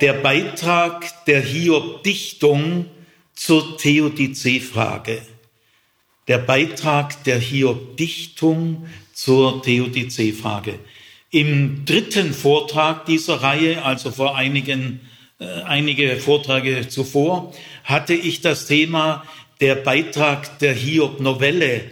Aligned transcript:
der 0.00 0.14
Beitrag 0.14 1.24
der 1.26 1.42
Hiob-Dichtung 1.42 2.86
zur 3.34 3.76
Theodizee-Frage. 3.76 5.20
Der 6.26 6.38
Beitrag 6.38 7.22
der 7.24 7.38
Hiob-Dichtung 7.38 8.86
zur 9.12 9.62
Theodizee-Frage. 9.62 10.78
Im 11.30 11.84
dritten 11.84 12.32
Vortrag 12.32 13.04
dieser 13.04 13.42
Reihe, 13.42 13.84
also 13.84 14.10
vor 14.10 14.36
einigen, 14.36 15.00
äh, 15.38 15.44
einige 15.62 16.16
Vorträge 16.16 16.88
zuvor, 16.88 17.52
hatte 17.84 18.14
ich 18.14 18.40
das 18.40 18.66
Thema 18.66 19.24
der 19.60 19.74
Beitrag 19.74 20.58
der 20.60 20.72
Hiob-Novelle 20.72 21.82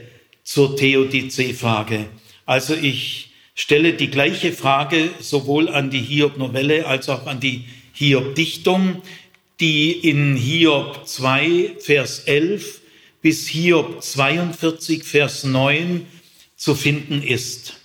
zur 0.45 0.77
Theodizee-Frage. 0.77 2.07
Also 2.47 2.75
ich 2.75 3.33
stelle 3.55 3.93
die 3.93 4.11
gleiche 4.11 4.53
Frage 4.53 5.11
sowohl 5.21 5.69
an 5.69 5.91
die 5.91 6.01
Hiob-Novelle 6.01 6.87
als 6.87 7.11
auch 7.11 7.27
an 7.27 7.41
die 7.41 7.67
Hiob-Dichtung, 7.99 9.03
die 9.59 9.91
in 9.91 10.37
Hiob 10.37 11.05
2, 11.05 11.79
Vers 11.81 12.21
11 12.21 12.81
bis 13.23 13.49
Hiob 13.49 14.05
42, 14.05 15.03
Vers 15.03 15.43
9 15.43 16.07
zu 16.57 16.77
finden 16.77 17.25
ist. 17.25 17.81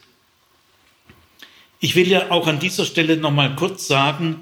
Ich 1.80 1.96
will 1.96 2.08
ja 2.08 2.30
auch 2.30 2.46
an 2.46 2.60
dieser 2.60 2.86
Stelle 2.86 3.18
noch 3.18 3.32
mal 3.32 3.56
kurz 3.56 3.88
sagen, 3.88 4.36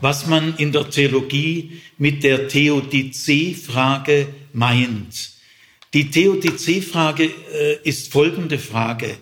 was 0.00 0.28
man 0.28 0.56
in 0.56 0.70
der 0.70 0.88
Theologie 0.88 1.80
mit 1.98 2.22
der 2.22 2.46
Theodizee-Frage 2.46 4.28
meint. 4.52 5.32
Die 5.94 6.12
Theodizee-Frage 6.12 7.24
äh, 7.24 7.78
ist 7.82 8.12
folgende 8.12 8.60
Frage. 8.60 9.16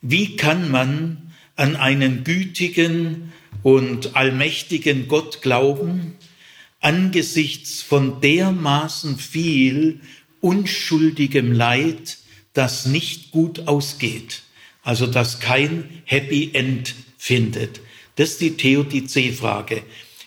Wie 0.00 0.36
kann 0.36 0.70
man 0.70 1.32
an 1.56 1.76
einen 1.76 2.24
gütigen 2.24 3.32
und 3.62 4.16
allmächtigen 4.16 5.08
Gott 5.08 5.42
glauben, 5.42 6.16
angesichts 6.80 7.82
von 7.82 8.20
dermaßen 8.20 9.18
viel 9.18 10.00
unschuldigem 10.40 11.52
Leid, 11.52 12.18
das 12.52 12.86
nicht 12.86 13.30
gut 13.30 13.68
ausgeht, 13.68 14.42
also 14.82 15.06
das 15.06 15.40
kein 15.40 16.02
Happy 16.04 16.50
End 16.52 16.94
findet. 17.18 17.80
Das 18.16 18.30
ist 18.30 18.40
die 18.40 18.56
Theodizee-Frage. 18.56 19.82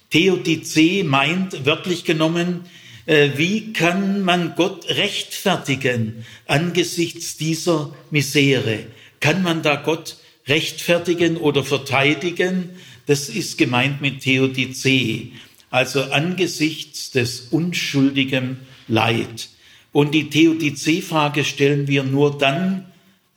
Theodizee 0.10 1.04
meint 1.04 1.66
wörtlich 1.66 2.06
genommen, 2.06 2.62
äh, 3.06 3.32
wie 3.36 3.74
kann 3.74 4.22
man 4.22 4.54
Gott 4.56 4.88
rechtfertigen 4.90 6.26
angesichts 6.46 7.36
dieser 7.36 7.94
Misere? 8.12 8.86
Kann 9.20 9.44
man 9.44 9.62
da 9.62 9.76
Gott 9.76 10.18
rechtfertigen 10.48 11.38
oder 11.38 11.64
verteidigen? 11.64 12.70
Das 13.06 13.30
ist 13.30 13.58
gemeint 13.58 14.02
mit 14.02 14.22
Theodizee, 14.22 15.34
also 15.70 16.04
angesichts 16.04 17.12
des 17.12 17.48
unschuldigen 17.52 18.60
Leid. 18.88 19.50
Und 19.92 20.14
die 20.14 20.30
Theodizee-Frage 20.30 21.44
stellen 21.44 21.88
wir 21.88 22.04
nur 22.04 22.38
dann 22.38 22.86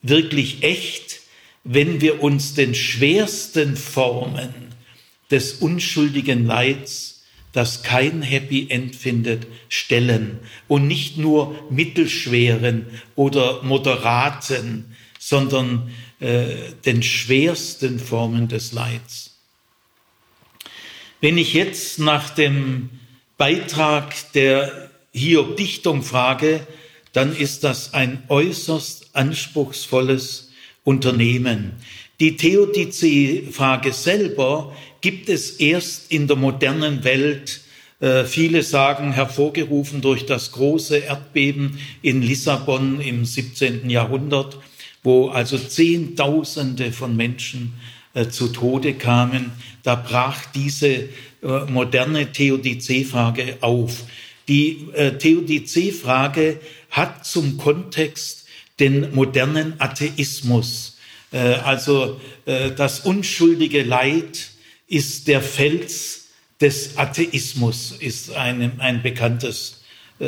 wirklich 0.03 0.63
echt, 0.63 1.21
wenn 1.65 2.01
wir 2.01 2.23
uns 2.23 2.55
den 2.55 2.75
schwersten 2.75 3.77
Formen 3.77 4.55
des 5.31 5.55
unschuldigen 5.55 6.47
Leids, 6.47 7.25
das 7.53 7.83
kein 7.83 8.23
Happy 8.23 8.67
End 8.69 8.95
findet, 8.95 9.47
stellen 9.69 10.39
und 10.69 10.87
nicht 10.87 11.19
nur 11.19 11.67
mittelschweren 11.71 12.87
oder 13.15 13.63
moderaten, 13.63 14.97
sondern 15.19 15.91
äh, 16.21 16.73
den 16.85 17.03
schwersten 17.03 17.99
Formen 17.99 18.49
des 18.49 18.73
Leids. 18.73 19.36
Wenn 21.21 21.39
ich 21.39 21.55
jetzt 21.55 21.99
nach 21.99 22.31
dem 22.31 22.91
Beitrag 23.39 24.15
der 24.33 24.91
Hiob-Dichtung 25.13 26.03
frage, 26.03 26.67
dann 27.15 27.35
ist 27.35 27.65
das 27.65 27.95
ein 27.95 28.23
äußerst 28.29 29.11
anspruchsvolles 29.15 30.53
Unternehmen. 30.85 31.73
Die 32.21 32.37
Theodizee-Frage 32.37 33.93
selber 33.93 34.77
gibt 35.01 35.31
es 35.31 35.53
erst 35.53 36.13
in 36.13 36.27
der 36.27 36.37
modernen 36.37 37.03
Welt. 37.03 37.63
Äh, 38.01 38.25
viele 38.25 38.63
sagen, 38.63 39.13
hervorgerufen 39.13 40.03
durch 40.03 40.27
das 40.27 40.53
große 40.53 40.99
Erdbeben 40.99 41.79
in 42.03 42.21
Lissabon 42.21 43.01
im 43.01 43.25
17. 43.25 43.89
Jahrhundert, 43.89 44.59
wo 45.03 45.29
also 45.29 45.57
Zehntausende 45.57 46.93
von 46.93 47.17
Menschen 47.17 47.73
äh, 48.17 48.29
zu 48.29 48.49
Tode 48.49 48.95
kamen. 48.95 49.53
Da 49.85 49.95
brach 49.95 50.47
diese 50.55 50.89
äh, 50.89 51.09
moderne 51.69 52.33
Theodizee-Frage 52.33 53.59
auf. 53.61 54.03
Die 54.49 54.87
Theodizee-Frage 54.95 56.61
hat 56.91 57.27
zum 57.27 57.57
Kontext 57.57 58.47
den 58.79 59.13
modernen 59.13 59.75
Atheismus 59.79 60.97
äh, 61.33 61.39
also 61.39 62.21
äh, 62.45 62.73
das 62.73 63.01
unschuldige 63.01 63.83
Leid 63.83 64.51
ist 64.89 65.29
der 65.29 65.43
Fels 65.43 66.29
des 66.61 66.97
Atheismus, 66.97 67.93
ist 67.93 68.35
ein, 68.35 68.81
ein 68.81 69.03
bekanntes 69.03 69.83
äh, 70.19 70.27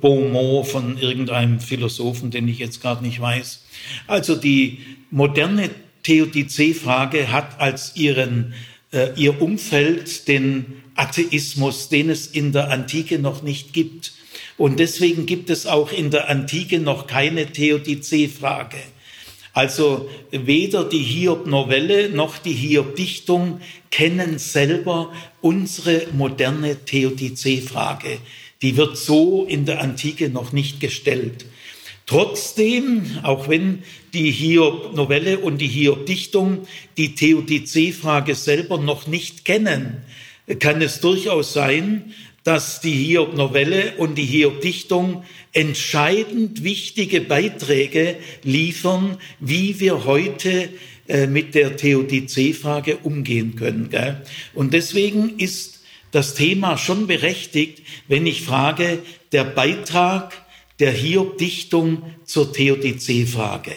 Beaumont 0.00 0.68
von 0.68 0.98
irgendeinem 0.98 1.60
Philosophen, 1.60 2.30
den 2.30 2.46
ich 2.46 2.58
jetzt 2.58 2.80
gerade 2.80 3.04
nicht 3.04 3.20
weiß. 3.20 3.64
Also 4.06 4.36
die 4.36 4.78
moderne 5.10 5.70
Theodizee-Frage 6.02 7.30
hat 7.30 7.60
als 7.60 7.96
ihren, 7.96 8.54
äh, 8.92 9.08
ihr 9.16 9.40
Umfeld 9.40 10.28
den 10.28 10.82
Atheismus, 10.94 11.88
den 11.88 12.10
es 12.10 12.26
in 12.26 12.52
der 12.52 12.70
Antike 12.70 13.18
noch 13.18 13.42
nicht 13.42 13.72
gibt. 13.72 14.12
Und 14.56 14.78
deswegen 14.78 15.26
gibt 15.26 15.48
es 15.50 15.66
auch 15.66 15.92
in 15.92 16.10
der 16.10 16.28
Antike 16.28 16.78
noch 16.78 17.06
keine 17.06 17.46
Theodizee-Frage. 17.46 18.78
Also 19.52 20.08
weder 20.30 20.84
die 20.84 21.02
Hiob-Novelle 21.02 22.10
noch 22.10 22.38
die 22.38 22.52
Hiob-Dichtung 22.52 23.60
kennen 23.90 24.38
selber 24.38 25.12
unsere 25.40 26.06
moderne 26.12 26.84
Theodizee-Frage. 26.84 28.18
Die 28.62 28.76
wird 28.76 28.96
so 28.96 29.44
in 29.46 29.64
der 29.64 29.80
Antike 29.80 30.28
noch 30.28 30.52
nicht 30.52 30.80
gestellt. 30.80 31.46
Trotzdem, 32.10 33.06
auch 33.22 33.48
wenn 33.48 33.84
die 34.14 34.32
Hiob-Novelle 34.32 35.38
und 35.38 35.58
die 35.58 35.68
Hiob-Dichtung 35.68 36.66
die 36.96 37.14
Theodizee-Frage 37.14 38.34
selber 38.34 38.78
noch 38.78 39.06
nicht 39.06 39.44
kennen, 39.44 39.98
kann 40.58 40.82
es 40.82 40.98
durchaus 40.98 41.52
sein, 41.52 42.12
dass 42.42 42.80
die 42.80 42.90
Hiob-Novelle 42.90 43.92
und 43.98 44.16
die 44.16 44.24
Hiob-Dichtung 44.24 45.22
entscheidend 45.52 46.64
wichtige 46.64 47.20
Beiträge 47.20 48.16
liefern, 48.42 49.16
wie 49.38 49.78
wir 49.78 50.04
heute 50.04 50.68
äh, 51.06 51.28
mit 51.28 51.54
der 51.54 51.76
Theodizee-Frage 51.76 52.96
umgehen 53.04 53.54
können. 53.54 53.88
Gell? 53.88 54.20
Und 54.52 54.74
deswegen 54.74 55.38
ist 55.38 55.84
das 56.10 56.34
Thema 56.34 56.76
schon 56.76 57.06
berechtigt, 57.06 57.84
wenn 58.08 58.26
ich 58.26 58.42
frage, 58.42 58.98
der 59.30 59.44
Beitrag 59.44 60.49
der 60.80 60.92
Hiob-Dichtung 60.92 62.02
zur 62.24 62.52
Theodizee-Frage. 62.52 63.72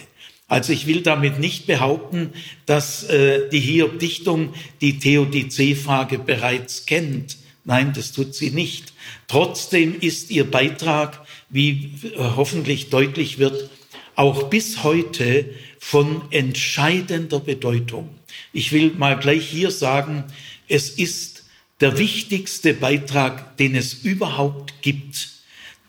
Also 0.47 0.73
ich 0.73 0.87
will 0.87 1.01
damit 1.01 1.39
nicht 1.39 1.67
behaupten, 1.67 2.31
dass 2.65 3.03
äh, 3.05 3.49
die 3.49 3.59
Hiob-Dichtung 3.59 4.53
die 4.81 4.99
Theodizee-Frage 4.99 6.19
bereits 6.19 6.85
kennt. 6.85 7.37
Nein, 7.65 7.93
das 7.93 8.11
tut 8.11 8.35
sie 8.35 8.51
nicht. 8.51 8.93
Trotzdem 9.27 9.99
ist 9.99 10.31
ihr 10.31 10.49
Beitrag, 10.49 11.25
wie 11.49 11.91
hoffentlich 12.17 12.89
deutlich 12.89 13.39
wird, 13.39 13.69
auch 14.15 14.43
bis 14.43 14.83
heute 14.83 15.49
von 15.79 16.21
entscheidender 16.31 17.39
Bedeutung. 17.39 18.09
Ich 18.51 18.71
will 18.71 18.91
mal 18.97 19.17
gleich 19.17 19.47
hier 19.47 19.71
sagen, 19.71 20.25
es 20.67 20.89
ist 20.89 21.45
der 21.79 21.97
wichtigste 21.97 22.73
Beitrag, 22.73 23.57
den 23.57 23.75
es 23.75 23.94
überhaupt 23.94 24.81
gibt. 24.81 25.29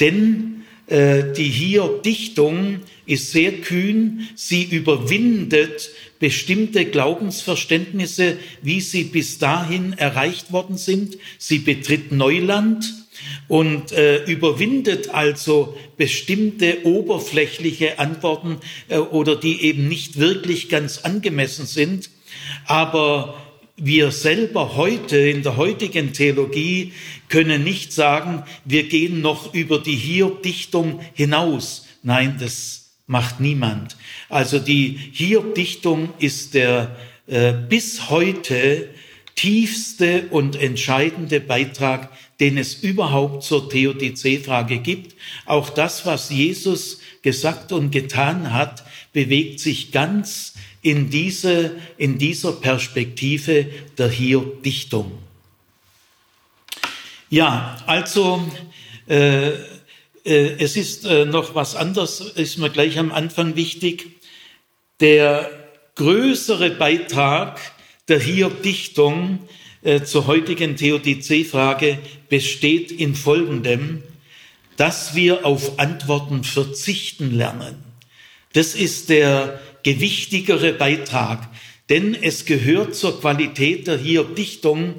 Denn 0.01 0.61
äh, 0.61 0.64
die 0.87 1.49
Hiob-Dichtung 1.49 2.81
ist 3.07 3.33
sehr 3.33 3.53
kühn. 3.53 4.29
Sie 4.35 4.65
überwindet 4.65 5.91
bestimmte 6.19 6.85
Glaubensverständnisse, 6.85 8.37
wie 8.63 8.81
sie 8.81 9.05
bis 9.05 9.39
dahin 9.39 9.95
erreicht 9.95 10.53
worden 10.53 10.77
sind. 10.77 11.17
Sie 11.39 11.59
betritt 11.59 12.13
Neuland 12.13 12.85
und 13.49 13.93
äh, 13.93 14.25
überwindet 14.25 15.11
also 15.11 15.77
bestimmte 15.97 16.85
oberflächliche 16.85 17.99
Antworten 17.99 18.59
äh, 18.89 18.99
oder 18.99 19.37
die 19.37 19.63
eben 19.63 19.89
nicht 19.89 20.19
wirklich 20.19 20.69
ganz 20.69 20.99
angemessen 20.99 21.67
sind. 21.67 22.11
Aber 22.67 23.41
wir 23.77 24.13
selber 24.13 24.77
heute 24.77 25.19
in 25.19 25.43
der 25.43 25.57
heutigen 25.57 26.13
Theologie 26.13 26.93
können 27.35 27.65
nicht 27.65 27.93
sagen, 27.93 28.45
wir 28.65 28.85
gehen 28.85 29.21
noch 29.21 29.55
über 29.55 29.81
die 29.81 29.97
Hiob-Dichtung 29.97 31.01
hinaus. 31.15 31.85
Nein, 32.05 32.37
das 32.39 32.93
macht 33.09 33.41
niemand. 33.41 33.97
Also 34.29 34.61
die 34.61 34.97
Hiob-Dichtung 35.13 36.11
ist 36.21 36.55
der 36.55 36.95
äh, 37.27 37.53
bis 37.53 38.09
heute 38.09 38.89
tiefste 39.35 40.29
und 40.31 40.55
entscheidende 40.55 41.41
Beitrag, 41.41 42.09
den 42.39 42.57
es 42.57 42.75
überhaupt 42.75 43.43
zur 43.43 43.69
Theodizee-Frage 43.69 44.79
gibt. 44.79 45.17
Auch 45.45 45.71
das, 45.71 46.07
was 46.07 46.31
Jesus 46.31 47.01
gesagt 47.23 47.73
und 47.73 47.91
getan 47.91 48.53
hat, 48.53 48.85
bewegt 49.13 49.59
sich 49.59 49.91
ganz 49.91 50.55
in, 50.83 51.11
diese, 51.11 51.73
in 51.99 52.17
dieser 52.19 52.53
Perspektive 52.53 53.67
der 53.99 54.09
Hiob-Dichtung. 54.09 55.24
Ja, 57.31 57.77
also 57.87 58.47
äh, 59.09 59.49
äh, 59.49 60.57
es 60.59 60.77
ist 60.77 61.05
äh, 61.05 61.25
noch 61.25 61.55
was 61.55 61.75
anderes, 61.77 62.21
ist 62.21 62.59
mir 62.59 62.71
gleich 62.71 62.99
am 62.99 63.13
Anfang 63.13 63.57
wichtig. 63.57 64.21
Der 65.01 65.51
größere 65.95 66.71
Beitrag 66.71 67.61
der 68.09 68.21
Hiob-Dichtung 68.21 69.41
äh, 69.83 70.03
zur 70.03 70.27
heutigen 70.27 70.77
Theodizee-Frage 70.77 71.99
besteht 72.29 72.91
in 72.91 73.15
folgendem, 73.15 74.03
dass 74.77 75.15
wir 75.15 75.47
auf 75.47 75.79
Antworten 75.79 76.45
verzichten 76.45 77.37
lernen. 77.37 77.77
Das 78.53 78.75
ist 78.75 79.09
der 79.09 79.61
gewichtigere 79.83 80.73
Beitrag, 80.73 81.49
denn 81.91 82.15
es 82.15 82.45
gehört 82.45 82.95
zur 82.95 83.21
Qualität 83.21 83.87
der 83.87 83.99
Hiob-Dichtung, 83.99 84.95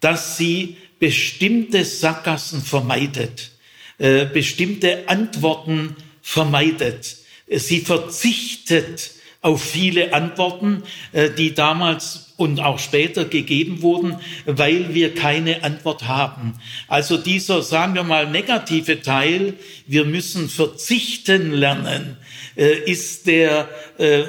dass 0.00 0.36
sie 0.36 0.76
bestimmte 1.02 1.84
Sackgassen 1.84 2.62
vermeidet, 2.62 3.50
äh, 3.98 4.24
bestimmte 4.24 5.08
Antworten 5.08 5.96
vermeidet. 6.22 7.16
Sie 7.48 7.80
verzichtet 7.80 9.10
auf 9.40 9.64
viele 9.64 10.14
Antworten, 10.14 10.84
äh, 11.10 11.30
die 11.30 11.54
damals 11.54 12.34
und 12.36 12.60
auch 12.60 12.78
später 12.78 13.24
gegeben 13.24 13.82
wurden, 13.82 14.14
weil 14.46 14.94
wir 14.94 15.12
keine 15.12 15.64
Antwort 15.64 16.06
haben. 16.06 16.54
Also 16.86 17.16
dieser, 17.16 17.62
sagen 17.62 17.96
wir 17.96 18.04
mal, 18.04 18.30
negative 18.30 19.02
Teil, 19.02 19.54
wir 19.88 20.04
müssen 20.04 20.48
verzichten 20.48 21.50
lernen, 21.50 22.16
äh, 22.54 22.78
ist 22.88 23.26
der 23.26 23.68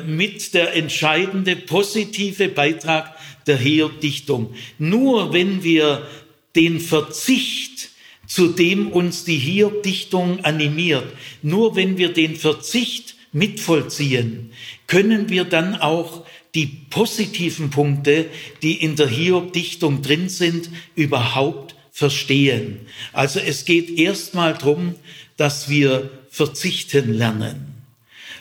mit 0.05 0.53
der 0.53 0.75
entscheidende 0.75 1.55
positive 1.55 2.47
Beitrag 2.47 3.15
der 3.47 3.57
Hiob-Dichtung. 3.57 4.53
Nur 4.77 5.33
wenn 5.33 5.63
wir 5.63 6.05
den 6.55 6.79
Verzicht 6.79 7.89
zu 8.27 8.47
dem 8.47 8.91
uns 8.91 9.25
die 9.25 9.37
Hiob-Dichtung 9.37 10.43
animiert, 10.45 11.05
nur 11.41 11.75
wenn 11.75 11.97
wir 11.97 12.13
den 12.13 12.35
Verzicht 12.35 13.15
mitvollziehen, 13.31 14.51
können 14.87 15.29
wir 15.29 15.43
dann 15.43 15.75
auch 15.75 16.25
die 16.55 16.67
positiven 16.67 17.69
Punkte, 17.69 18.27
die 18.61 18.73
in 18.75 18.95
der 18.95 19.07
Hiob-Dichtung 19.07 20.01
drin 20.01 20.29
sind, 20.29 20.69
überhaupt 20.95 21.75
verstehen. 21.91 22.79
Also 23.11 23.39
es 23.39 23.65
geht 23.65 23.97
erstmal 23.97 24.53
darum, 24.53 24.95
dass 25.37 25.69
wir 25.69 26.09
verzichten 26.29 27.13
lernen. 27.13 27.73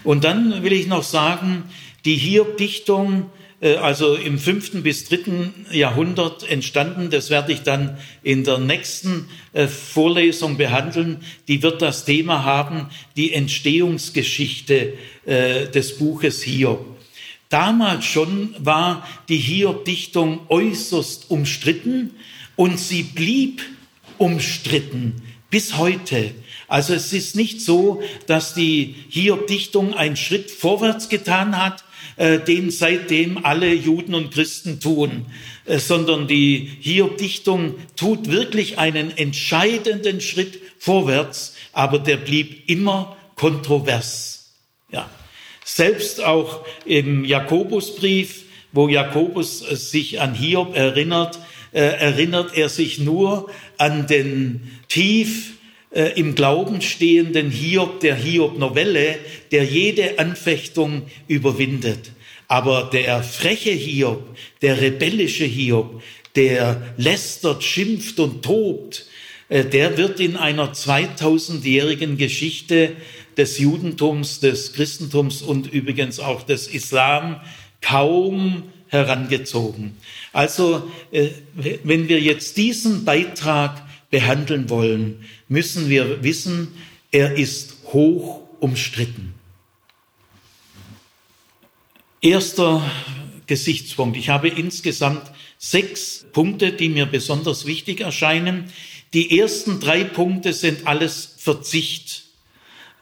Und 0.04 0.24
dann 0.24 0.62
will 0.62 0.72
ich 0.72 0.86
noch 0.86 1.02
sagen, 1.02 1.64
die 2.04 2.16
Hiob-Dichtung 2.16 3.30
also 3.68 4.16
im 4.16 4.38
fünften 4.38 4.82
bis 4.82 5.08
dritten 5.08 5.66
Jahrhundert 5.70 6.48
entstanden. 6.48 7.10
Das 7.10 7.30
werde 7.30 7.52
ich 7.52 7.62
dann 7.62 7.96
in 8.22 8.42
der 8.42 8.58
nächsten 8.58 9.28
äh, 9.52 9.68
Vorlesung 9.68 10.56
behandeln. 10.56 11.18
Die 11.46 11.62
wird 11.62 11.80
das 11.80 12.04
Thema 12.04 12.44
haben, 12.44 12.88
die 13.16 13.32
Entstehungsgeschichte 13.32 14.94
äh, 15.26 15.68
des 15.68 15.98
Buches 15.98 16.42
Hiob. 16.42 16.84
Damals 17.48 18.06
schon 18.06 18.54
war 18.58 19.06
die 19.28 19.36
Hiob-Dichtung 19.36 20.40
äußerst 20.48 21.30
umstritten 21.30 22.12
und 22.56 22.80
sie 22.80 23.02
blieb 23.02 23.62
umstritten 24.18 25.22
bis 25.50 25.76
heute. 25.76 26.32
Also 26.66 26.94
es 26.94 27.12
ist 27.12 27.36
nicht 27.36 27.60
so, 27.60 28.02
dass 28.26 28.54
die 28.54 28.94
Hiob-Dichtung 29.10 29.92
einen 29.92 30.16
Schritt 30.16 30.50
vorwärts 30.50 31.10
getan 31.10 31.62
hat, 31.62 31.84
äh, 32.16 32.38
den 32.38 32.70
seitdem 32.70 33.44
alle 33.44 33.72
Juden 33.72 34.14
und 34.14 34.32
Christen 34.32 34.80
tun, 34.80 35.26
äh, 35.64 35.78
sondern 35.78 36.26
die 36.26 36.70
Hiob-Dichtung 36.80 37.74
tut 37.96 38.30
wirklich 38.30 38.78
einen 38.78 39.16
entscheidenden 39.16 40.20
Schritt 40.20 40.60
vorwärts, 40.78 41.56
aber 41.72 41.98
der 41.98 42.18
blieb 42.18 42.68
immer 42.68 43.16
kontrovers. 43.36 44.52
Ja. 44.90 45.08
Selbst 45.64 46.22
auch 46.22 46.66
im 46.84 47.24
Jakobusbrief, 47.24 48.42
wo 48.72 48.88
Jakobus 48.88 49.62
äh, 49.62 49.76
sich 49.76 50.20
an 50.20 50.34
Hiob 50.34 50.76
erinnert, 50.76 51.38
erinnert 51.74 52.54
er 52.54 52.68
sich 52.68 52.98
nur 52.98 53.48
an 53.78 54.06
den 54.06 54.78
tief 54.88 55.54
äh, 55.92 56.18
im 56.18 56.34
Glauben 56.34 56.80
stehenden 56.80 57.50
Hiob 57.50 58.00
der 58.00 58.16
Hiob-Novelle, 58.16 59.18
der 59.50 59.64
jede 59.64 60.18
Anfechtung 60.18 61.02
überwindet. 61.28 62.12
Aber 62.48 62.90
der 62.92 63.22
freche 63.22 63.70
Hiob, 63.70 64.36
der 64.62 64.80
rebellische 64.80 65.44
Hiob, 65.44 66.02
der 66.34 66.94
lästert, 66.96 67.62
schimpft 67.62 68.20
und 68.20 68.42
tobt, 68.42 69.06
äh, 69.48 69.64
der 69.64 69.98
wird 69.98 70.18
in 70.20 70.36
einer 70.36 70.72
2000-jährigen 70.72 72.16
Geschichte 72.16 72.92
des 73.36 73.58
Judentums, 73.58 74.40
des 74.40 74.72
Christentums 74.72 75.42
und 75.42 75.72
übrigens 75.72 76.20
auch 76.20 76.42
des 76.42 76.68
Islam 76.68 77.40
kaum 77.80 78.64
herangezogen. 78.88 79.96
Also, 80.32 80.90
äh, 81.10 81.28
wenn 81.54 82.08
wir 82.08 82.20
jetzt 82.20 82.56
diesen 82.56 83.04
Beitrag 83.04 83.81
behandeln 84.12 84.68
wollen, 84.68 85.24
müssen 85.48 85.88
wir 85.88 86.22
wissen, 86.22 86.68
er 87.10 87.34
ist 87.36 87.78
hoch 87.86 88.42
umstritten. 88.60 89.34
Erster 92.20 92.88
Gesichtspunkt. 93.46 94.16
Ich 94.16 94.28
habe 94.28 94.48
insgesamt 94.48 95.32
sechs 95.58 96.26
Punkte, 96.32 96.72
die 96.72 96.90
mir 96.90 97.06
besonders 97.06 97.66
wichtig 97.66 98.00
erscheinen. 98.00 98.70
Die 99.14 99.38
ersten 99.38 99.80
drei 99.80 100.04
Punkte 100.04 100.52
sind 100.52 100.86
alles 100.86 101.34
Verzicht. 101.38 102.24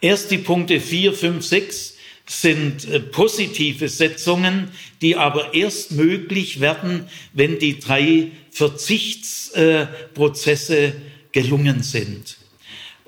Erst 0.00 0.30
die 0.30 0.38
Punkte 0.38 0.80
vier, 0.80 1.12
fünf, 1.12 1.44
sechs 1.44 1.96
sind 2.26 2.88
äh, 2.88 3.00
positive 3.00 3.88
Setzungen, 3.88 4.70
die 5.00 5.16
aber 5.16 5.54
erst 5.54 5.92
möglich 5.92 6.60
werden, 6.60 7.08
wenn 7.32 7.58
die 7.58 7.80
drei 7.80 8.32
Verzichtsprozesse 8.50 10.92
gelungen 11.32 11.82
sind. 11.82 12.36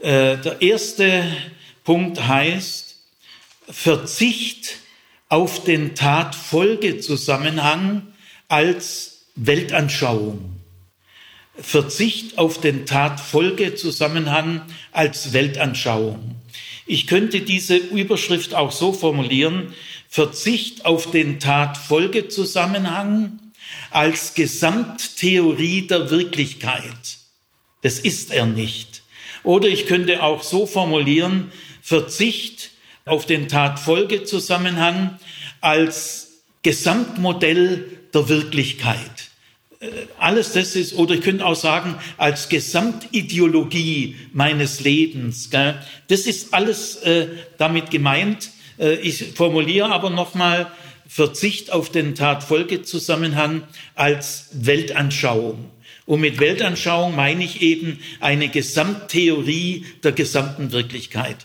Äh, 0.00 0.38
der 0.38 0.62
erste 0.62 1.24
Punkt 1.84 2.26
heißt 2.26 2.96
Verzicht 3.68 4.78
auf 5.28 5.64
den 5.64 5.94
Tatfolgezusammenhang 5.94 8.06
als 8.48 9.26
Weltanschauung. 9.34 10.52
Verzicht 11.54 12.38
auf 12.38 12.60
den 12.60 12.86
Tatfolgezusammenhang 12.86 14.62
als 14.90 15.32
Weltanschauung. 15.32 16.36
Ich 16.86 17.06
könnte 17.06 17.40
diese 17.40 17.76
Überschrift 17.76 18.54
auch 18.54 18.72
so 18.72 18.92
formulieren, 18.92 19.74
Verzicht 20.12 20.84
auf 20.84 21.10
den 21.10 21.40
Tatfolgezusammenhang 21.40 23.38
als 23.90 24.34
Gesamttheorie 24.34 25.86
der 25.86 26.10
Wirklichkeit. 26.10 27.16
Das 27.80 27.98
ist 27.98 28.30
er 28.30 28.44
nicht. 28.44 29.04
Oder 29.42 29.68
ich 29.68 29.86
könnte 29.86 30.22
auch 30.22 30.42
so 30.42 30.66
formulieren, 30.66 31.50
Verzicht 31.80 32.72
auf 33.06 33.24
den 33.24 33.48
Tatfolgezusammenhang 33.48 35.18
als 35.62 36.42
Gesamtmodell 36.62 37.86
der 38.12 38.28
Wirklichkeit. 38.28 39.30
Äh, 39.80 39.86
alles 40.18 40.52
das 40.52 40.76
ist, 40.76 40.92
oder 40.92 41.14
ich 41.14 41.22
könnte 41.22 41.46
auch 41.46 41.56
sagen, 41.56 41.96
als 42.18 42.50
Gesamtideologie 42.50 44.16
meines 44.34 44.80
Lebens. 44.80 45.48
Das 45.48 46.26
ist 46.26 46.52
alles 46.52 46.96
äh, 46.96 47.28
damit 47.56 47.90
gemeint. 47.90 48.50
Äh, 48.78 48.94
ich 48.96 49.32
formuliere 49.34 49.90
aber 49.90 50.10
nochmal 50.10 50.70
Verzicht 51.06 51.72
auf 51.72 51.90
den 51.90 52.14
Tatfolgezusammenhang 52.14 53.64
als 53.94 54.48
Weltanschauung. 54.52 55.70
Und 56.06 56.20
mit 56.20 56.40
Weltanschauung 56.40 57.14
meine 57.14 57.44
ich 57.44 57.62
eben 57.62 57.98
eine 58.20 58.48
Gesamttheorie 58.48 59.86
der 60.02 60.12
gesamten 60.12 60.72
Wirklichkeit. 60.72 61.36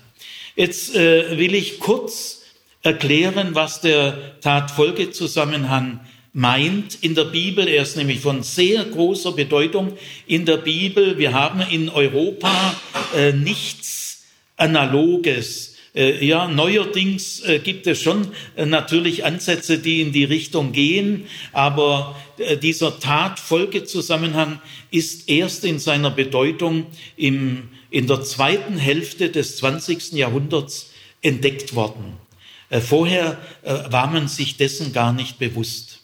Jetzt 0.55 0.96
äh, 0.96 1.38
will 1.38 1.53
ich 1.53 1.79
kurz 1.79 2.43
erklären, 2.81 3.55
was 3.55 3.81
der 3.81 4.39
Tatfolgezusammenhang 4.41 6.00
meint 6.34 6.98
in 7.01 7.15
der 7.15 7.25
Bibel. 7.25 7.67
Er 7.67 7.81
ist 7.81 7.98
nämlich 7.98 8.22
von 8.22 8.43
sehr 8.43 8.86
großer 8.86 9.34
Bedeutung 9.34 9.98
in 10.27 10.46
der 10.46 10.57
Bibel. 10.57 11.17
Wir 11.17 11.34
haben 11.34 11.62
in 11.62 11.89
Europa 11.89 12.75
äh, 13.15 13.34
nichts 13.34 14.24
Analoges 14.55 15.66
ja, 15.97 16.47
neuerdings 16.47 17.39
äh, 17.41 17.57
gibt 17.57 17.87
es 17.87 17.99
schon 18.01 18.27
äh, 18.55 18.67
natürlich 18.67 19.25
Ansätze, 19.25 19.79
die 19.79 20.01
in 20.01 20.11
die 20.11 20.25
Richtung 20.25 20.71
gehen, 20.71 21.25
aber 21.53 22.15
dieser 22.61 22.99
Tat-Folge-Zusammenhang 22.99 24.61
ist 24.91 25.27
erst 25.27 25.65
in 25.65 25.79
seiner 25.79 26.11
Bedeutung 26.11 26.85
im, 27.15 27.69
in 27.89 28.05
der 28.05 28.21
zweiten 28.21 28.77
Hälfte 28.77 29.31
des 29.31 29.57
20. 29.57 30.11
Jahrhunderts 30.11 30.91
entdeckt 31.23 31.73
worden. 31.73 32.13
Vorher 32.69 33.39
war 33.63 34.05
man 34.05 34.27
sich 34.27 34.55
dessen 34.55 34.93
gar 34.93 35.13
nicht 35.13 35.39
bewusst. 35.39 36.01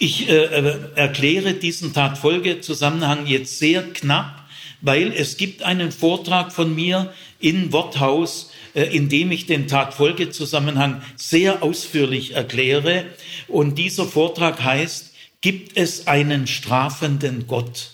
Ich 0.00 0.28
erkläre 0.28 1.54
diesen 1.54 1.92
Tat-Folge-Zusammenhang 1.92 3.28
jetzt 3.28 3.60
sehr 3.60 3.84
knapp, 3.84 4.48
weil 4.80 5.12
es 5.12 5.36
gibt 5.36 5.62
einen 5.62 5.92
Vortrag 5.92 6.52
von 6.52 6.74
mir 6.74 7.12
in 7.40 7.72
Worthaus, 7.72 8.50
äh, 8.74 8.84
in 8.84 9.08
dem 9.08 9.30
ich 9.30 9.46
den 9.46 9.68
Tatfolgezusammenhang 9.68 11.02
sehr 11.16 11.62
ausführlich 11.62 12.34
erkläre. 12.34 13.04
Und 13.46 13.78
dieser 13.78 14.04
Vortrag 14.04 14.62
heißt, 14.62 15.14
gibt 15.40 15.76
es 15.76 16.06
einen 16.06 16.46
strafenden 16.46 17.46
Gott? 17.46 17.90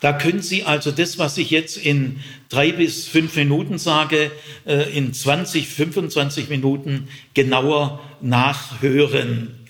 Da 0.00 0.12
können 0.12 0.42
Sie 0.42 0.64
also 0.64 0.90
das, 0.90 1.18
was 1.18 1.38
ich 1.38 1.50
jetzt 1.50 1.76
in 1.76 2.20
drei 2.48 2.72
bis 2.72 3.06
fünf 3.06 3.36
Minuten 3.36 3.78
sage, 3.78 4.32
äh, 4.66 4.90
in 4.96 5.14
20, 5.14 5.68
25 5.68 6.48
Minuten 6.48 7.08
genauer 7.34 8.00
nachhören. 8.20 9.60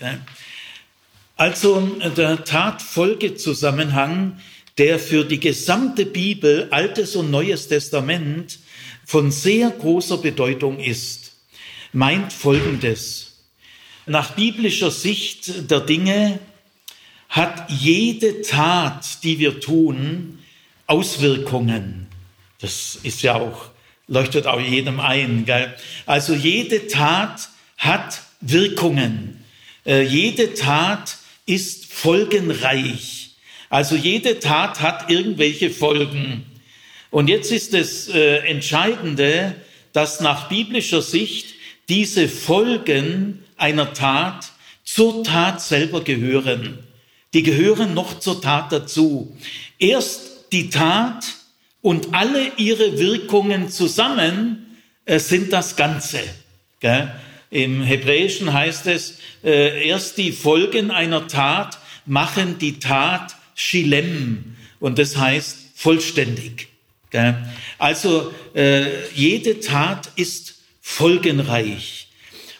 Also 1.35 1.81
der 2.17 2.43
Tatfolgezusammenhang, 2.43 4.39
der 4.79 4.97
für 4.97 5.23
die 5.23 5.39
gesamte 5.39 6.05
Bibel, 6.07 6.67
Altes 6.71 7.15
und 7.15 7.29
Neues 7.29 7.67
Testament, 7.67 8.57
von 9.05 9.31
sehr 9.31 9.69
großer 9.69 10.17
Bedeutung 10.17 10.79
ist, 10.79 11.33
meint 11.91 12.33
Folgendes. 12.33 13.33
Nach 14.05 14.31
biblischer 14.31 14.91
Sicht 14.91 15.69
der 15.71 15.79
Dinge 15.79 16.39
hat 17.29 17.69
jede 17.69 18.41
Tat, 18.41 19.23
die 19.23 19.39
wir 19.39 19.59
tun, 19.59 20.39
Auswirkungen. 20.87 22.07
Das 22.59 22.99
ist 23.01 23.21
ja 23.21 23.35
auch, 23.35 23.69
leuchtet 24.07 24.45
auch 24.45 24.59
jedem 24.59 24.99
ein. 24.99 25.45
Gell? 25.45 25.73
Also 26.05 26.33
jede 26.33 26.87
Tat 26.87 27.49
hat 27.77 28.21
Wirkungen. 28.41 29.43
Äh, 29.85 30.03
jede 30.03 30.53
Tat 30.53 31.17
ist 31.45 31.91
folgenreich. 31.91 33.31
Also 33.69 33.95
jede 33.95 34.39
Tat 34.39 34.81
hat 34.81 35.09
irgendwelche 35.09 35.69
Folgen. 35.69 36.45
Und 37.13 37.27
jetzt 37.27 37.51
ist 37.51 37.75
das 37.75 38.07
äh, 38.07 38.37
Entscheidende, 38.37 39.53
dass 39.91 40.19
nach 40.19 40.49
biblischer 40.49 41.03
Sicht 41.03 41.53
diese 41.87 42.27
Folgen 42.27 43.43
einer 43.55 43.93
Tat 43.93 44.51
zur 44.83 45.23
Tat 45.23 45.61
selber 45.61 46.03
gehören. 46.03 46.79
Die 47.35 47.43
gehören 47.43 47.93
noch 47.93 48.19
zur 48.19 48.41
Tat 48.41 48.71
dazu. 48.71 49.37
Erst 49.77 50.51
die 50.53 50.71
Tat 50.71 51.23
und 51.83 52.15
alle 52.15 52.53
ihre 52.57 52.97
Wirkungen 52.97 53.69
zusammen 53.69 54.79
äh, 55.05 55.19
sind 55.19 55.53
das 55.53 55.75
Ganze. 55.75 56.19
Gell? 56.79 57.13
Im 57.51 57.83
Hebräischen 57.83 58.53
heißt 58.53 58.87
es, 58.87 59.19
äh, 59.43 59.87
erst 59.87 60.17
die 60.17 60.31
Folgen 60.31 60.89
einer 60.89 61.27
Tat 61.27 61.77
machen 62.07 62.57
die 62.57 62.79
Tat 62.79 63.35
Shilem. 63.53 64.55
Und 64.79 64.97
das 64.97 65.15
heißt 65.15 65.73
vollständig. 65.75 66.72
Also 67.77 68.33
äh, 68.55 69.07
jede 69.13 69.59
Tat 69.59 70.09
ist 70.15 70.55
folgenreich. 70.81 72.07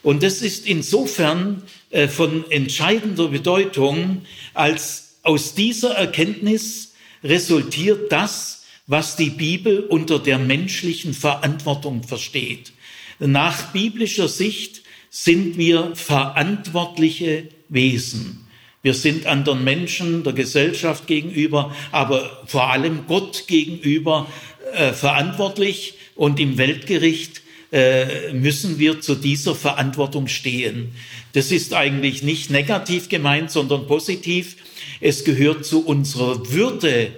Und 0.01 0.23
das 0.23 0.41
ist 0.41 0.67
insofern 0.67 1.63
äh, 1.89 2.07
von 2.07 2.49
entscheidender 2.51 3.29
Bedeutung, 3.29 4.23
als 4.53 5.15
aus 5.23 5.55
dieser 5.55 5.95
Erkenntnis 5.95 6.93
resultiert 7.23 8.11
das, 8.11 8.65
was 8.85 9.15
die 9.15 9.29
Bibel 9.29 9.79
unter 9.79 10.19
der 10.19 10.37
menschlichen 10.39 11.13
Verantwortung 11.13 12.03
versteht. 12.03 12.73
Nach 13.19 13.71
biblischer 13.71 14.27
Sicht 14.27 14.81
sind 15.09 15.57
wir 15.57 15.95
verantwortliche 15.95 17.47
Wesen. 17.69 18.42
Wir 18.83 18.93
sind 18.93 19.27
anderen 19.27 19.63
Menschen, 19.63 20.25
der 20.25 20.33
Gesellschaft 20.33 21.07
gegenüber, 21.07 21.73
aber 21.93 22.43
vor 22.45 22.69
allem 22.69 23.07
Gott 23.07 23.47
gegenüber 23.47 24.27
äh, 24.73 24.91
verantwortlich 24.91 25.93
und 26.15 26.37
im 26.37 26.57
Weltgericht 26.57 27.43
äh, 27.71 28.33
müssen 28.33 28.79
wir 28.79 28.99
zu 28.99 29.15
dieser 29.15 29.55
Verantwortung 29.55 30.27
stehen. 30.27 30.91
Das 31.31 31.53
ist 31.53 31.73
eigentlich 31.73 32.23
nicht 32.23 32.49
negativ 32.49 33.07
gemeint, 33.07 33.51
sondern 33.51 33.87
positiv. 33.87 34.57
Es 34.99 35.23
gehört 35.23 35.65
zu 35.65 35.85
unserer 35.85 36.51
Würde, 36.51 37.11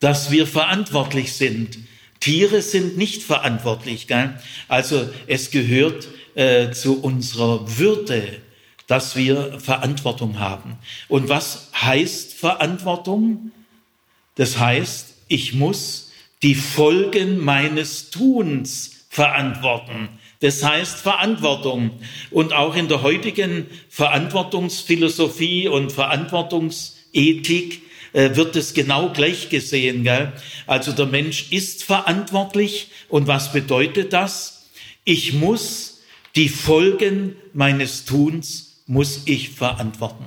dass 0.00 0.30
wir 0.30 0.46
verantwortlich 0.46 1.34
sind. 1.34 1.78
Tiere 2.20 2.62
sind 2.62 2.96
nicht 2.96 3.22
verantwortlich. 3.22 4.06
Gell? 4.06 4.40
Also 4.66 5.10
es 5.26 5.50
gehört 5.50 6.08
äh, 6.36 6.70
zu 6.70 7.02
unserer 7.02 7.78
Würde 7.78 8.40
dass 8.86 9.16
wir 9.16 9.60
Verantwortung 9.60 10.38
haben. 10.38 10.76
Und 11.08 11.28
was 11.28 11.70
heißt 11.74 12.34
Verantwortung? 12.34 13.52
Das 14.34 14.58
heißt, 14.58 15.14
ich 15.28 15.54
muss 15.54 16.12
die 16.42 16.54
Folgen 16.54 17.38
meines 17.38 18.10
Tuns 18.10 19.06
verantworten. 19.08 20.08
Das 20.40 20.62
heißt 20.64 20.98
Verantwortung. 20.98 21.90
Und 22.30 22.52
auch 22.52 22.74
in 22.74 22.88
der 22.88 23.02
heutigen 23.02 23.66
Verantwortungsphilosophie 23.88 25.68
und 25.68 25.92
Verantwortungsethik 25.92 27.82
äh, 28.12 28.34
wird 28.34 28.56
es 28.56 28.74
genau 28.74 29.10
gleich 29.10 29.50
gesehen. 29.50 30.02
Gell? 30.02 30.32
Also 30.66 30.92
der 30.92 31.06
Mensch 31.06 31.52
ist 31.52 31.84
verantwortlich. 31.84 32.88
Und 33.08 33.28
was 33.28 33.52
bedeutet 33.52 34.12
das? 34.12 34.70
Ich 35.04 35.32
muss 35.32 36.00
die 36.34 36.48
Folgen 36.48 37.36
meines 37.52 38.04
Tuns 38.04 38.71
muss 38.92 39.22
ich 39.24 39.50
verantworten. 39.50 40.26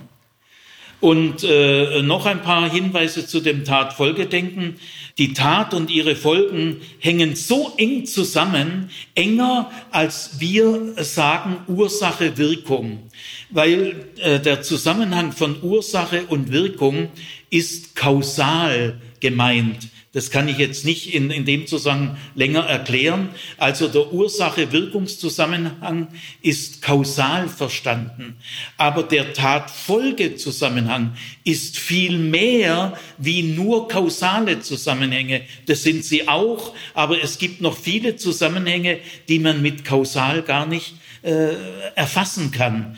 Und 1.00 1.43
äh, 1.43 2.01
noch 2.01 2.25
ein 2.25 2.41
paar 2.41 2.67
Hinweise 2.67 3.27
zu 3.27 3.39
dem 3.39 3.63
Tatfolgedenken. 3.63 4.77
Die 5.19 5.34
Tat 5.34 5.75
und 5.75 5.91
ihre 5.91 6.15
Folgen 6.15 6.77
hängen 6.98 7.36
so 7.36 7.74
eng 7.77 8.07
zusammen, 8.07 8.89
enger 9.13 9.69
als 9.91 10.39
wir 10.39 10.95
sagen 11.03 11.57
Ursache 11.67 12.38
Wirkung, 12.38 13.03
weil 13.51 14.07
äh, 14.17 14.39
der 14.39 14.63
Zusammenhang 14.63 15.31
von 15.31 15.62
Ursache 15.62 16.24
und 16.27 16.51
Wirkung 16.51 17.10
ist 17.51 17.95
kausal 17.95 19.00
gemeint. 19.19 19.89
Das 20.15 20.31
kann 20.31 20.48
ich 20.48 20.57
jetzt 20.60 20.86
nicht 20.86 21.13
in, 21.13 21.29
in 21.29 21.43
dem 21.43 21.67
Zusammenhang 21.67 22.15
länger 22.36 22.62
erklären. 22.62 23.31
Also 23.57 23.89
der 23.89 24.13
Ursache-Wirkungszusammenhang 24.13 26.07
ist 26.41 26.81
kausal 26.81 27.50
verstanden. 27.50 28.38
Aber 28.77 29.03
der 29.03 29.34
Tatfolgezusammenhang 29.34 31.17
ist 31.43 31.77
viel 31.77 32.17
mehr 32.17 32.98
wie 33.17 33.43
nur 33.43 33.89
kausale 33.89 34.62
Zusammenhänge. 34.62 35.41
Das 35.65 35.84
sind 35.84 36.05
sie 36.05 36.29
auch, 36.29 36.74
aber 36.93 37.22
es 37.22 37.38
gibt 37.38 37.60
noch 37.60 37.77
viele 37.77 38.15
Zusammenhänge, 38.15 39.00
die 39.27 39.39
man 39.39 39.62
mit 39.62 39.84
kausal 39.84 40.43
gar 40.43 40.65
nicht 40.65 40.93
äh, 41.24 41.55
erfassen 41.95 42.51
kann. 42.51 42.95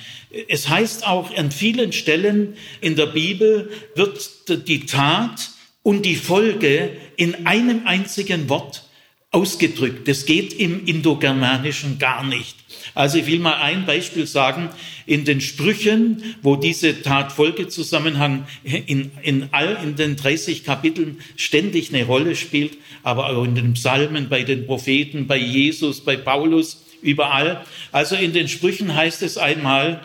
Es 0.50 0.69
heißt 0.69 1.07
auch 1.07 1.36
an 1.36 1.50
vielen 1.50 1.93
Stellen 1.93 2.57
in 2.79 2.95
der 2.95 3.07
Bibel 3.07 3.71
wird 3.95 4.67
die 4.67 4.86
Tat 4.86 5.56
und 5.88 6.06
die 6.06 6.17
Folge 6.17 6.91
in 7.15 7.48
einem 7.48 7.88
einzigen 7.88 8.50
Wort 8.50 8.84
ausgedrückt. 9.32 10.06
Das 10.10 10.25
geht 10.25 10.51
im 10.51 10.86
Indogermanischen 10.86 11.98
gar 11.98 12.25
nicht. 12.25 12.58
Also 12.94 13.20
ich 13.20 13.25
will 13.27 13.39
mal 13.39 13.62
ein 13.62 13.86
Beispiel 13.86 14.27
sagen. 14.27 14.67
In 15.06 15.24
den 15.24 15.39
Sprüchen, 15.39 16.36
wo 16.41 16.58
diese 16.58 17.03
Tat-Folge-Zusammenhang 17.03 18.48
in, 18.65 19.12
in 19.22 19.48
all, 19.51 19.79
in 19.82 19.96
den 19.96 20.17
30 20.17 20.65
Kapiteln 20.65 21.22
ständig 21.38 21.94
eine 21.94 22.03
Rolle 22.03 22.36
spielt, 22.36 22.77
aber 23.03 23.29
auch 23.29 23.46
in 23.46 23.56
den 23.56 23.75
Psalmen, 23.75 24.27
bei 24.27 24.44
den 24.44 24.65
Propheten, 24.65 25.25
bei 25.25 25.38
Jesus, 25.38 26.01
bei 26.01 26.17
Paulus, 26.17 26.84
überall. 27.01 27.63
Also 27.94 28.17
in 28.17 28.34
den 28.34 28.50
Sprüchen 28.50 28.94
heißt 28.94 29.24
es 29.24 29.38
einmal, 29.38 30.03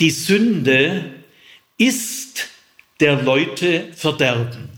die 0.00 0.10
Sünde 0.10 1.14
ist 1.78 2.48
der 3.02 3.20
Leute 3.20 3.88
verderben. 3.96 4.70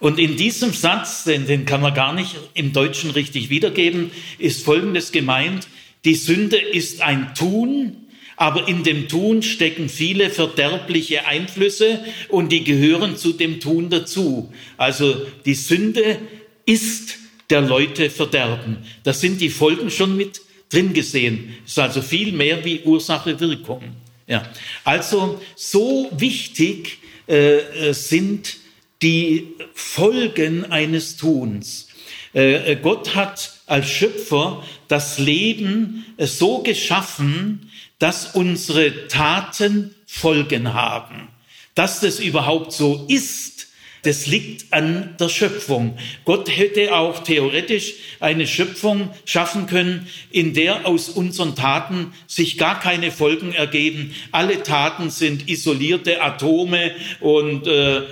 Und 0.00 0.18
in 0.18 0.36
diesem 0.36 0.72
Satz, 0.72 1.24
den, 1.24 1.46
den 1.46 1.66
kann 1.66 1.82
man 1.82 1.94
gar 1.94 2.14
nicht 2.14 2.34
im 2.54 2.72
Deutschen 2.72 3.10
richtig 3.10 3.50
wiedergeben, 3.50 4.10
ist 4.38 4.64
Folgendes 4.64 5.12
gemeint. 5.12 5.68
Die 6.06 6.14
Sünde 6.14 6.56
ist 6.56 7.02
ein 7.02 7.34
Tun, 7.34 7.98
aber 8.36 8.66
in 8.66 8.82
dem 8.82 9.08
Tun 9.08 9.42
stecken 9.42 9.90
viele 9.90 10.30
verderbliche 10.30 11.26
Einflüsse 11.26 12.00
und 12.30 12.50
die 12.50 12.64
gehören 12.64 13.18
zu 13.18 13.34
dem 13.34 13.60
Tun 13.60 13.90
dazu. 13.90 14.50
Also 14.78 15.14
die 15.44 15.54
Sünde 15.54 16.18
ist 16.64 17.18
der 17.50 17.60
Leute 17.60 18.08
verderben. 18.08 18.78
Da 19.04 19.12
sind 19.12 19.42
die 19.42 19.50
Folgen 19.50 19.90
schon 19.90 20.16
mit 20.16 20.40
drin 20.70 20.94
gesehen. 20.94 21.54
Ist 21.66 21.78
also 21.78 22.00
viel 22.00 22.32
mehr 22.32 22.64
wie 22.64 22.80
Ursache 22.80 23.38
Wirkung. 23.38 23.82
Ja. 24.26 24.50
Also 24.82 25.40
so 25.54 26.10
wichtig 26.16 27.01
äh, 27.32 27.88
äh 27.88 27.92
sind 27.94 28.58
die 29.02 29.54
Folgen 29.74 30.70
eines 30.70 31.16
Tuns. 31.16 31.88
Äh, 32.34 32.72
äh, 32.72 32.76
Gott 32.76 33.14
hat 33.14 33.60
als 33.66 33.88
Schöpfer 33.88 34.62
das 34.88 35.18
Leben 35.18 36.06
äh, 36.16 36.26
so 36.26 36.58
geschaffen, 36.58 37.70
dass 37.98 38.34
unsere 38.34 39.08
Taten 39.08 39.94
Folgen 40.06 40.72
haben. 40.72 41.28
Dass 41.74 42.00
das 42.00 42.20
überhaupt 42.20 42.72
so 42.72 43.06
ist, 43.08 43.51
das 44.02 44.26
liegt 44.26 44.72
an 44.72 45.14
der 45.20 45.28
Schöpfung. 45.28 45.96
Gott 46.24 46.48
hätte 46.54 46.94
auch 46.94 47.22
theoretisch 47.22 47.94
eine 48.18 48.48
Schöpfung 48.48 49.10
schaffen 49.24 49.66
können, 49.66 50.08
in 50.32 50.54
der 50.54 50.86
aus 50.86 51.08
unseren 51.08 51.54
Taten 51.54 52.12
sich 52.26 52.58
gar 52.58 52.80
keine 52.80 53.12
Folgen 53.12 53.52
ergeben. 53.52 54.12
Alle 54.32 54.64
Taten 54.64 55.10
sind 55.10 55.48
isolierte 55.48 56.20
Atome 56.20 56.90
und 57.20 57.68
äh, 57.68 58.02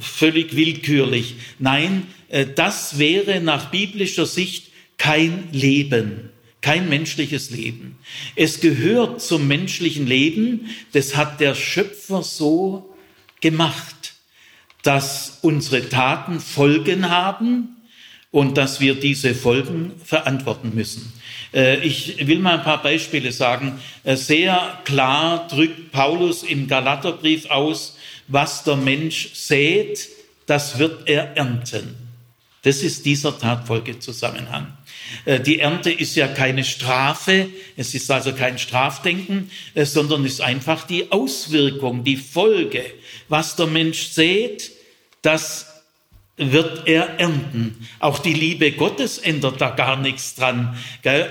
völlig 0.00 0.54
willkürlich. 0.54 1.36
Nein, 1.58 2.06
äh, 2.28 2.44
das 2.54 2.98
wäre 2.98 3.40
nach 3.40 3.70
biblischer 3.70 4.26
Sicht 4.26 4.70
kein 4.98 5.48
Leben 5.50 6.30
kein 6.62 6.88
menschliches 6.88 7.50
Leben. 7.50 7.96
Es 8.34 8.58
gehört 8.58 9.22
zum 9.22 9.46
menschlichen 9.46 10.04
Leben, 10.04 10.70
das 10.90 11.14
hat 11.14 11.38
der 11.38 11.54
Schöpfer 11.54 12.24
so 12.24 12.92
gemacht 13.40 14.05
dass 14.86 15.38
unsere 15.42 15.88
Taten 15.88 16.38
Folgen 16.38 17.10
haben 17.10 17.76
und 18.30 18.56
dass 18.56 18.80
wir 18.80 18.94
diese 18.94 19.34
Folgen 19.34 19.92
verantworten 20.04 20.72
müssen. 20.74 21.12
Äh, 21.52 21.78
ich 21.78 22.24
will 22.26 22.38
mal 22.38 22.58
ein 22.58 22.64
paar 22.64 22.82
Beispiele 22.82 23.32
sagen. 23.32 23.80
Äh, 24.04 24.14
sehr 24.14 24.78
klar 24.84 25.48
drückt 25.48 25.90
Paulus 25.90 26.44
im 26.44 26.68
Galaterbrief 26.68 27.50
aus, 27.50 27.96
was 28.28 28.62
der 28.62 28.76
Mensch 28.76 29.30
sät, 29.34 30.08
das 30.46 30.78
wird 30.78 31.08
er 31.08 31.36
ernten. 31.36 31.96
Das 32.62 32.82
ist 32.82 33.06
dieser 33.06 33.36
Tatfolgezusammenhang. 33.36 34.76
Äh, 35.24 35.40
die 35.40 35.58
Ernte 35.58 35.90
ist 35.90 36.14
ja 36.14 36.28
keine 36.28 36.62
Strafe, 36.62 37.48
es 37.76 37.92
ist 37.94 38.08
also 38.10 38.32
kein 38.32 38.58
Strafdenken, 38.58 39.50
sondern 39.74 40.24
ist 40.24 40.40
einfach 40.40 40.86
die 40.86 41.10
Auswirkung, 41.10 42.04
die 42.04 42.16
Folge. 42.16 42.84
Was 43.28 43.56
der 43.56 43.66
Mensch 43.66 44.08
sät, 44.08 44.75
das 45.26 45.66
wird 46.36 46.86
er 46.86 47.18
ernten. 47.18 47.74
Auch 47.98 48.18
die 48.18 48.34
Liebe 48.34 48.70
Gottes 48.72 49.18
ändert 49.18 49.60
da 49.60 49.70
gar 49.70 49.96
nichts 49.96 50.34
dran. 50.34 50.76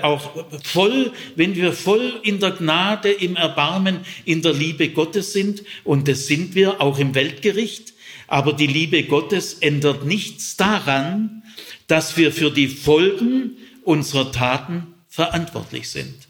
Auch 0.02 0.32
voll, 0.64 1.12
wenn 1.36 1.54
wir 1.54 1.72
voll 1.72 2.20
in 2.22 2.40
der 2.40 2.50
Gnade, 2.50 3.10
im 3.10 3.36
Erbarmen, 3.36 4.00
in 4.24 4.42
der 4.42 4.52
Liebe 4.52 4.90
Gottes 4.90 5.32
sind, 5.32 5.62
und 5.84 6.08
das 6.08 6.26
sind 6.26 6.54
wir 6.54 6.80
auch 6.80 6.98
im 6.98 7.14
Weltgericht, 7.14 7.94
aber 8.26 8.52
die 8.52 8.66
Liebe 8.66 9.04
Gottes 9.04 9.54
ändert 9.54 10.04
nichts 10.04 10.56
daran, 10.56 11.42
dass 11.86 12.16
wir 12.16 12.32
für 12.32 12.50
die 12.50 12.68
Folgen 12.68 13.56
unserer 13.84 14.32
Taten 14.32 14.94
verantwortlich 15.08 15.88
sind. 15.88 16.25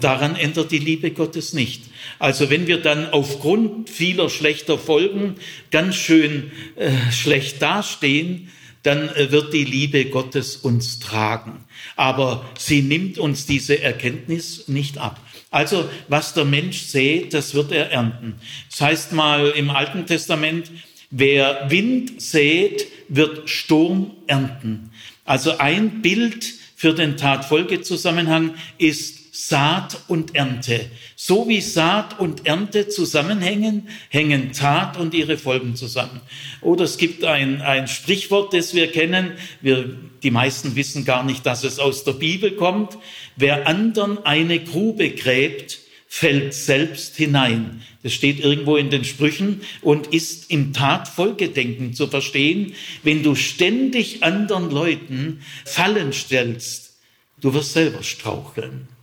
Daran 0.00 0.36
ändert 0.36 0.70
die 0.70 0.78
Liebe 0.78 1.10
Gottes 1.10 1.52
nicht. 1.52 1.82
Also 2.18 2.50
wenn 2.50 2.66
wir 2.66 2.78
dann 2.78 3.10
aufgrund 3.10 3.90
vieler 3.90 4.30
schlechter 4.30 4.78
Folgen 4.78 5.36
ganz 5.70 5.96
schön 5.96 6.52
äh, 6.76 6.90
schlecht 7.12 7.60
dastehen, 7.60 8.50
dann 8.82 9.08
äh, 9.10 9.30
wird 9.30 9.52
die 9.52 9.64
Liebe 9.64 10.04
Gottes 10.06 10.56
uns 10.56 11.00
tragen. 11.00 11.64
Aber 11.96 12.48
sie 12.58 12.82
nimmt 12.82 13.18
uns 13.18 13.46
diese 13.46 13.82
Erkenntnis 13.82 14.68
nicht 14.68 14.98
ab. 14.98 15.20
Also 15.50 15.88
was 16.08 16.34
der 16.34 16.44
Mensch 16.44 16.82
sät, 16.82 17.34
das 17.34 17.54
wird 17.54 17.72
er 17.72 17.90
ernten. 17.90 18.34
Das 18.70 18.80
heißt 18.80 19.12
mal 19.12 19.50
im 19.50 19.70
Alten 19.70 20.06
Testament, 20.06 20.70
wer 21.10 21.70
Wind 21.70 22.20
sät, 22.20 22.86
wird 23.08 23.48
Sturm 23.48 24.12
ernten. 24.26 24.90
Also 25.24 25.58
ein 25.58 26.02
Bild 26.02 26.44
für 26.74 26.92
den 26.92 27.16
Tatfolgezusammenhang 27.16 28.54
ist 28.78 29.23
Saat 29.36 29.98
und 30.06 30.36
Ernte. 30.36 30.88
So 31.16 31.48
wie 31.48 31.60
Saat 31.60 32.20
und 32.20 32.46
Ernte 32.46 32.88
zusammenhängen, 32.88 33.88
hängen 34.08 34.52
Tat 34.52 34.96
und 34.96 35.12
ihre 35.12 35.36
Folgen 35.38 35.74
zusammen. 35.74 36.20
Oder 36.60 36.84
es 36.84 36.98
gibt 36.98 37.24
ein, 37.24 37.60
ein 37.60 37.88
Sprichwort, 37.88 38.54
das 38.54 38.74
wir 38.74 38.92
kennen. 38.92 39.32
Wir, 39.60 39.96
die 40.22 40.30
meisten 40.30 40.76
wissen 40.76 41.04
gar 41.04 41.24
nicht, 41.24 41.44
dass 41.46 41.64
es 41.64 41.80
aus 41.80 42.04
der 42.04 42.12
Bibel 42.12 42.52
kommt. 42.52 42.96
Wer 43.34 43.66
anderen 43.66 44.24
eine 44.24 44.60
Grube 44.60 45.10
gräbt, 45.10 45.80
fällt 46.06 46.54
selbst 46.54 47.16
hinein. 47.16 47.82
Das 48.04 48.12
steht 48.12 48.38
irgendwo 48.38 48.76
in 48.76 48.90
den 48.90 49.02
Sprüchen 49.02 49.62
und 49.82 50.06
ist 50.14 50.52
im 50.52 50.72
Tatfolgedenken 50.72 51.92
zu 51.92 52.06
verstehen. 52.06 52.74
Wenn 53.02 53.24
du 53.24 53.34
ständig 53.34 54.22
anderen 54.22 54.70
Leuten 54.70 55.40
Fallen 55.64 56.12
stellst, 56.12 56.98
du 57.40 57.52
wirst 57.52 57.72
selber 57.72 58.04
straucheln. 58.04 58.93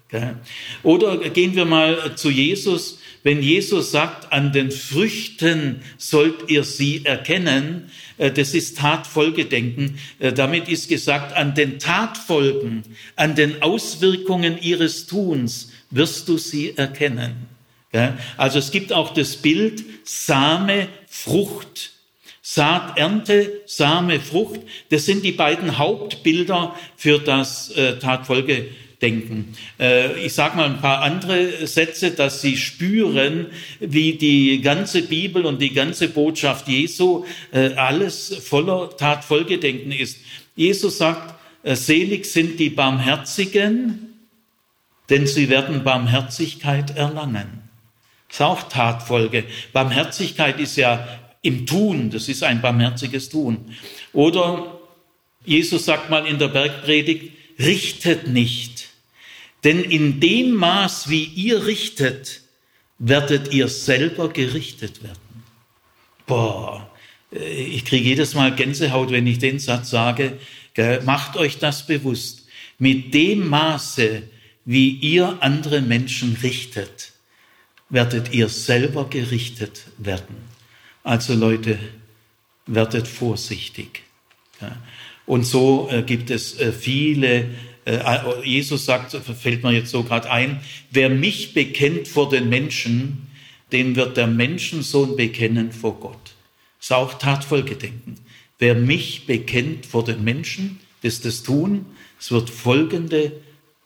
Oder 0.84 1.18
gehen 1.30 1.56
wir 1.56 1.66
mal 1.66 2.16
zu 2.16 2.30
Jesus. 2.30 3.00
Wenn 3.24 3.42
Jesus 3.42 3.92
sagt, 3.92 4.34
an 4.34 4.52
den 4.52 4.72
Früchten 4.72 5.82
sollt 5.98 6.50
ihr 6.50 6.64
sie 6.64 7.06
erkennen, 7.06 7.92
äh, 8.18 8.32
das 8.32 8.54
ist 8.54 8.78
Tatfolgedenken. 8.78 10.00
Äh, 10.20 10.34
damit 10.34 10.68
ist 10.68 10.90
gesagt, 10.90 11.36
an 11.38 11.54
den 11.54 11.78
Tatfolgen, 11.78 12.84
an 13.16 13.36
den 13.36 13.62
Auswirkungen 13.62 14.60
ihres 14.62 15.06
Tuns 15.06 15.72
wirst 15.92 16.28
du 16.28 16.38
sie 16.38 16.76
erkennen. 16.76 17.48
Also 18.38 18.60
es 18.60 18.72
gibt 18.72 18.94
auch 18.94 19.14
das 19.14 19.36
Bild 19.36 19.84
Same, 20.06 20.88
Frucht. 21.08 21.92
Saat, 22.42 22.98
Ernte, 22.98 23.62
Same, 23.66 24.22
Frucht. 24.22 24.62
Das 24.92 25.06
sind 25.06 25.26
die 25.26 25.34
beiden 25.34 25.78
Hauptbilder 25.78 26.74
für 26.96 27.20
das 27.20 27.72
äh, 27.72 28.00
Tatfolgedenken 28.00 28.74
denken. 29.02 29.56
Äh, 29.80 30.26
ich 30.26 30.34
sage 30.34 30.58
mal 30.58 30.66
ein 30.66 30.82
paar 30.82 31.02
andere 31.02 31.66
Sätze, 31.68 32.12
dass 32.12 32.42
Sie 32.42 32.58
spüren, 32.58 33.48
wie 33.80 34.14
die 34.14 34.62
ganze 34.62 35.02
Bibel 35.02 35.46
und 35.46 35.62
die 35.62 35.74
ganze 35.74 36.10
Botschaft 36.10 36.68
Jesu 36.68 37.26
äh, 37.52 37.74
alles 37.74 38.36
voller 38.44 38.96
Tatfolgedenken 38.96 39.92
ist. 39.92 40.20
Jesus 40.56 40.98
sagt, 40.98 41.36
äh, 41.64 41.76
selig 41.76 42.26
sind 42.26 42.60
die 42.60 42.70
Barmherzigen, 42.70 44.12
denn 45.10 45.28
sie 45.28 45.50
werden 45.50 45.84
Barmherzigkeit 45.84 46.96
erlangen. 46.96 47.62
Das 48.30 48.38
ist 48.38 48.42
auch 48.42 48.64
Tatfolge. 48.70 49.44
Barmherzigkeit 49.74 50.60
ist 50.60 50.78
ja 50.78 51.06
im 51.42 51.66
Tun, 51.66 52.10
das 52.10 52.30
ist 52.30 52.44
ein 52.44 52.62
barmherziges 52.62 53.30
Tun. 53.30 53.76
Oder 54.14 54.80
Jesus 55.44 55.86
sagt 55.86 56.10
mal 56.10 56.26
in 56.26 56.40
der 56.40 56.48
Bergpredigt, 56.48 57.34
richtet 57.60 58.28
nicht, 58.28 58.71
denn 59.64 59.84
in 59.84 60.20
dem 60.20 60.52
Maß, 60.52 61.10
wie 61.10 61.24
ihr 61.24 61.66
richtet, 61.66 62.42
werdet 63.00 63.54
ihr 63.54 63.68
selber 63.68 64.30
gerichtet 64.30 65.04
werden. 65.04 65.44
Boah, 66.26 66.90
äh, 67.34 67.64
ich 67.64 67.86
kriege 67.86 68.10
jedes 68.10 68.34
Mal 68.34 68.56
Gänsehaut, 68.56 69.12
wenn 69.12 69.28
ich 69.28 69.40
den 69.40 69.60
Satz 69.60 69.90
sage. 69.90 70.38
Macht 71.04 71.36
euch 71.36 71.58
das 71.58 71.86
bewusst. 71.86 72.48
Mit 72.80 73.14
dem 73.14 73.50
Maße, 73.50 74.24
wie 74.64 74.90
ihr 74.90 75.38
andere 75.42 75.82
Menschen 75.82 76.38
richtet, 76.42 77.12
werdet 77.90 78.34
ihr 78.34 78.48
selber 78.48 79.10
gerichtet 79.10 79.84
werden. 79.98 80.38
Also 81.04 81.34
Leute, 81.34 81.78
werdet 82.68 83.08
vorsichtig. 83.08 84.04
Und 85.26 85.44
so 85.44 85.90
äh, 85.92 86.04
gibt 86.04 86.30
es 86.30 86.60
äh, 86.60 86.72
viele 86.72 87.50
Jesus 88.44 88.86
sagt, 88.86 89.12
fällt 89.12 89.64
mir 89.64 89.72
jetzt 89.72 89.92
so 89.92 90.04
gerade 90.04 90.30
ein, 90.30 90.62
wer 90.92 91.10
mich 91.10 91.54
bekennt 91.54 92.08
vor 92.08 92.30
den 92.30 92.50
Menschen, 92.50 93.28
den 93.72 93.96
wird 93.96 94.18
der 94.18 94.28
Menschensohn 94.28 95.16
bekennen 95.16 95.72
vor 95.72 96.00
Gott. 96.00 96.36
Das 96.78 96.88
ist 96.88 96.92
auch 96.92 97.14
Tatfolgedenken. 97.16 98.16
Wer 98.60 98.76
mich 98.76 99.26
bekennt 99.26 99.86
vor 99.86 100.04
den 100.04 100.24
Menschen, 100.24 100.80
das 101.02 101.22
das 101.22 101.44
tun, 101.44 101.86
es 102.20 102.32
wird 102.32 102.50
folgende 102.50 103.32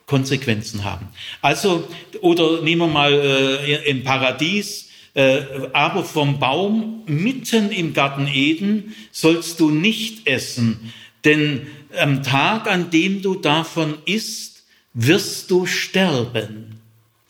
Konsequenzen 0.06 0.84
haben. 0.84 1.08
Also, 1.42 1.88
oder 2.22 2.62
nehmen 2.62 2.82
wir 2.82 2.88
mal 2.88 3.14
äh, 3.14 3.90
im 3.90 4.04
Paradies, 4.04 4.90
äh, 5.14 5.42
aber 5.74 6.04
vom 6.04 6.40
Baum 6.40 7.04
mitten 7.06 7.72
im 7.72 7.94
Garten 7.94 8.28
Eden 8.28 8.96
sollst 9.12 9.60
du 9.60 9.70
nicht 9.70 10.28
essen, 10.28 10.94
denn 11.24 11.68
am 11.98 12.24
Tag, 12.24 12.68
an 12.68 12.90
dem 12.90 13.22
du 13.22 13.36
davon 13.36 13.98
isst, 14.06 14.64
wirst 14.94 15.52
du 15.52 15.66
sterben. 15.66 16.80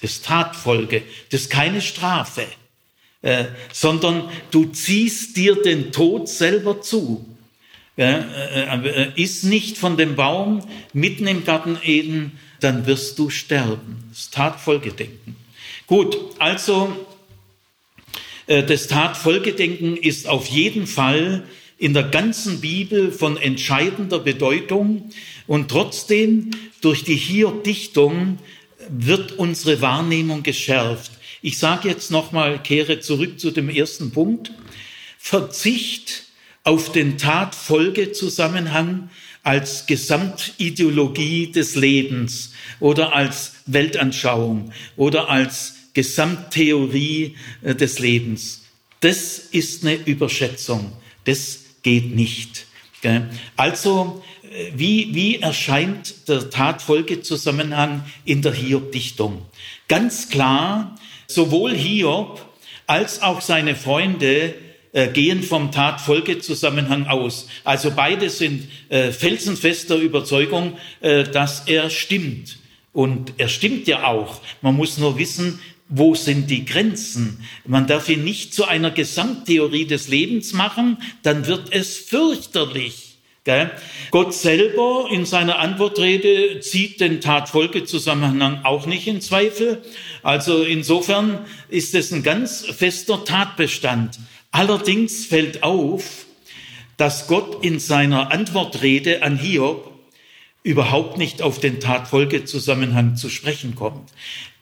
Das 0.02 0.12
ist 0.12 0.26
Tatfolge, 0.26 1.04
das 1.32 1.42
ist 1.42 1.50
keine 1.50 1.82
Strafe, 1.82 2.46
äh, 3.22 3.46
sondern 3.72 4.30
du 4.52 4.66
ziehst 4.66 5.36
dir 5.38 5.62
den 5.62 5.92
Tod 5.92 6.30
selber 6.30 6.82
zu. 6.82 7.26
Äh, 7.98 9.12
iss 9.16 9.44
nicht 9.44 9.78
von 9.78 9.96
dem 9.96 10.16
Baum 10.16 10.62
mitten 10.92 11.28
im 11.28 11.46
Garten 11.46 11.78
Eden, 11.82 12.38
dann 12.60 12.86
wirst 12.88 13.18
du 13.20 13.30
sterben. 13.30 14.04
Das 14.10 14.30
Tatfolgedenken. 14.32 15.38
Gut, 15.88 16.18
also 16.40 17.06
das 18.48 18.88
Tatfolgedenken 18.88 19.98
ist 19.98 20.28
auf 20.28 20.46
jeden 20.46 20.86
Fall 20.88 21.44
in 21.78 21.94
der 21.94 22.04
ganzen 22.04 22.62
Bibel 22.62 23.12
von 23.12 23.38
entscheidender 23.38 24.20
Bedeutung 24.20 25.10
und 25.48 25.70
trotzdem 25.70 26.52
durch 26.82 27.04
die 27.04 27.16
Hiob-Dichtung 27.16 28.40
wird 28.90 29.34
unsere 29.34 29.82
Wahrnehmung 29.82 30.44
geschärft. 30.44 31.12
Ich 31.42 31.58
sage 31.58 31.90
jetzt 31.90 32.12
nochmal, 32.12 32.62
kehre 32.62 33.00
zurück 33.02 33.40
zu 33.40 33.52
dem 33.52 33.70
ersten 33.70 34.12
Punkt. 34.12 34.52
Verzicht 35.18 36.24
auf 36.64 36.92
den 36.92 37.18
Tatfolgezusammenhang 37.18 39.10
als 39.44 39.86
Gesamtideologie 39.86 41.52
des 41.52 41.76
Lebens 41.76 42.54
oder 42.80 43.14
als 43.14 43.54
Weltanschauung 43.68 44.72
oder 44.96 45.30
als 45.30 45.76
Gesamttheorie 45.94 47.36
äh, 47.62 47.76
des 47.76 48.00
Lebens. 48.00 48.64
Das 49.02 49.38
ist 49.38 49.84
eine 49.84 49.96
Überschätzung. 49.96 50.92
Das 51.26 51.65
geht 51.86 52.16
nicht. 52.16 52.66
Also, 53.56 54.24
äh, 54.42 54.72
wie, 54.76 55.14
wie 55.14 55.36
erscheint 55.36 56.28
der 56.28 56.50
Tatfolgezusammenhang 56.50 58.04
in 58.26 58.42
der 58.42 58.54
Hiob-Dichtung? 58.54 59.46
Ganz 59.88 60.30
klar, 60.30 60.96
sowohl 61.28 61.76
Hiob 61.76 62.44
als 62.88 63.22
auch 63.22 63.42
seine 63.42 63.76
Freunde 63.76 64.56
äh, 64.94 65.10
gehen 65.10 65.44
vom 65.44 65.72
Tatfolgezusammenhang 65.72 67.06
aus. 67.06 67.48
Also 67.64 67.92
beide 67.92 68.32
sind 68.32 68.68
äh, 68.90 69.12
felsenfester 69.12 69.98
Überzeugung, 69.98 70.78
dass 71.02 71.68
er 71.68 71.92
stimmt. 71.92 72.58
Und 72.94 73.34
er 73.38 73.50
stimmt 73.50 73.88
ja 73.88 74.08
auch. 74.08 74.42
Man 74.62 74.76
muss 74.76 74.98
nur 74.98 75.20
wissen, 75.20 75.60
wo 75.88 76.16
sind 76.16 76.50
die 76.50 76.66
Grenzen? 76.66 77.46
Man 77.66 77.88
darf 77.88 78.10
ihn 78.10 78.24
nicht 78.24 78.54
zu 78.54 78.66
einer 78.66 78.92
Gesamttheorie 78.92 79.86
des 79.86 80.08
Lebens 80.08 80.54
machen, 80.54 80.98
dann 81.24 81.48
wird 81.48 81.72
es 81.72 81.98
fürchterlich. 81.98 83.06
Gott 84.10 84.34
selber 84.34 85.08
in 85.12 85.26
seiner 85.26 85.60
Antwortrede 85.60 86.62
zieht 86.62 87.00
den 87.00 87.22
Tatfolgezusammenhang 87.22 88.62
auch 88.64 88.88
nicht 88.88 89.06
in 89.06 89.22
Zweifel. 89.22 89.84
Also 90.24 90.64
insofern 90.64 91.46
ist 91.70 91.94
es 91.94 92.12
ein 92.12 92.24
ganz 92.24 92.66
fester 92.66 93.24
Tatbestand. 93.24 94.20
Allerdings 94.50 95.28
fällt 95.28 95.62
auf, 95.62 96.26
dass 96.98 97.28
Gott 97.28 97.64
in 97.64 97.78
seiner 97.78 98.32
Antwortrede 98.32 99.22
an 99.22 99.38
Hiob 99.38 99.94
überhaupt 100.64 101.20
nicht 101.20 101.44
auf 101.44 101.60
den 101.60 101.80
Tatfolgezusammenhang 101.80 103.16
zu 103.16 103.30
sprechen 103.30 103.76
kommt. 103.76 104.10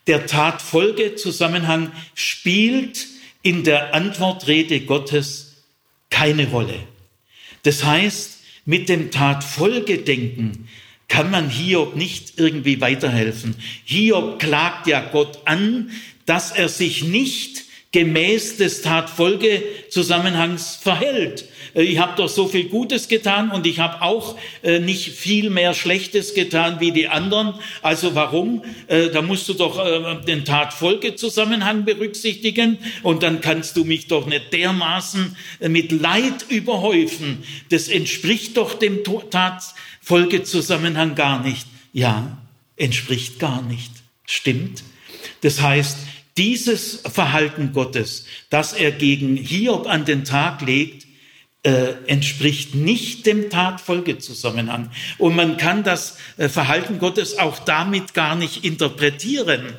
Der 0.07 0.25
Tatfolgezusammenhang 0.25 1.91
spielt 2.13 3.07
in 3.41 3.63
der 3.63 3.93
Antwortrede 3.93 4.81
Gottes 4.81 5.63
keine 6.09 6.49
Rolle. 6.49 6.79
Das 7.63 7.83
heißt, 7.83 8.39
mit 8.65 8.89
dem 8.89 9.11
Tatfolgedenken 9.11 10.69
kann 11.07 11.29
man 11.29 11.49
Hiob 11.49 11.95
nicht 11.95 12.39
irgendwie 12.39 12.81
weiterhelfen. 12.81 13.55
Hiob 13.83 14.39
klagt 14.39 14.87
ja 14.87 15.01
Gott 15.01 15.39
an, 15.45 15.91
dass 16.25 16.51
er 16.51 16.69
sich 16.69 17.03
nicht 17.03 17.65
gemäß 17.93 18.57
des 18.57 18.81
Tatfolgezusammenhangs 18.81 20.75
verhält. 20.75 21.45
Äh, 21.73 21.83
ich 21.83 21.99
habe 21.99 22.17
doch 22.17 22.27
so 22.27 22.47
viel 22.47 22.65
Gutes 22.65 23.07
getan 23.07 23.51
und 23.51 23.65
ich 23.65 23.79
habe 23.79 24.01
auch 24.01 24.35
äh, 24.63 24.79
nicht 24.79 25.11
viel 25.11 25.49
mehr 25.49 25.73
Schlechtes 25.73 26.33
getan 26.33 26.81
wie 26.81 26.91
die 26.91 27.07
anderen. 27.07 27.53
Also 27.81 28.15
warum? 28.15 28.63
Äh, 28.87 29.09
da 29.09 29.21
musst 29.21 29.47
du 29.47 29.53
doch 29.53 29.79
den 30.25 30.43
Tatfolgezusammenhang 30.43 31.85
berücksichtigen 31.85 32.79
und 33.03 33.23
dann 33.23 33.39
kannst 33.41 33.77
du 33.77 33.85
mich 33.85 34.07
doch 34.07 34.25
nicht 34.25 34.51
dermaßen 34.53 35.35
mit 35.59 35.91
Leid 35.91 36.45
überhäufen. 36.49 37.43
Das 37.69 37.87
entspricht 37.87 38.57
doch 38.57 38.73
dem 38.73 39.03
Tatfolgezusammenhang 39.03 41.13
gar 41.15 41.43
nicht. 41.43 41.67
Ja, 41.93 42.37
entspricht 42.75 43.39
gar 43.39 43.61
nicht. 43.61 43.91
Stimmt. 44.25 44.83
Das 45.41 45.61
heißt, 45.61 45.97
dieses 46.37 47.01
Verhalten 47.11 47.73
Gottes, 47.73 48.25
das 48.49 48.73
er 48.73 48.91
gegen 48.91 49.35
Hiob 49.35 49.87
an 49.87 50.05
den 50.05 50.23
Tag 50.23 50.61
legt, 50.61 51.05
äh, 51.63 51.93
entspricht 52.07 52.75
nicht 52.75 53.25
dem 53.25 53.49
Tatfolgezusammenhang. 53.49 54.91
Und 55.17 55.35
man 55.35 55.57
kann 55.57 55.83
das 55.83 56.17
äh, 56.37 56.49
Verhalten 56.49 56.99
Gottes 56.99 57.39
auch 57.39 57.59
damit 57.59 58.13
gar 58.13 58.35
nicht 58.35 58.65
interpretieren. 58.65 59.73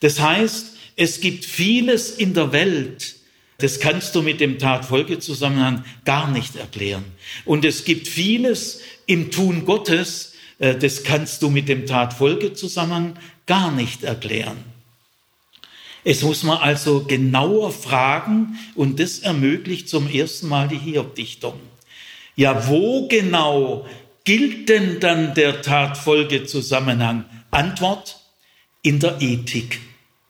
Das 0.00 0.20
heißt, 0.20 0.76
es 0.96 1.20
gibt 1.20 1.44
vieles 1.44 2.10
in 2.10 2.34
der 2.34 2.52
Welt, 2.52 3.16
das 3.58 3.80
kannst 3.80 4.14
du 4.14 4.20
mit 4.20 4.40
dem 4.40 4.58
Tatfolgezusammenhang 4.58 5.84
gar 6.04 6.30
nicht 6.30 6.56
erklären. 6.56 7.04
Und 7.46 7.64
es 7.64 7.84
gibt 7.84 8.08
vieles 8.08 8.82
im 9.06 9.30
Tun 9.30 9.64
Gottes, 9.64 10.34
äh, 10.58 10.74
das 10.74 11.02
kannst 11.02 11.40
du 11.40 11.48
mit 11.48 11.68
dem 11.68 11.86
Tatfolgezusammenhang 11.86 13.16
gar 13.46 13.70
nicht 13.72 14.02
erklären. 14.02 14.75
Es 16.08 16.22
muss 16.22 16.44
man 16.44 16.58
also 16.58 17.00
genauer 17.00 17.72
fragen 17.72 18.56
und 18.76 19.00
das 19.00 19.18
ermöglicht 19.18 19.88
zum 19.88 20.08
ersten 20.08 20.46
Mal 20.46 20.68
die 20.68 20.78
Hiob-Dichtung. 20.78 21.54
Ja, 22.36 22.68
wo 22.68 23.08
genau 23.08 23.88
gilt 24.22 24.68
denn 24.68 25.00
dann 25.00 25.34
der 25.34 25.62
Tatfolgezusammenhang? 25.62 27.24
Antwort, 27.50 28.20
in 28.82 29.00
der 29.00 29.20
Ethik. 29.20 29.80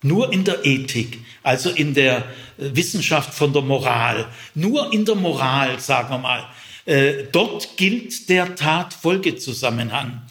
Nur 0.00 0.32
in 0.32 0.44
der 0.44 0.64
Ethik, 0.64 1.18
also 1.42 1.68
in 1.68 1.92
der 1.92 2.20
äh, 2.20 2.22
Wissenschaft 2.56 3.34
von 3.34 3.52
der 3.52 3.60
Moral. 3.60 4.28
Nur 4.54 4.94
in 4.94 5.04
der 5.04 5.14
Moral, 5.14 5.78
sagen 5.78 6.08
wir 6.08 6.18
mal. 6.18 6.46
Äh, 6.86 7.24
dort 7.30 7.76
gilt 7.76 8.30
der 8.30 8.54
Tatfolgezusammenhang. 8.54 10.22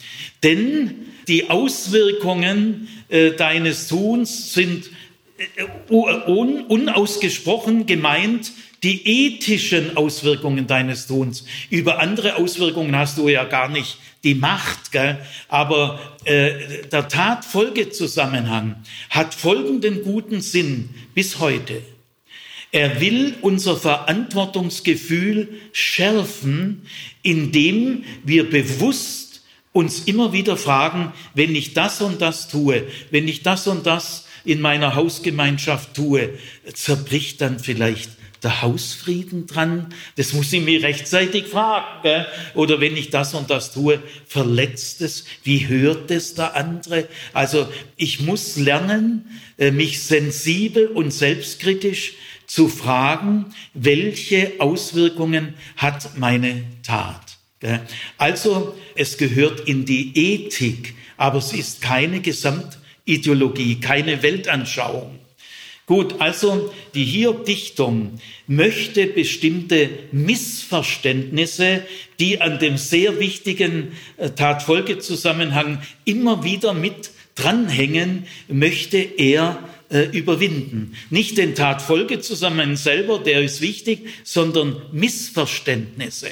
Denn 0.41 1.05
die 1.27 1.51
Auswirkungen 1.51 2.87
äh, 3.09 3.33
deines 3.33 3.87
Tuns 3.87 4.51
sind 4.51 4.89
un, 5.89 6.65
unausgesprochen 6.65 7.85
gemeint 7.85 8.51
die 8.83 9.05
ethischen 9.07 9.97
Auswirkungen 9.97 10.67
deines 10.67 11.07
Tuns. 11.07 11.45
Über 11.69 11.99
andere 11.99 12.35
Auswirkungen 12.35 12.95
hast 12.95 13.17
du 13.17 13.27
ja 13.27 13.43
gar 13.43 13.67
nicht 13.67 13.97
die 14.23 14.35
Macht, 14.35 14.91
gell? 14.91 15.19
aber 15.47 15.99
äh, 16.23 16.87
der 16.91 17.07
Tatfolgezusammenhang 17.07 18.75
hat 19.09 19.33
folgenden 19.33 20.03
guten 20.03 20.41
Sinn 20.41 20.89
bis 21.13 21.39
heute. 21.39 21.81
Er 22.71 22.99
will 22.99 23.35
unser 23.41 23.77
Verantwortungsgefühl 23.77 25.49
schärfen, 25.71 26.85
indem 27.23 28.03
wir 28.23 28.49
bewusst 28.49 29.43
uns 29.71 30.03
immer 30.03 30.33
wieder 30.33 30.57
fragen, 30.57 31.13
wenn 31.33 31.55
ich 31.55 31.73
das 31.73 32.01
und 32.01 32.21
das 32.21 32.49
tue, 32.49 32.87
wenn 33.11 33.27
ich 33.27 33.43
das 33.43 33.67
und 33.67 33.85
das 33.85 34.24
in 34.45 34.61
meiner 34.61 34.95
Hausgemeinschaft 34.95 35.93
tue, 35.95 36.29
zerbricht 36.73 37.41
dann 37.41 37.59
vielleicht 37.59 38.11
der 38.43 38.61
Hausfrieden 38.61 39.47
dran? 39.47 39.93
Das 40.15 40.33
muss 40.33 40.53
ich 40.53 40.61
mir 40.61 40.83
rechtzeitig 40.83 41.47
fragen. 41.47 42.01
Gell? 42.03 42.25
Oder 42.53 42.79
wenn 42.79 42.95
ich 42.95 43.09
das 43.09 43.33
und 43.33 43.49
das 43.49 43.73
tue, 43.73 44.01
verletzt 44.27 45.01
es? 45.01 45.25
Wie 45.43 45.67
hört 45.67 46.11
es 46.11 46.35
der 46.35 46.55
andere? 46.55 47.07
Also 47.33 47.67
ich 47.97 48.21
muss 48.21 48.55
lernen, 48.55 49.39
äh, 49.57 49.71
mich 49.71 50.03
sensibel 50.03 50.87
und 50.87 51.11
selbstkritisch 51.11 52.13
zu 52.45 52.67
fragen, 52.67 53.47
welche 53.73 54.53
Auswirkungen 54.59 55.55
hat 55.77 56.17
meine 56.17 56.63
Tat? 56.83 57.35
Also 58.17 58.75
es 58.95 59.17
gehört 59.17 59.61
in 59.61 59.85
die 59.85 60.15
Ethik, 60.15 60.93
aber 61.17 61.39
es 61.39 61.53
ist 61.53 61.81
keine 61.81 62.21
Gesamt 62.21 62.77
Ideologie, 63.05 63.79
keine 63.79 64.21
Weltanschauung. 64.21 65.19
Gut, 65.85 66.15
also 66.19 66.73
die 66.95 67.05
Hiob-Dichtung 67.05 68.19
möchte 68.47 69.05
bestimmte 69.05 69.89
Missverständnisse, 70.11 71.83
die 72.19 72.41
an 72.41 72.57
dem 72.57 72.77
sehr 72.77 73.19
wichtigen 73.19 73.91
äh, 74.17 74.31
Tatfolgezusammenhang 74.31 75.81
immer 76.03 76.43
wieder 76.43 76.73
mit 76.73 77.11
dranhängen, 77.35 78.25
möchte 78.47 78.97
er 78.97 79.59
äh, 79.89 80.05
überwinden. 80.05 80.95
Nicht 81.11 81.37
den 81.37 81.53
Tatfolgezusammenhang 81.53 82.77
selber, 82.77 83.19
der 83.19 83.43
ist 83.43 83.61
wichtig, 83.61 84.07
sondern 84.23 84.81
Missverständnisse. 84.91 86.31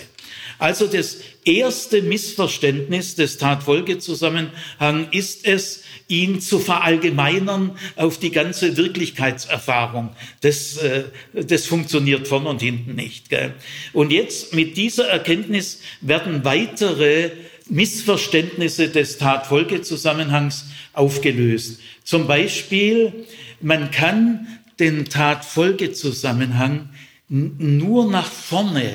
Also 0.63 0.87
das 0.87 1.17
erste 1.43 2.01
Missverständnis 2.01 3.15
des 3.15 3.37
Tat-Folge-Zusammenhang 3.37 5.09
ist 5.11 5.45
es, 5.45 5.83
ihn 6.07 6.39
zu 6.39 6.57
verallgemeinern 6.57 7.77
auf 7.97 8.17
die 8.17 8.31
ganze 8.31 8.77
Wirklichkeitserfahrung. 8.77 10.11
Das, 10.39 10.77
äh, 10.77 11.03
das 11.33 11.65
funktioniert 11.65 12.29
vorn 12.29 12.45
und 12.47 12.61
hinten 12.61 12.95
nicht. 12.95 13.29
Gell? 13.29 13.55
Und 13.91 14.13
jetzt 14.13 14.53
mit 14.53 14.77
dieser 14.77 15.09
Erkenntnis 15.09 15.81
werden 15.99 16.45
weitere 16.45 17.31
Missverständnisse 17.67 18.87
des 18.87 19.17
Tat-Folge-Zusammenhangs 19.17 20.67
aufgelöst. 20.93 21.81
Zum 22.05 22.25
Beispiel, 22.25 23.25
man 23.59 23.91
kann 23.91 24.47
den 24.79 25.09
Tat-Folge-Zusammenhang 25.09 26.87
nur 27.27 28.09
nach 28.09 28.31
vorne 28.31 28.93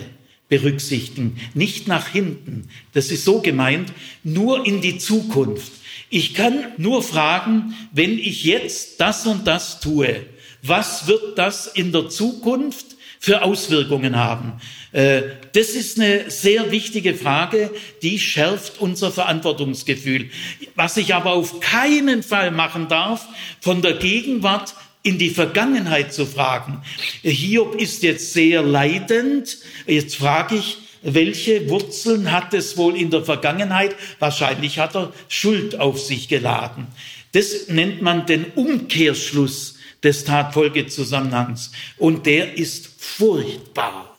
berücksichtigen, 0.49 1.39
nicht 1.55 1.89
nach 1.89 2.09
hinten. 2.09 2.69
Das 2.95 3.11
ist 3.11 3.25
so 3.25 3.41
gemeint, 3.41 3.93
nur 4.25 4.67
in 4.67 4.81
die 4.81 4.99
Zukunft. 4.99 5.73
Ich 6.11 6.35
kann 6.35 6.73
nur 6.79 7.03
fragen, 7.03 7.75
wenn 7.93 8.19
ich 8.19 8.45
jetzt 8.45 9.01
das 9.01 9.27
und 9.27 9.47
das 9.47 9.81
tue, 9.81 10.27
was 10.63 11.07
wird 11.07 11.39
das 11.39 11.67
in 11.67 11.93
der 11.93 12.09
Zukunft 12.09 12.97
für 13.21 13.43
Auswirkungen 13.43 14.17
haben? 14.17 14.55
Äh, 14.93 15.23
das 15.53 15.71
ist 15.71 15.99
eine 15.99 16.31
sehr 16.31 16.71
wichtige 16.71 17.15
Frage, 17.15 17.71
die 18.03 18.19
schärft 18.19 18.81
unser 18.81 19.11
Verantwortungsgefühl. 19.11 20.31
Was 20.75 20.97
ich 20.97 21.15
aber 21.15 21.33
auf 21.33 21.61
keinen 21.61 22.23
Fall 22.23 22.51
machen 22.51 22.89
darf, 22.89 23.27
von 23.61 23.83
der 23.83 23.95
Gegenwart 23.95 24.75
in 25.03 25.19
die 25.19 25.31
Vergangenheit 25.31 26.13
zu 26.13 26.27
fragen. 26.27 26.83
Hiob 27.23 27.75
ist 27.75 28.03
jetzt 28.03 28.33
sehr 28.33 28.63
leidend. 28.63 29.59
Jetzt 29.87 30.17
frage 30.17 30.57
ich, 30.57 30.79
welche 31.03 31.69
Wurzeln 31.71 32.33
hat 32.33 32.53
es 32.55 32.77
wohl 32.77 32.97
in 32.97 33.11
der 33.11 33.25
Vergangenheit? 33.25 33.95
Wahrscheinlich 34.19 34.79
hat 34.79 34.97
er 34.97 35.13
Schuld 35.29 35.79
auf 35.79 36.01
sich 36.01 36.29
geladen. 36.29 36.89
Das 37.33 37.69
nennt 37.69 38.03
man 38.03 38.27
den 38.27 38.47
Umkehrschluss 38.55 39.77
des 40.03 40.25
Tatfolgezusammenhangs. 40.25 41.73
Und 41.97 42.27
der 42.27 42.57
ist 42.57 42.91
furchtbar. 42.99 44.17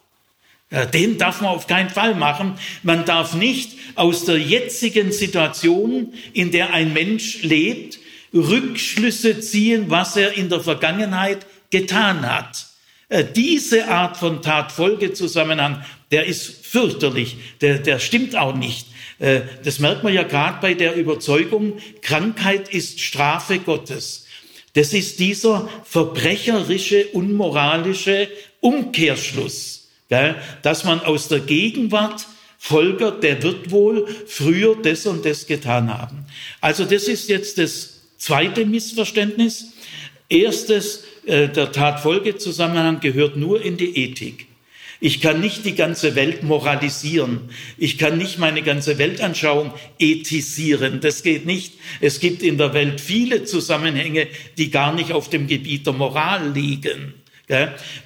Den 0.93 1.17
darf 1.17 1.41
man 1.41 1.51
auf 1.51 1.65
keinen 1.65 1.89
Fall 1.89 2.13
machen. 2.13 2.53
Man 2.83 3.03
darf 3.03 3.33
nicht 3.33 3.71
aus 3.95 4.25
der 4.25 4.37
jetzigen 4.37 5.11
Situation, 5.11 6.13
in 6.33 6.51
der 6.51 6.73
ein 6.73 6.93
Mensch 6.93 7.41
lebt, 7.41 7.98
Rückschlüsse 8.33 9.39
ziehen, 9.39 9.85
was 9.89 10.15
er 10.15 10.33
in 10.33 10.49
der 10.49 10.61
Vergangenheit 10.61 11.45
getan 11.69 12.29
hat. 12.29 12.67
Äh, 13.09 13.25
diese 13.35 13.87
Art 13.87 14.17
von 14.17 14.41
Tat-Folge-Zusammenhang, 14.41 15.83
der 16.11 16.25
ist 16.25 16.65
fürchterlich, 16.65 17.37
der, 17.61 17.79
der 17.79 17.99
stimmt 17.99 18.35
auch 18.35 18.55
nicht. 18.55 18.87
Äh, 19.17 19.41
das 19.63 19.79
merkt 19.79 20.03
man 20.03 20.13
ja 20.13 20.23
gerade 20.23 20.59
bei 20.61 20.75
der 20.75 20.95
Überzeugung, 20.95 21.79
Krankheit 22.01 22.69
ist 22.69 22.99
Strafe 22.99 23.59
Gottes. 23.59 24.25
Das 24.73 24.93
ist 24.93 25.19
dieser 25.19 25.67
verbrecherische, 25.83 27.07
unmoralische 27.07 28.29
Umkehrschluss, 28.61 29.89
dass 30.61 30.83
man 30.83 31.01
aus 31.01 31.27
der 31.27 31.39
Gegenwart 31.39 32.27
folgert, 32.59 33.23
der 33.23 33.41
wird 33.41 33.71
wohl 33.71 34.07
früher 34.27 34.75
das 34.75 35.07
und 35.07 35.25
das 35.25 35.47
getan 35.47 35.91
haben. 35.91 36.25
Also 36.61 36.85
das 36.85 37.07
ist 37.07 37.29
jetzt 37.29 37.57
das 37.57 37.98
zweite 38.19 38.65
Missverständnis. 38.65 39.73
Erstes, 40.29 41.05
äh, 41.25 41.47
der 41.47 41.71
Tatfolgezusammenhang 41.71 42.99
gehört 42.99 43.35
nur 43.35 43.63
in 43.63 43.77
die 43.77 43.97
Ethik. 43.97 44.45
Ich 45.01 45.21
kann 45.21 45.39
nicht 45.39 45.63
die 45.63 45.75
ganze 45.75 46.15
Welt 46.15 46.43
moralisieren. 46.43 47.49
Ich 47.77 47.97
kann 47.97 48.17
nicht 48.17 48.37
meine 48.37 48.61
ganze 48.61 48.97
Weltanschauung 48.97 49.71
ethisieren. 49.97 50.99
Das 50.99 51.23
geht 51.23 51.45
nicht. 51.45 51.75
Es 52.01 52.19
gibt 52.19 52.43
in 52.43 52.57
der 52.57 52.73
Welt 52.73 52.99
viele 52.99 53.45
Zusammenhänge, 53.45 54.27
die 54.57 54.69
gar 54.69 54.93
nicht 54.93 55.13
auf 55.13 55.29
dem 55.29 55.47
Gebiet 55.47 55.85
der 55.85 55.93
Moral 55.93 56.51
liegen. 56.51 57.13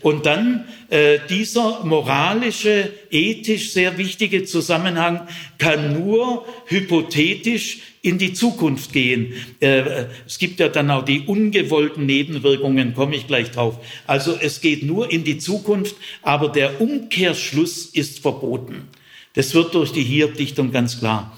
Und 0.02 0.26
dann 0.26 0.66
äh, 0.90 1.20
dieser 1.30 1.84
moralische, 1.84 2.92
ethisch 3.12 3.74
sehr 3.74 3.98
wichtige 3.98 4.46
Zusammenhang 4.46 5.28
kann 5.58 5.94
nur 5.94 6.46
hypothetisch 6.68 7.80
in 8.02 8.18
die 8.18 8.34
Zukunft 8.34 8.94
gehen. 8.94 9.34
Äh, 9.60 10.06
es 10.26 10.38
gibt 10.38 10.60
ja 10.60 10.70
dann 10.70 10.90
auch 10.92 11.04
die 11.04 11.22
ungewollten 11.22 12.06
Nebenwirkungen, 12.06 12.94
komme 12.94 13.16
ich 13.16 13.28
gleich 13.28 13.52
drauf. 13.52 13.80
Also 14.08 14.38
es 14.40 14.62
geht 14.62 14.84
nur 14.84 15.12
in 15.12 15.24
die 15.24 15.40
Zukunft, 15.40 15.96
aber 16.22 16.50
der 16.50 16.80
Umkehrschluss 16.80 17.86
ist 17.88 18.20
verboten. 18.20 18.88
Das 19.34 19.54
wird 19.54 19.74
durch 19.74 19.92
die 19.92 20.04
Hiob-Dichtung 20.04 20.72
ganz 20.72 21.00
klar. 21.00 21.38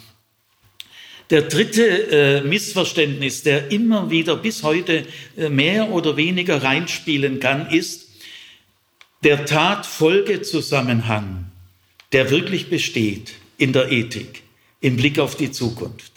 Der 1.30 1.44
dritte 1.44 2.12
äh, 2.12 2.42
Missverständnis, 2.42 3.44
der 3.44 3.72
immer 3.72 4.10
wieder 4.12 4.36
bis 4.36 4.64
heute 4.64 5.06
äh, 5.38 5.48
mehr 5.50 5.92
oder 5.92 6.18
weniger 6.18 6.62
reinspielen 6.62 7.40
kann, 7.40 7.70
ist 7.70 8.10
der 9.24 9.46
Tat-Folge-Zusammenhang, 9.46 11.46
der 12.12 12.30
wirklich 12.30 12.70
besteht 12.70 13.34
in 13.58 13.72
der 13.74 13.92
Ethik, 13.92 14.44
im 14.82 14.98
Blick 14.98 15.18
auf 15.18 15.36
die 15.36 15.52
Zukunft, 15.52 16.12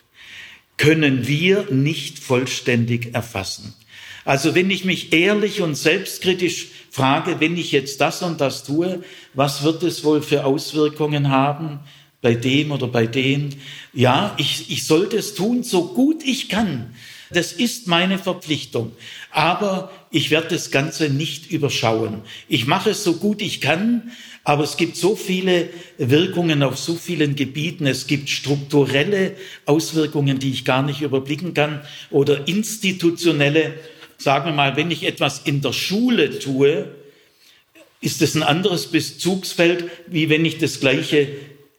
können 0.77 1.27
wir 1.27 1.69
nicht 1.71 2.19
vollständig 2.19 3.15
erfassen. 3.15 3.73
Also 4.27 4.55
wenn 4.55 4.71
ich 4.71 4.85
mich 4.85 5.15
ehrlich 5.15 5.63
und 5.63 5.75
selbstkritisch 5.75 6.67
frage, 6.91 7.41
wenn 7.41 7.57
ich 7.57 7.73
jetzt 7.73 8.03
das 8.03 8.23
und 8.23 8.43
das 8.43 8.63
tue, 8.63 9.03
was 9.33 9.63
wird 9.63 9.83
es 9.83 10.05
wohl 10.05 10.21
für 10.21 10.45
Auswirkungen 10.45 11.31
haben? 11.31 11.81
Bei 12.21 12.35
dem 12.35 12.73
oder 12.73 12.89
bei 12.89 13.07
dem. 13.07 13.51
Ja, 13.93 14.35
ich, 14.39 14.71
ich 14.71 14.85
sollte 14.85 15.17
es 15.17 15.35
tun, 15.35 15.63
so 15.63 15.89
gut 15.89 16.23
ich 16.25 16.49
kann. 16.49 16.95
Das 17.31 17.53
ist 17.53 17.87
meine 17.87 18.19
Verpflichtung. 18.19 18.93
Aber 19.31 19.93
ich 20.11 20.31
werde 20.31 20.49
das 20.49 20.71
Ganze 20.71 21.11
nicht 21.11 21.51
überschauen. 21.51 22.23
Ich 22.49 22.67
mache 22.67 22.91
es 22.91 23.05
so 23.05 23.15
gut 23.15 23.43
ich 23.43 23.61
kann, 23.61 24.13
aber 24.45 24.65
es 24.65 24.79
gibt 24.79 24.97
so 24.97 25.15
viele 25.15 25.69
Wirkungen 25.99 26.63
auf 26.63 26.79
so 26.79 26.95
vielen 26.95 27.37
Gebieten. 27.37 27.87
Es 27.87 28.07
gibt 28.07 28.31
strukturelle 28.31 29.37
Auswirkungen, 29.67 30.39
die 30.39 30.51
ich 30.51 30.65
gar 30.65 30.83
nicht 30.83 31.03
überblicken 31.03 31.53
kann 31.53 31.83
oder 32.11 32.49
institutionelle. 32.49 33.75
Sagen 34.17 34.47
wir 34.47 34.55
mal, 34.55 34.77
wenn 34.77 34.91
ich 34.91 35.05
etwas 35.05 35.43
in 35.45 35.61
der 35.61 35.75
Schule 35.75 36.39
tue, 36.39 36.89
ist 38.01 38.23
es 38.23 38.35
ein 38.35 38.43
anderes 38.43 38.87
Bezugsfeld, 38.87 39.85
wie 40.07 40.31
wenn 40.31 40.45
ich 40.47 40.57
das 40.59 40.81
Gleiche 40.81 41.29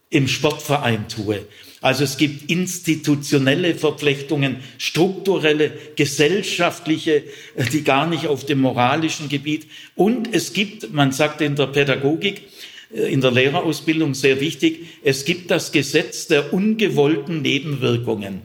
im 0.09 0.27
Sportverein 0.27 1.07
tue. 1.07 1.45
Also 1.81 2.03
es 2.03 2.17
gibt 2.17 2.49
institutionelle 2.49 3.75
Verflechtungen, 3.75 4.57
strukturelle, 4.77 5.71
gesellschaftliche, 5.95 7.23
die 7.71 7.83
gar 7.83 8.07
nicht 8.07 8.27
auf 8.27 8.45
dem 8.45 8.59
moralischen 8.59 9.29
Gebiet. 9.29 9.67
Und 9.95 10.33
es 10.33 10.51
gibt, 10.51 10.91
man 10.91 11.11
sagt 11.11 11.39
in 11.41 11.55
der 11.55 11.67
Pädagogik, 11.67 12.41
äh, 12.93 13.11
in 13.11 13.21
der 13.21 13.31
Lehrerausbildung 13.31 14.13
sehr 14.13 14.41
wichtig, 14.41 14.87
es 15.03 15.23
gibt 15.23 15.51
das 15.51 15.71
Gesetz 15.71 16.27
der 16.27 16.53
ungewollten 16.53 17.41
Nebenwirkungen. 17.41 18.41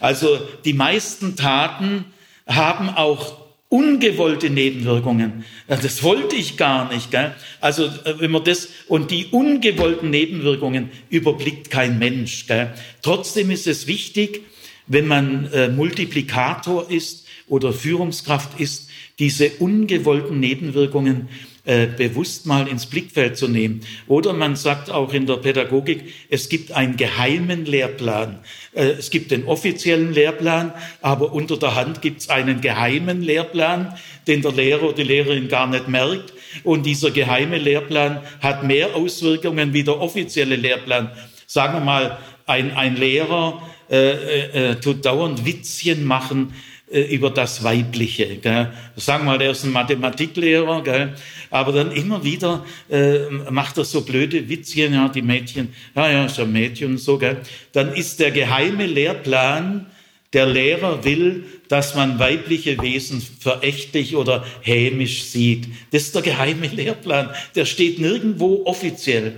Also 0.00 0.38
die 0.66 0.74
meisten 0.74 1.36
Taten 1.36 2.04
haben 2.46 2.90
auch 2.90 3.43
ungewollte 3.74 4.50
Nebenwirkungen. 4.50 5.44
Das 5.66 6.04
wollte 6.04 6.36
ich 6.36 6.56
gar 6.56 6.92
nicht. 6.94 7.10
Gell? 7.10 7.34
Also 7.60 7.86
äh, 7.86 8.20
wenn 8.20 8.30
man 8.30 8.44
das 8.44 8.68
und 8.86 9.10
die 9.10 9.26
ungewollten 9.32 10.10
Nebenwirkungen 10.10 10.90
überblickt 11.10 11.70
kein 11.70 11.98
Mensch. 11.98 12.46
Gell? 12.46 12.72
Trotzdem 13.02 13.50
ist 13.50 13.66
es 13.66 13.88
wichtig, 13.88 14.42
wenn 14.86 15.08
man 15.08 15.52
äh, 15.52 15.68
Multiplikator 15.68 16.88
ist 16.88 17.26
oder 17.48 17.72
Führungskraft 17.72 18.60
ist, 18.60 18.90
diese 19.18 19.50
ungewollten 19.58 20.38
Nebenwirkungen 20.38 21.28
äh, 21.66 21.86
bewusst 21.86 22.44
mal 22.44 22.68
ins 22.68 22.84
Blickfeld 22.84 23.38
zu 23.38 23.48
nehmen. 23.48 23.80
Oder 24.06 24.34
man 24.34 24.54
sagt 24.54 24.90
auch 24.90 25.14
in 25.14 25.26
der 25.26 25.36
Pädagogik, 25.36 26.12
es 26.28 26.50
gibt 26.50 26.72
einen 26.72 26.96
geheimen 26.96 27.64
Lehrplan. 27.64 28.40
Äh, 28.74 28.88
es 28.98 29.08
gibt 29.08 29.30
den 29.30 29.46
offiziellen 29.46 30.12
Lehrplan, 30.12 30.74
aber 31.00 31.32
unter 31.32 31.56
der 31.56 31.74
Hand 31.74 32.02
gibt 32.02 32.20
es 32.20 32.28
einen 32.28 32.60
geheimen 32.60 33.22
Lehrplan, 33.22 33.94
den 34.26 34.42
der 34.42 34.52
Lehrer 34.52 34.82
oder 34.82 34.92
die 34.92 35.04
Lehrerin 35.04 35.48
gar 35.48 35.66
nicht 35.66 35.88
merkt. 35.88 36.34
Und 36.64 36.84
dieser 36.84 37.10
geheime 37.10 37.56
Lehrplan 37.56 38.20
hat 38.40 38.64
mehr 38.64 38.94
Auswirkungen 38.94 39.72
wie 39.72 39.84
der 39.84 40.00
offizielle 40.00 40.56
Lehrplan. 40.56 41.10
Sagen 41.46 41.74
wir 41.74 41.80
mal, 41.80 42.18
ein, 42.46 42.76
ein 42.76 42.96
Lehrer 42.96 43.62
äh, 43.90 44.10
äh, 44.10 44.70
äh 44.70 44.74
tut 44.76 45.04
dauernd 45.06 45.46
Witzchen 45.46 46.04
machen 46.04 46.52
über 47.02 47.30
das 47.30 47.62
Weibliche. 47.64 48.36
Gell. 48.36 48.72
Sagen 48.96 49.24
wir 49.24 49.32
mal, 49.32 49.42
er 49.42 49.50
ist 49.50 49.64
ein 49.64 49.72
Mathematiklehrer, 49.72 50.82
gell. 50.82 51.14
aber 51.50 51.72
dann 51.72 51.92
immer 51.92 52.22
wieder 52.24 52.64
äh, 52.88 53.28
macht 53.50 53.78
er 53.78 53.84
so 53.84 54.02
blöde 54.02 54.48
Witzchen, 54.48 54.94
ja, 54.94 55.08
die 55.08 55.22
Mädchen, 55.22 55.74
ja, 55.94 56.10
ja, 56.10 56.24
ist 56.26 56.38
ein 56.38 56.52
Mädchen 56.52 56.92
und 56.92 56.98
so. 56.98 57.18
Gell. 57.18 57.38
Dann 57.72 57.94
ist 57.94 58.20
der 58.20 58.30
geheime 58.30 58.86
Lehrplan, 58.86 59.86
der 60.32 60.46
Lehrer 60.46 61.04
will, 61.04 61.44
dass 61.68 61.94
man 61.94 62.18
weibliche 62.18 62.80
Wesen 62.82 63.20
verächtlich 63.20 64.16
oder 64.16 64.44
hämisch 64.62 65.24
sieht. 65.24 65.68
Das 65.92 66.02
ist 66.02 66.14
der 66.14 66.22
geheime 66.22 66.66
Lehrplan. 66.66 67.30
Der 67.54 67.64
steht 67.64 67.98
nirgendwo 67.98 68.62
offiziell. 68.66 69.36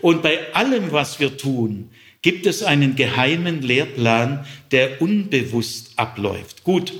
Und 0.00 0.22
bei 0.22 0.54
allem, 0.54 0.90
was 0.92 1.20
wir 1.20 1.36
tun, 1.36 1.90
gibt 2.28 2.44
es 2.44 2.62
einen 2.62 2.94
geheimen 2.94 3.62
Lehrplan, 3.62 4.44
der 4.70 5.00
unbewusst 5.00 5.92
abläuft. 5.96 6.62
Gut, 6.62 6.92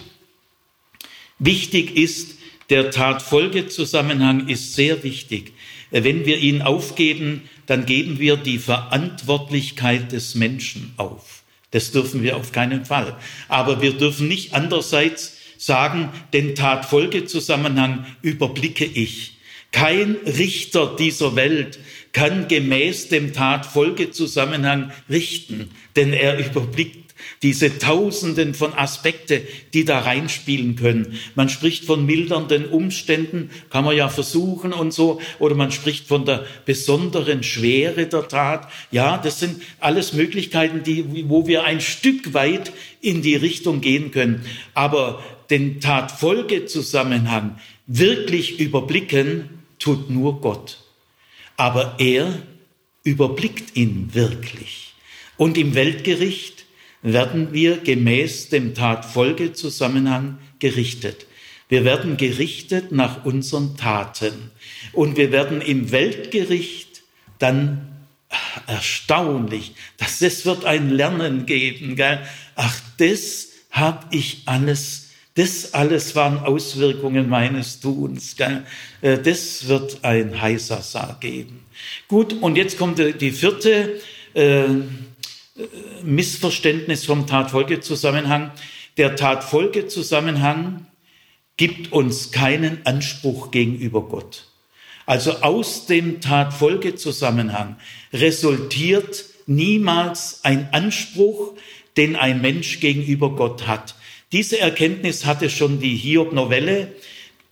wichtig 1.39 1.99
ist, 1.99 2.39
der 2.71 2.91
Tatfolgezusammenhang 2.91 4.49
ist 4.49 4.73
sehr 4.73 5.03
wichtig. 5.03 5.53
Wenn 5.91 6.25
wir 6.25 6.39
ihn 6.39 6.63
aufgeben, 6.63 7.43
dann 7.67 7.85
geben 7.85 8.19
wir 8.19 8.39
die 8.39 8.57
Verantwortlichkeit 8.57 10.13
des 10.13 10.35
Menschen 10.35 10.95
auf. 10.97 11.43
Das 11.73 11.93
dürfen 11.93 12.23
wir 12.23 12.39
auf 12.39 12.53
keinen 12.53 12.87
Fall. 12.87 13.15
Aber 13.49 13.83
wir 13.83 13.93
dürfen 13.93 14.29
nicht 14.29 14.55
andererseits 14.55 15.37
sagen, 15.59 16.09
den 16.33 16.55
Tatfolgezusammenhang 16.55 18.07
überblicke 18.23 18.87
ich. 18.87 19.37
Kein 19.73 20.17
Richter 20.25 20.97
dieser 20.99 21.37
Welt 21.37 21.79
kann 22.13 22.49
gemäß 22.49 23.09
dem 23.09 23.33
Tatfolgezusammenhang 23.33 24.93
richten, 25.09 25.71
denn 25.97 26.13
er 26.13 26.39
überblickt 26.39 27.09
diese 27.43 27.79
Tausenden 27.79 28.55
von 28.55 28.75
Aspekte, 28.75 29.43
die 29.75 29.85
da 29.85 30.01
reinspielen 30.01 30.77
können. 30.77 31.19
Man 31.35 31.49
spricht 31.49 31.85
von 31.85 32.07
mildernden 32.07 32.67
Umständen, 32.67 33.51
kann 33.71 33.85
man 33.85 33.97
ja 33.97 34.09
versuchen 34.09 34.73
und 34.73 34.93
so, 34.93 35.21
oder 35.39 35.55
man 35.55 35.71
spricht 35.71 36.07
von 36.07 36.25
der 36.25 36.47
besonderen 36.65 37.43
Schwere 37.43 38.07
der 38.07 38.29
Tat. 38.29 38.69
Ja, 38.91 39.19
das 39.19 39.41
sind 39.41 39.63
alles 39.81 40.13
Möglichkeiten, 40.13 40.83
die, 40.83 41.29
wo 41.29 41.47
wir 41.47 41.65
ein 41.65 41.81
Stück 41.81 42.35
weit 42.35 42.73
in 43.01 43.23
die 43.23 43.37
Richtung 43.37 43.81
gehen 43.81 44.11
können. 44.11 44.45
Aber 44.75 45.23
den 45.51 45.81
Tatfolgezusammenhang 45.81 47.59
wirklich 47.87 48.61
überblicken, 48.61 49.49
tut 49.79 50.11
nur 50.11 50.41
Gott. 50.41 50.88
Aber 51.59 51.97
er 51.99 52.43
überblickt 53.05 53.77
ihn 53.77 54.15
wirklich. 54.15 54.95
Und 55.37 55.59
im 55.59 55.75
Weltgericht 55.75 56.65
werden 57.03 57.53
wir 57.53 57.79
gemäß 57.79 58.49
dem 58.49 58.75
Tatfolgezusammenhang 58.75 60.39
gerichtet. 60.59 61.27
Wir 61.69 61.85
werden 61.85 62.17
gerichtet 62.17 62.93
nach 62.93 63.25
unseren 63.25 63.77
Taten. 63.77 64.51
Und 64.93 65.17
wir 65.17 65.33
werden 65.33 65.61
im 65.61 65.91
Weltgericht 65.91 67.03
dann 67.39 67.89
erstaunlich, 68.67 69.75
dass 69.97 70.19
das 70.21 70.45
wird 70.47 70.65
ein 70.65 70.91
Lernen 70.91 71.45
geben. 71.47 71.97
Gell? 71.97 72.21
Ach, 72.55 72.81
das 72.99 73.49
habe 73.71 74.07
ich 74.15 74.43
alles 74.47 75.08
das 75.39 75.73
alles 75.73 76.17
waren 76.17 76.39
Auswirkungen 76.41 77.29
meines 77.29 77.79
Tuns. 77.79 78.35
Äh, 79.01 79.19
das 79.19 79.69
wird 79.69 80.01
ein 80.03 80.41
heißer 80.41 80.83
Saal 80.83 81.17
geben. 81.21 81.65
Gut, 82.09 82.33
und 82.33 82.57
jetzt 82.57 82.77
kommt 82.77 82.99
die 82.99 83.31
vierte 83.31 84.01
äh, 84.35 84.65
Missverständnis 86.03 87.05
vom 87.05 87.29
Tatfolgezusammenhang. 87.29 88.51
Der 88.97 89.15
Tatfolgezusammenhang 89.15 90.87
gibt 91.57 91.93
uns 91.93 92.33
keinen 92.33 92.85
Anspruch 92.85 93.53
gegenüber 93.53 94.03
Gott. 94.03 94.49
Also 95.07 95.33
aus 95.43 95.87
dem 95.87 96.21
Tatfolgezusammenhang 96.21 97.77
resultiert 98.13 99.25
niemals 99.47 100.41
ein 100.43 100.69
Anspruch, 100.73 101.55
den 101.97 102.17
ein 102.17 102.41
Mensch 102.41 102.81
gegenüber 102.81 103.31
Gott 103.31 103.67
hat. 103.67 103.95
Diese 104.33 104.59
Erkenntnis 104.61 105.25
hatte 105.25 105.49
schon 105.49 105.81
die 105.81 105.97
Hiob-Novelle, 105.97 106.89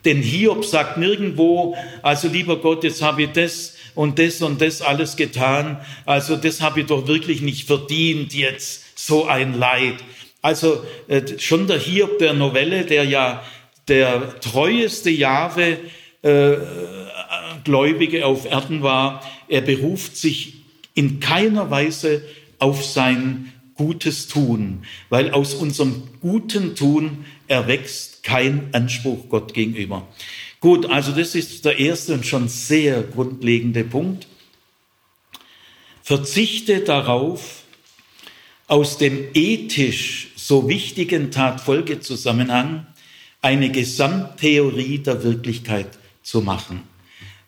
denn 0.05 0.21
Hiob 0.23 0.65
sagt 0.65 0.99
nirgendwo, 0.99 1.75
also 2.03 2.29
lieber 2.29 2.59
Gott, 2.59 2.85
jetzt 2.85 3.03
habe 3.03 3.25
ich 3.25 3.31
das 3.31 3.77
und 3.95 4.19
das 4.19 4.43
und 4.43 4.61
das 4.61 4.83
alles 4.83 5.17
getan. 5.17 5.81
Also 6.05 6.37
das 6.37 6.61
habe 6.61 6.81
ich 6.81 6.87
doch 6.87 7.09
wirklich 7.09 7.41
nicht 7.41 7.67
verdient 7.67 8.35
jetzt, 8.35 8.99
so 8.99 9.27
ein 9.27 9.59
Leid. 9.59 9.97
Also 10.43 10.85
äh, 11.09 11.23
schon 11.39 11.67
der 11.67 11.79
Hiob 11.79 12.19
der 12.19 12.35
Novelle, 12.35 12.85
der 12.85 13.05
ja 13.05 13.43
der 13.89 14.39
treueste 14.41 15.11
Jahwe 15.11 15.79
äh, 16.23 16.57
Gläubige 17.65 18.27
auf 18.27 18.45
Erden 18.45 18.83
war, 18.83 19.23
er 19.49 19.63
beruft 19.63 20.17
sich 20.17 20.55
in 20.95 21.21
keiner 21.21 21.71
Weise 21.71 22.23
auf 22.59 22.85
sein 22.85 23.53
Gutes 23.77 24.29
tun, 24.29 24.85
weil 25.09 25.31
aus 25.31 25.55
unserem 25.55 26.05
guten 26.21 26.75
Tun 26.75 27.25
erwächst 27.47 28.23
kein 28.23 28.69
Anspruch 28.73 29.29
Gott 29.29 29.55
gegenüber. 29.55 30.07
Gut, 30.61 30.87
also 30.87 31.13
das 31.13 31.35
ist 31.35 31.65
der 31.65 31.79
erste 31.79 32.15
und 32.15 32.27
schon 32.27 32.49
sehr 32.49 33.03
grundlegende 33.03 33.85
Punkt. 33.85 34.27
Verzichte 36.03 36.81
darauf, 36.81 37.63
aus 38.67 38.99
dem 38.99 39.27
ethisch 39.35 40.29
so 40.35 40.69
wichtigen 40.69 41.31
Tatfolgezusammenhang 41.31 42.87
eine 43.43 43.71
Gesamttheorie 43.71 44.99
der 44.99 45.23
Wirklichkeit 45.23 45.99
zu 46.23 46.41
machen. 46.41 46.83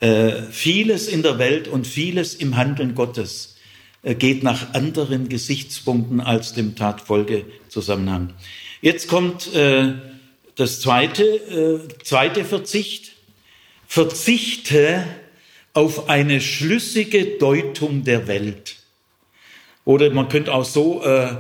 Äh, 0.00 0.42
vieles 0.50 1.08
in 1.08 1.22
der 1.22 1.38
Welt 1.38 1.66
und 1.66 1.86
vieles 1.86 2.34
im 2.34 2.56
Handeln 2.56 2.94
Gottes 2.94 3.56
geht 4.02 4.42
nach 4.42 4.74
anderen 4.74 5.28
Gesichtspunkten 5.28 6.20
als 6.20 6.54
dem 6.54 6.76
Tatfolgezusammenhang. 6.76 8.34
Jetzt 8.80 9.08
kommt 9.08 9.52
äh, 9.54 9.94
das 10.54 10.80
zweite, 10.80 11.24
äh, 11.24 12.02
zweite 12.04 12.44
Verzicht. 12.44 13.12
Verzichte 13.86 15.04
auf 15.72 16.08
eine 16.08 16.40
schlüssige 16.40 17.38
Deutung 17.38 18.04
der 18.04 18.26
Welt. 18.26 18.76
Oder 19.84 20.10
man 20.10 20.28
könnte 20.28 20.52
auch 20.52 20.64
so 20.64 21.02
äh, 21.02 21.36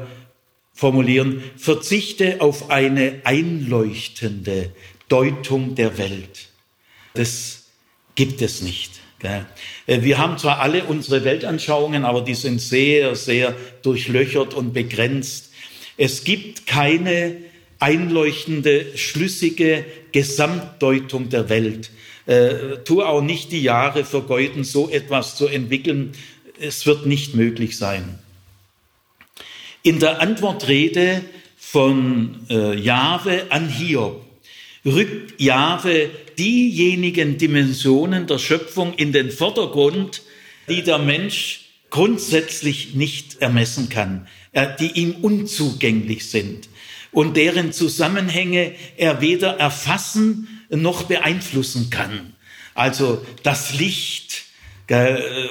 formulieren, 0.72 1.42
verzichte 1.56 2.40
auf 2.40 2.70
eine 2.70 3.20
einleuchtende 3.24 4.72
Deutung 5.08 5.74
der 5.74 5.98
Welt. 5.98 6.48
Das 7.14 7.64
gibt 8.14 8.40
es 8.40 8.62
nicht. 8.62 8.92
Äh, 9.22 10.02
wir 10.02 10.18
haben 10.18 10.38
zwar 10.38 10.60
alle 10.60 10.84
unsere 10.84 11.24
Weltanschauungen, 11.24 12.04
aber 12.04 12.22
die 12.22 12.34
sind 12.34 12.60
sehr, 12.60 13.14
sehr 13.14 13.54
durchlöchert 13.82 14.54
und 14.54 14.72
begrenzt. 14.72 15.52
Es 15.96 16.24
gibt 16.24 16.66
keine 16.66 17.36
einleuchtende, 17.80 18.96
schlüssige 18.96 19.84
Gesamtdeutung 20.12 21.28
der 21.28 21.48
Welt. 21.48 21.90
Äh, 22.26 22.78
tu 22.84 23.02
auch 23.02 23.22
nicht 23.22 23.52
die 23.52 23.62
Jahre 23.62 24.04
vergeuden, 24.04 24.64
so 24.64 24.88
etwas 24.90 25.36
zu 25.36 25.46
entwickeln. 25.46 26.12
Es 26.60 26.86
wird 26.86 27.06
nicht 27.06 27.34
möglich 27.34 27.76
sein. 27.76 28.18
In 29.82 30.00
der 30.00 30.20
Antwortrede 30.20 31.22
von 31.56 32.46
äh, 32.50 32.78
Jahwe 32.78 33.46
an 33.50 33.68
Hiob 33.68 34.24
rückt 34.84 35.40
Jahwe 35.40 36.10
diejenigen 36.38 37.38
Dimensionen 37.38 38.26
der 38.26 38.38
Schöpfung 38.38 38.94
in 38.94 39.12
den 39.12 39.30
Vordergrund, 39.30 40.22
die 40.68 40.82
der 40.82 40.98
Mensch 40.98 41.64
grundsätzlich 41.90 42.94
nicht 42.94 43.40
ermessen 43.40 43.88
kann, 43.88 44.26
äh, 44.52 44.68
die 44.78 44.92
ihm 44.92 45.16
unzugänglich 45.22 46.28
sind 46.28 46.68
und 47.12 47.36
deren 47.36 47.72
Zusammenhänge 47.72 48.72
er 48.96 49.20
weder 49.20 49.58
erfassen 49.58 50.48
noch 50.70 51.04
beeinflussen 51.04 51.90
kann. 51.90 52.34
Also 52.74 53.24
das 53.42 53.74
Licht 53.74 54.44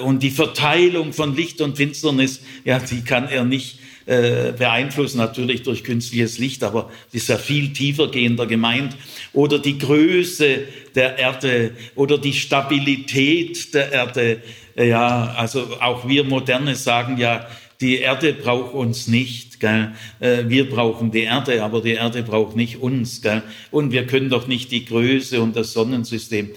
und 0.04 0.24
die 0.24 0.32
Verteilung 0.32 1.14
von 1.14 1.36
Licht 1.36 1.62
und 1.62 1.78
Finsternis, 1.78 2.42
ja, 2.64 2.80
die 2.80 3.04
kann 3.04 3.28
er 3.28 3.46
nicht 3.46 3.80
äh, 4.08 4.54
beeinflussen, 4.54 5.18
natürlich 5.18 5.64
durch 5.64 5.84
künstliches 5.84 6.40
Licht, 6.40 6.64
aber 6.64 6.90
das 7.12 7.24
ist 7.24 7.30
ja 7.30 7.38
viel 7.38 7.74
tiefer 7.74 8.10
gehender 8.10 8.48
gemeint. 8.48 8.96
Oder 9.34 9.60
die 9.60 9.78
Größe 9.78 10.60
der 10.96 11.20
Erde 11.20 11.72
oder 11.96 12.18
die 12.18 12.34
Stabilität 12.34 13.74
der 13.74 13.92
Erde. 13.92 14.42
Ja, 14.76 15.36
also 15.38 15.68
auch 15.82 16.08
wir 16.08 16.24
Moderne 16.24 16.76
sagen 16.76 17.18
ja, 17.18 17.48
die 17.82 17.98
Erde 17.98 18.34
braucht 18.34 18.74
uns 18.74 19.08
nicht. 19.08 19.60
Gell? 19.60 19.92
Äh, 20.20 20.46
wir 20.48 20.70
brauchen 20.70 21.12
die 21.12 21.24
Erde, 21.24 21.64
aber 21.64 21.82
die 21.82 21.94
Erde 21.94 22.24
braucht 22.24 22.56
nicht 22.56 22.78
uns. 22.78 23.22
Gell? 23.22 23.44
Und 23.72 23.92
wir 23.92 24.08
können 24.08 24.30
doch 24.30 24.48
nicht 24.48 24.72
die 24.72 24.86
Größe 24.86 25.42
und 25.42 25.56
das 25.56 25.74
Sonnensystem. 25.74 26.52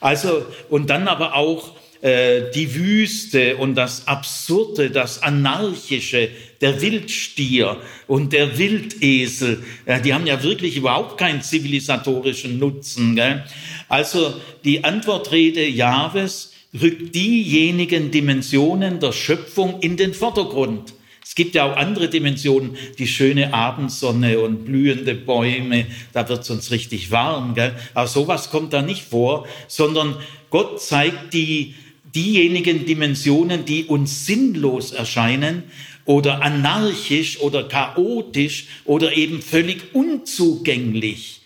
Also, 0.00 0.44
und 0.70 0.88
dann 0.90 1.08
aber 1.08 1.34
auch 1.34 1.72
äh, 2.02 2.50
die 2.52 2.74
Wüste 2.74 3.56
und 3.58 3.76
das 3.76 4.08
Absurde, 4.08 4.90
das 4.90 5.22
Anarchische, 5.22 6.30
der 6.60 6.80
Wildstier 6.80 7.76
und 8.08 8.32
der 8.32 8.58
Wildesel, 8.58 9.62
ja, 9.86 10.00
die 10.00 10.12
haben 10.12 10.26
ja 10.26 10.42
wirklich 10.42 10.76
überhaupt 10.76 11.16
keinen 11.16 11.42
zivilisatorischen 11.42 12.58
Nutzen. 12.58 13.14
Gell? 13.14 13.44
Also 13.88 14.34
die 14.64 14.82
Antwortrede 14.82 15.64
Jahwes 15.64 16.52
rückt 16.80 17.14
diejenigen 17.14 18.10
Dimensionen 18.10 18.98
der 18.98 19.12
Schöpfung 19.12 19.78
in 19.80 19.96
den 19.96 20.12
Vordergrund. 20.12 20.94
Es 21.24 21.36
gibt 21.36 21.54
ja 21.54 21.70
auch 21.70 21.76
andere 21.76 22.08
Dimensionen, 22.08 22.76
die 22.98 23.06
schöne 23.06 23.54
Abendsonne 23.54 24.40
und 24.40 24.64
blühende 24.64 25.14
Bäume, 25.14 25.86
da 26.12 26.28
wird 26.28 26.40
es 26.40 26.50
uns 26.50 26.72
richtig 26.72 27.12
warm. 27.12 27.54
Gell? 27.54 27.76
Aber 27.94 28.08
sowas 28.08 28.50
kommt 28.50 28.72
da 28.72 28.82
nicht 28.82 29.04
vor, 29.04 29.46
sondern 29.68 30.16
Gott 30.50 30.82
zeigt 30.82 31.32
die 31.32 31.76
diejenigen 32.14 32.86
Dimensionen, 32.86 33.64
die 33.64 33.84
uns 33.84 34.26
sinnlos 34.26 34.92
erscheinen 34.92 35.64
oder 36.04 36.42
anarchisch 36.42 37.40
oder 37.40 37.68
chaotisch 37.68 38.66
oder 38.84 39.16
eben 39.16 39.40
völlig 39.40 39.94
unzugänglich. 39.94 41.42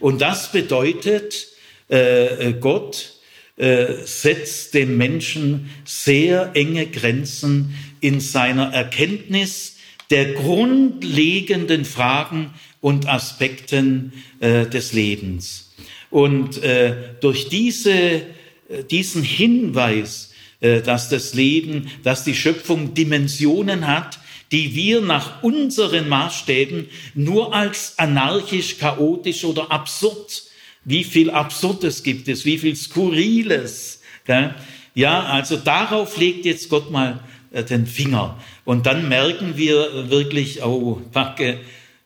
Und 0.00 0.20
das 0.20 0.52
bedeutet, 0.52 1.48
äh, 1.88 2.54
Gott 2.54 3.14
äh, 3.56 3.86
setzt 4.04 4.74
dem 4.74 4.96
Menschen 4.96 5.70
sehr 5.84 6.52
enge 6.54 6.86
Grenzen 6.86 7.74
in 8.00 8.20
seiner 8.20 8.72
Erkenntnis 8.72 9.76
der 10.10 10.32
grundlegenden 10.34 11.84
Fragen 11.84 12.50
und 12.80 13.08
Aspekten 13.08 14.12
äh, 14.40 14.66
des 14.66 14.92
Lebens. 14.92 15.72
Und 16.10 16.62
äh, 16.62 16.94
durch 17.20 17.48
diese, 17.48 17.90
äh, 17.92 18.22
diesen 18.82 19.22
Hinweis, 19.22 20.32
äh, 20.60 20.82
dass 20.82 21.08
das 21.08 21.34
Leben, 21.34 21.90
dass 22.02 22.24
die 22.24 22.34
Schöpfung 22.34 22.94
Dimensionen 22.94 23.86
hat, 23.86 24.18
die 24.52 24.74
wir 24.74 25.00
nach 25.00 25.42
unseren 25.42 26.08
Maßstäben 26.08 26.88
nur 27.14 27.54
als 27.54 27.98
anarchisch, 27.98 28.78
chaotisch 28.78 29.44
oder 29.44 29.70
absurd, 29.70 30.44
wie 30.84 31.04
viel 31.04 31.30
Absurdes 31.30 32.02
gibt 32.02 32.28
es, 32.28 32.44
wie 32.44 32.58
viel 32.58 32.76
Skurriles. 32.76 34.00
Ja, 34.94 35.24
also 35.24 35.56
darauf 35.56 36.16
legt 36.16 36.44
jetzt 36.44 36.68
Gott 36.68 36.90
mal 36.90 37.20
äh, 37.50 37.64
den 37.64 37.86
Finger. 37.86 38.38
Und 38.64 38.86
dann 38.86 39.08
merken 39.08 39.56
wir 39.56 40.10
wirklich, 40.10 40.62
oh, 40.62 41.00
Backe, 41.12 41.60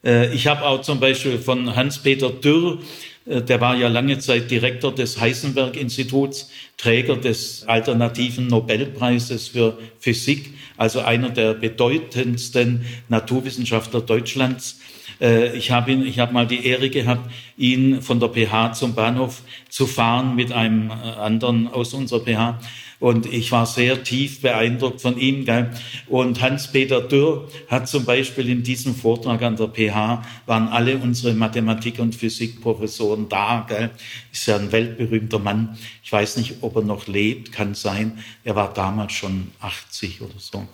äh, 0.04 0.32
ich 0.34 0.46
habe 0.46 0.62
auch 0.64 0.82
zum 0.82 1.00
Beispiel 1.00 1.38
von 1.38 1.74
Hans-Peter 1.74 2.30
Dürr, 2.30 2.78
äh, 2.78 3.17
der 3.28 3.60
war 3.60 3.76
ja 3.76 3.88
lange 3.88 4.18
Zeit 4.18 4.50
Direktor 4.50 4.94
des 4.94 5.20
Heisenberg-Instituts, 5.20 6.50
Träger 6.78 7.16
des 7.16 7.64
alternativen 7.66 8.46
Nobelpreises 8.46 9.48
für 9.48 9.76
Physik, 10.00 10.54
also 10.78 11.00
einer 11.00 11.28
der 11.28 11.52
bedeutendsten 11.52 12.86
Naturwissenschaftler 13.08 14.00
Deutschlands. 14.00 14.80
Äh, 15.20 15.56
ich 15.56 15.70
habe 15.70 15.92
ihn, 15.92 16.06
ich 16.06 16.18
habe 16.18 16.32
mal 16.32 16.46
die 16.46 16.66
Ehre 16.66 16.90
gehabt, 16.90 17.30
ihn 17.56 18.02
von 18.02 18.20
der 18.20 18.28
PH 18.28 18.74
zum 18.74 18.94
Bahnhof 18.94 19.42
zu 19.68 19.86
fahren 19.86 20.36
mit 20.36 20.52
einem 20.52 20.90
anderen 20.90 21.68
aus 21.68 21.94
unserer 21.94 22.20
PH. 22.20 22.58
Und 23.00 23.26
ich 23.26 23.52
war 23.52 23.64
sehr 23.64 24.02
tief 24.02 24.42
beeindruckt 24.42 25.00
von 25.00 25.18
ihm. 25.18 25.44
Gell? 25.44 25.70
Und 26.08 26.40
Hans-Peter 26.40 27.00
Dürr 27.00 27.48
hat 27.68 27.88
zum 27.88 28.04
Beispiel 28.04 28.48
in 28.48 28.64
diesem 28.64 28.94
Vortrag 28.94 29.42
an 29.42 29.56
der 29.56 29.68
PH, 29.68 30.24
waren 30.46 30.68
alle 30.68 30.98
unsere 30.98 31.32
Mathematik- 31.32 32.00
und 32.00 32.16
Physikprofessoren 32.16 33.28
da. 33.28 33.64
Gell? 33.68 33.90
Ist 34.32 34.46
ja 34.46 34.56
ein 34.56 34.72
weltberühmter 34.72 35.38
Mann. 35.38 35.78
Ich 36.02 36.10
weiß 36.10 36.38
nicht, 36.38 36.56
ob 36.62 36.74
er 36.74 36.82
noch 36.82 37.06
lebt, 37.06 37.52
kann 37.52 37.74
sein. 37.74 38.18
Er 38.42 38.56
war 38.56 38.74
damals 38.74 39.12
schon 39.12 39.52
80 39.60 40.20
oder 40.20 40.38
so. 40.38 40.66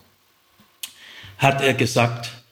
Hat 1.36 1.60
er 1.60 1.74
gesagt, 1.74 2.26
äh, 2.26 2.43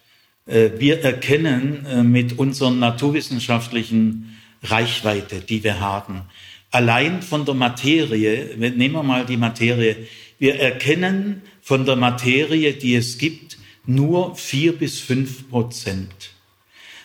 wir 0.79 1.01
erkennen 1.03 1.87
äh, 1.87 2.03
mit 2.03 2.39
unseren 2.39 2.79
naturwissenschaftlichen 2.79 4.37
Reichweite, 4.63 5.41
die 5.41 5.63
wir 5.63 5.81
haben, 5.81 6.23
allein 6.71 7.23
von 7.23 7.45
der 7.45 7.55
Materie, 7.55 8.57
nehmen 8.57 8.95
wir 8.95 9.03
mal 9.03 9.25
die 9.25 9.37
Materie, 9.37 10.09
wir 10.39 10.57
erkennen 10.57 11.43
von 11.61 11.85
der 11.87 11.97
Materie, 11.97 12.73
die 12.73 12.97
es 12.97 13.19
gibt, 13.19 13.59
nur 13.87 14.37
vier 14.37 14.73
bis 14.73 15.01
fünf 15.01 15.49
Prozent. 15.49 16.31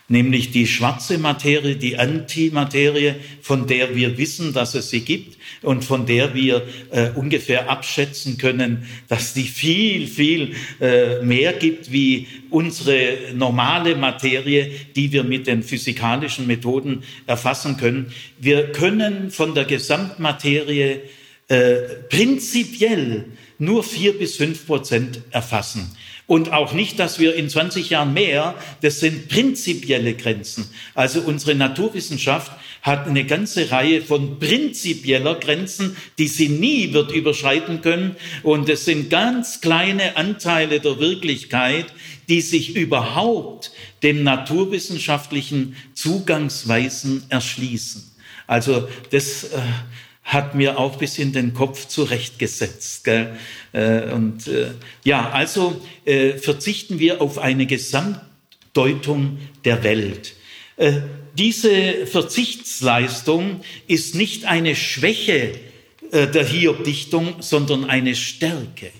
Nämlich 0.07 0.51
die 0.51 0.67
schwarze 0.67 1.17
Materie, 1.17 1.75
die 1.75 1.97
Antimaterie, 1.97 3.15
von 3.41 3.67
der 3.67 3.95
wir 3.95 4.17
wissen, 4.17 4.53
dass 4.53 4.73
es 4.73 4.89
sie 4.89 5.01
gibt 5.01 5.36
und 5.61 5.83
von 5.83 6.05
der 6.05 6.33
wir 6.33 6.67
äh, 6.91 7.09
ungefähr 7.11 7.69
abschätzen 7.69 8.37
können, 8.37 8.87
dass 9.07 9.33
die 9.33 9.43
viel, 9.43 10.07
viel 10.07 10.55
äh, 10.79 11.21
mehr 11.21 11.53
gibt 11.53 11.91
wie 11.91 12.27
unsere 12.49 13.17
normale 13.33 13.95
Materie, 13.95 14.71
die 14.95 15.11
wir 15.11 15.23
mit 15.23 15.47
den 15.47 15.63
physikalischen 15.63 16.47
Methoden 16.47 17.03
erfassen 17.25 17.77
können. 17.77 18.13
Wir 18.39 18.71
können 18.71 19.31
von 19.31 19.53
der 19.55 19.65
Gesamtmaterie 19.65 21.01
äh, 21.47 21.75
prinzipiell 22.09 23.25
nur 23.59 23.83
vier 23.83 24.17
bis 24.17 24.35
fünf 24.35 24.65
Prozent 24.65 25.21
erfassen. 25.31 25.95
Und 26.27 26.51
auch 26.51 26.73
nicht, 26.73 26.99
dass 26.99 27.19
wir 27.19 27.35
in 27.35 27.49
20 27.49 27.89
Jahren 27.89 28.13
mehr, 28.13 28.53
das 28.81 28.99
sind 28.99 29.29
prinzipielle 29.29 30.13
Grenzen. 30.13 30.69
Also 30.93 31.21
unsere 31.21 31.55
Naturwissenschaft 31.55 32.51
hat 32.81 33.07
eine 33.07 33.25
ganze 33.25 33.71
Reihe 33.71 34.01
von 34.01 34.37
prinzipieller 34.37 35.35
Grenzen, 35.35 35.95
die 36.17 36.27
sie 36.27 36.49
nie 36.49 36.91
wird 36.91 37.13
überschreiten 37.13 37.81
können. 37.81 38.17
Und 38.43 38.67
es 38.67 38.83
sind 38.83 39.09
ganz 39.09 39.61
kleine 39.61 40.17
Anteile 40.17 40.81
der 40.81 40.99
Wirklichkeit, 40.99 41.85
die 42.27 42.41
sich 42.41 42.75
überhaupt 42.75 43.71
den 44.03 44.23
naturwissenschaftlichen 44.23 45.77
Zugangsweisen 45.93 47.23
erschließen. 47.29 48.03
Also 48.47 48.87
das 49.11 49.45
äh, 49.45 49.59
hat 50.27 50.55
mir 50.55 50.77
auch 50.77 50.97
bis 50.97 51.17
in 51.17 51.31
den 51.31 51.53
Kopf 51.53 51.87
zurechtgesetzt. 51.87 53.05
Gell? 53.05 53.37
Äh, 53.71 54.11
und 54.11 54.47
äh, 54.47 54.71
ja, 55.03 55.29
also 55.29 55.81
äh, 56.05 56.33
verzichten 56.33 56.99
wir 56.99 57.21
auf 57.21 57.37
eine 57.37 57.65
Gesamtdeutung 57.65 59.39
der 59.63 59.83
Welt. 59.83 60.35
Äh, 60.75 60.99
diese 61.37 62.05
Verzichtsleistung 62.05 63.61
ist 63.87 64.15
nicht 64.15 64.45
eine 64.45 64.75
Schwäche 64.75 65.53
äh, 66.11 66.27
der 66.27 66.45
Hiob-Dichtung, 66.45 67.35
sondern 67.39 67.85
eine 67.85 68.13
Stärke. 68.13 68.91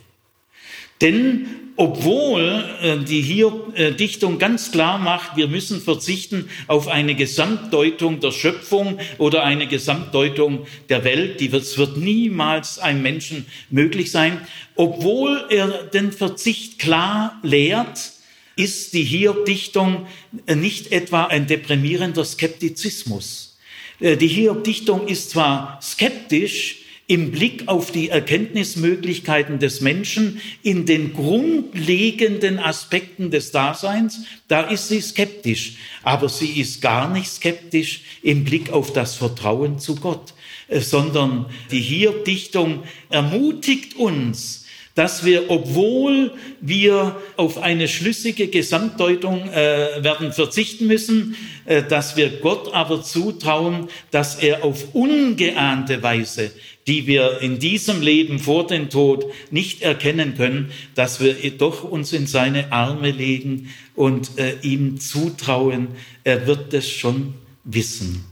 Denn 1.02 1.48
obwohl 1.80 2.66
äh, 2.82 2.98
die 2.98 3.22
hier 3.22 3.54
äh, 3.76 3.92
Dichtung 3.92 4.40
ganz 4.40 4.72
klar 4.72 4.98
macht, 4.98 5.38
wir 5.38 5.48
müssen 5.48 5.80
verzichten 5.80 6.50
auf 6.66 6.88
eine 6.88 7.14
Gesamtdeutung 7.14 8.20
der 8.20 8.32
Schöpfung 8.32 8.98
oder 9.20 9.44
eine 9.44 9.68
Gesamtdeutung 9.68 10.66
der 10.90 11.04
Welt, 11.04 11.40
die 11.40 11.52
wird, 11.52 11.78
wird 11.78 11.98
niemals 11.98 12.80
einem 12.80 13.04
Menschen 13.04 13.46
möglich 13.70 14.10
sein, 14.10 14.42
obwohl 14.76 15.46
er 15.50 15.68
den 15.68 16.12
Verzicht 16.12 16.80
klar 16.80 17.40
lehrt, 17.44 18.12
ist 18.56 18.94
die 18.94 19.04
Hiob-Dichtung 19.04 20.08
nicht 20.48 20.92
etwa 20.92 21.26
ein 21.26 21.46
deprimierender 21.46 22.26
Skeptizismus. 22.26 23.56
Äh, 24.00 24.18
die 24.18 24.28
Hiob-Dichtung 24.28 25.08
ist 25.08 25.30
zwar 25.30 25.80
skeptisch, 25.84 26.87
im 27.08 27.32
Blick 27.32 27.70
auf 27.70 27.92
die 27.92 28.10
Erkenntnismöglichkeiten 28.10 29.60
des 29.60 29.80
Menschen 29.80 30.42
in 30.62 30.86
den 30.86 31.14
grundlegenden 31.14 32.60
Aspekten 32.60 33.32
des 33.32 33.52
Daseins, 33.52 34.26
da 34.50 34.62
ist 34.62 34.90
sie 34.90 35.00
skeptisch. 35.00 35.78
Aber 36.04 36.28
sie 36.28 36.60
ist 36.60 36.82
gar 36.82 37.10
nicht 37.10 37.30
skeptisch 37.30 38.02
im 38.22 38.44
Blick 38.44 38.72
auf 38.72 38.92
das 38.92 39.16
Vertrauen 39.16 39.80
zu 39.80 39.96
Gott, 39.96 40.34
äh, 40.68 40.82
sondern 40.82 41.46
die 41.72 41.80
Hier-Dichtung 41.80 42.84
ermutigt 43.10 43.96
uns, 43.96 44.66
dass 44.98 45.24
wir, 45.24 45.52
obwohl 45.52 46.32
wir 46.60 47.18
auf 47.36 47.60
eine 47.60 47.88
schlüssige 47.88 48.48
Gesamtdeutung 48.48 49.48
äh, 49.48 50.04
werden 50.04 50.34
verzichten 50.34 50.88
müssen, 50.88 51.36
äh, 51.66 51.84
dass 51.84 52.18
wir 52.18 52.40
Gott 52.40 52.74
aber 52.74 53.04
zutrauen, 53.04 53.90
dass 54.10 54.38
er 54.38 54.64
auf 54.64 54.96
ungeahnte 54.96 56.02
Weise, 56.02 56.50
die 56.88 57.06
wir 57.06 57.42
in 57.42 57.60
diesem 57.60 58.02
Leben 58.02 58.40
vor 58.40 58.66
dem 58.66 58.90
Tod 58.90 59.26
nicht 59.52 59.84
erkennen 59.84 60.34
können, 60.36 60.72
dass 60.96 61.20
wir 61.20 61.36
doch 61.52 61.84
uns 61.84 62.12
in 62.12 62.26
seine 62.26 62.72
Arme 62.72 63.12
legen 63.12 63.72
und 63.94 64.40
äh, 64.40 64.56
ihm 64.64 65.00
zutrauen, 65.00 65.90
er 66.24 66.48
wird 66.48 66.74
es 66.74 66.90
schon 66.90 67.36
wissen. 67.64 68.26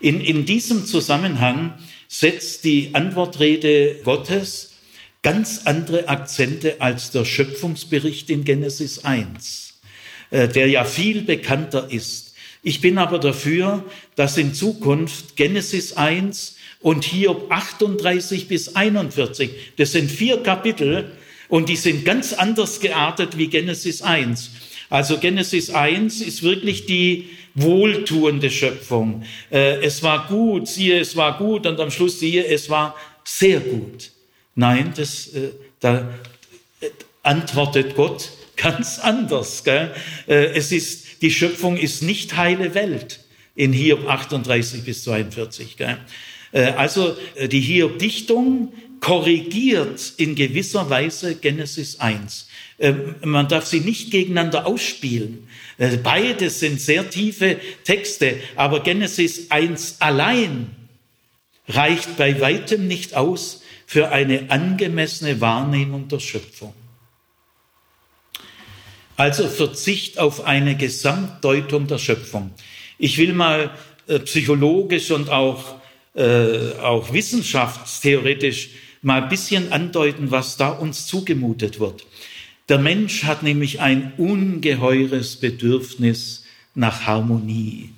In, 0.00 0.20
in 0.20 0.44
diesem 0.44 0.86
Zusammenhang 0.86 1.74
setzt 2.08 2.64
die 2.64 2.90
Antwortrede 2.94 4.00
Gottes 4.02 4.69
ganz 5.22 5.62
andere 5.64 6.08
Akzente 6.08 6.80
als 6.80 7.10
der 7.10 7.24
Schöpfungsbericht 7.24 8.30
in 8.30 8.44
Genesis 8.44 9.04
1, 9.04 9.80
äh, 10.30 10.48
der 10.48 10.68
ja 10.68 10.84
viel 10.84 11.22
bekannter 11.22 11.88
ist. 11.90 12.34
Ich 12.62 12.80
bin 12.80 12.98
aber 12.98 13.18
dafür, 13.18 13.84
dass 14.16 14.36
in 14.36 14.54
Zukunft 14.54 15.36
Genesis 15.36 15.94
1 15.94 16.56
und 16.80 17.04
Hiob 17.04 17.50
38 17.50 18.48
bis 18.48 18.76
41, 18.76 19.50
das 19.76 19.92
sind 19.92 20.10
vier 20.10 20.42
Kapitel 20.42 21.12
und 21.48 21.68
die 21.68 21.76
sind 21.76 22.04
ganz 22.04 22.32
anders 22.32 22.80
geartet 22.80 23.36
wie 23.36 23.48
Genesis 23.48 24.02
1. 24.02 24.50
Also 24.88 25.18
Genesis 25.18 25.70
1 25.70 26.20
ist 26.20 26.42
wirklich 26.42 26.86
die 26.86 27.30
wohltuende 27.54 28.50
Schöpfung. 28.50 29.24
Äh, 29.50 29.82
es 29.82 30.02
war 30.02 30.26
gut, 30.28 30.68
siehe, 30.68 30.98
es 30.98 31.16
war 31.16 31.38
gut 31.38 31.66
und 31.66 31.80
am 31.80 31.90
Schluss 31.90 32.20
siehe, 32.20 32.46
es 32.46 32.70
war 32.70 32.94
sehr 33.24 33.60
gut. 33.60 34.10
Nein, 34.60 34.92
das, 34.94 35.28
äh, 35.28 35.52
da 35.80 36.10
äh, 36.82 36.90
antwortet 37.22 37.94
Gott 37.94 38.30
ganz 38.56 38.98
anders. 38.98 39.64
Gell? 39.64 39.90
Äh, 40.28 40.52
es 40.52 40.70
ist, 40.70 41.22
die 41.22 41.30
Schöpfung 41.30 41.78
ist 41.78 42.02
nicht 42.02 42.36
heile 42.36 42.74
Welt 42.74 43.20
in 43.54 43.72
Hiob 43.72 44.06
38 44.06 44.84
bis 44.84 45.04
42. 45.04 45.78
Gell? 45.78 45.96
Äh, 46.52 46.72
also 46.72 47.16
äh, 47.36 47.48
die 47.48 47.60
Hiob-Dichtung 47.62 48.74
korrigiert 49.00 50.12
in 50.18 50.34
gewisser 50.34 50.90
Weise 50.90 51.36
Genesis 51.36 51.98
1. 51.98 52.48
Ähm, 52.80 53.14
man 53.24 53.48
darf 53.48 53.64
sie 53.64 53.80
nicht 53.80 54.10
gegeneinander 54.10 54.66
ausspielen. 54.66 55.48
Äh, 55.78 55.96
Beide 55.96 56.50
sind 56.50 56.82
sehr 56.82 57.08
tiefe 57.08 57.56
Texte, 57.84 58.36
aber 58.56 58.82
Genesis 58.82 59.50
1 59.50 59.96
allein 60.00 60.68
reicht 61.66 62.18
bei 62.18 62.38
weitem 62.42 62.86
nicht 62.86 63.14
aus 63.14 63.59
für 63.90 64.12
eine 64.12 64.52
angemessene 64.52 65.40
Wahrnehmung 65.40 66.06
der 66.06 66.20
Schöpfung. 66.20 66.72
Also 69.16 69.48
Verzicht 69.48 70.16
auf 70.20 70.44
eine 70.44 70.76
Gesamtdeutung 70.76 71.88
der 71.88 71.98
Schöpfung. 71.98 72.52
Ich 72.98 73.18
will 73.18 73.32
mal 73.32 73.72
äh, 74.06 74.20
psychologisch 74.20 75.10
und 75.10 75.28
auch, 75.28 75.74
äh, 76.14 76.70
auch 76.80 77.12
wissenschaftstheoretisch 77.12 78.68
mal 79.02 79.24
ein 79.24 79.28
bisschen 79.28 79.72
andeuten, 79.72 80.30
was 80.30 80.56
da 80.56 80.68
uns 80.68 81.08
zugemutet 81.08 81.80
wird. 81.80 82.06
Der 82.68 82.78
Mensch 82.78 83.24
hat 83.24 83.42
nämlich 83.42 83.80
ein 83.80 84.12
ungeheures 84.18 85.34
Bedürfnis 85.34 86.44
nach 86.76 87.06
Harmonie. 87.06 87.90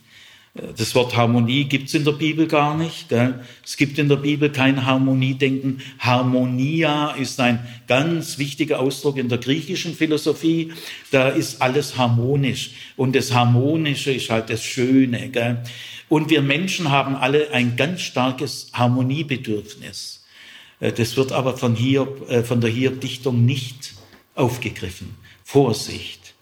Das 0.55 0.95
Wort 0.95 1.17
Harmonie 1.17 1.65
gibt's 1.65 1.95
in 1.95 2.05
der 2.05 2.13
Bibel 2.13 2.47
gar 2.47 2.77
nicht. 2.77 3.09
Gell? 3.09 3.43
Es 3.65 3.79
gibt 3.79 3.99
in 3.99 4.11
der 4.11 4.17
Bibel 4.17 4.51
kein 4.51 4.85
Harmoniedenken. 4.85 5.81
Harmonia 5.99 7.13
ist 7.13 7.41
ein 7.41 7.67
ganz 7.87 8.37
wichtiger 8.37 8.79
Ausdruck 8.79 9.17
in 9.17 9.31
der 9.31 9.39
griechischen 9.39 9.95
Philosophie. 9.95 10.73
Da 11.11 11.31
ist 11.31 11.63
alles 11.63 11.97
harmonisch. 11.97 12.73
Und 12.97 13.17
das 13.17 13.33
Harmonische 13.33 14.13
ist 14.13 14.29
halt 14.29 14.51
das 14.51 14.63
Schöne. 14.63 15.31
Gell? 15.31 15.63
Und 16.11 16.29
wir 16.29 16.43
Menschen 16.43 16.91
haben 16.91 17.17
alle 17.17 17.51
ein 17.53 17.77
ganz 17.77 18.03
starkes 18.03 18.69
Harmoniebedürfnis. 18.75 20.23
Äh, 20.81 20.93
das 20.93 21.17
wird 21.17 21.33
aber 21.33 21.57
von, 21.57 21.77
Hiob, 21.77 22.29
äh, 22.31 22.43
von 22.43 22.61
der 22.61 22.69
Hiob-Dichtung 22.69 23.47
nicht 23.47 23.95
aufgegriffen. 24.35 25.15
Vorsicht. 25.45 26.35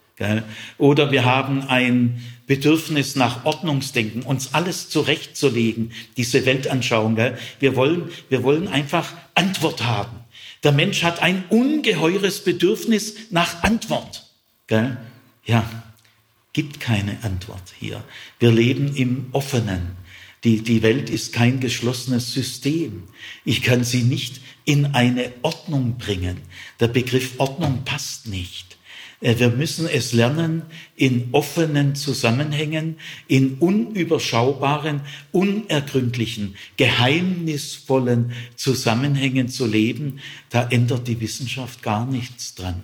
Oder 0.77 1.11
wir 1.11 1.25
haben 1.25 1.63
ein 1.63 2.21
Bedürfnis 2.51 3.15
nach 3.15 3.45
Ordnungsdenken, 3.45 4.23
uns 4.23 4.53
alles 4.53 4.89
zurechtzulegen, 4.89 5.93
diese 6.17 6.45
Weltanschauung. 6.45 7.15
Gell? 7.15 7.37
Wir, 7.61 7.77
wollen, 7.77 8.09
wir 8.27 8.43
wollen 8.43 8.67
einfach 8.67 9.13
Antwort 9.35 9.85
haben. 9.85 10.17
Der 10.61 10.73
Mensch 10.73 11.01
hat 11.03 11.21
ein 11.21 11.45
ungeheures 11.47 12.43
Bedürfnis 12.43 13.15
nach 13.29 13.63
Antwort. 13.63 14.27
Gell? 14.67 14.97
Ja, 15.45 15.63
gibt 16.51 16.81
keine 16.81 17.23
Antwort 17.23 17.73
hier. 17.79 18.03
Wir 18.39 18.51
leben 18.51 18.97
im 18.97 19.27
Offenen. 19.31 19.95
Die, 20.43 20.61
die 20.61 20.81
Welt 20.81 21.09
ist 21.09 21.31
kein 21.31 21.61
geschlossenes 21.61 22.33
System. 22.33 23.03
Ich 23.45 23.61
kann 23.61 23.85
sie 23.85 24.03
nicht 24.03 24.41
in 24.65 24.87
eine 24.87 25.31
Ordnung 25.41 25.97
bringen. 25.97 26.41
Der 26.81 26.89
Begriff 26.89 27.35
Ordnung 27.37 27.85
passt 27.85 28.27
nicht. 28.27 28.77
Äh, 29.21 29.39
wir 29.39 29.49
müssen 29.49 29.87
es 29.87 30.11
lernen, 30.11 30.63
in 30.95 31.29
offenen 31.31 31.95
Zusammenhängen, 31.95 32.97
in 33.27 33.55
unüberschaubaren, 33.55 35.01
unergründlichen, 35.31 36.55
geheimnisvollen 36.77 38.33
Zusammenhängen 38.55 39.47
zu 39.47 39.65
leben. 39.65 40.19
Da 40.49 40.67
ändert 40.69 41.07
die 41.07 41.21
Wissenschaft 41.21 41.81
gar 41.81 42.05
nichts 42.05 42.55
dran. 42.55 42.81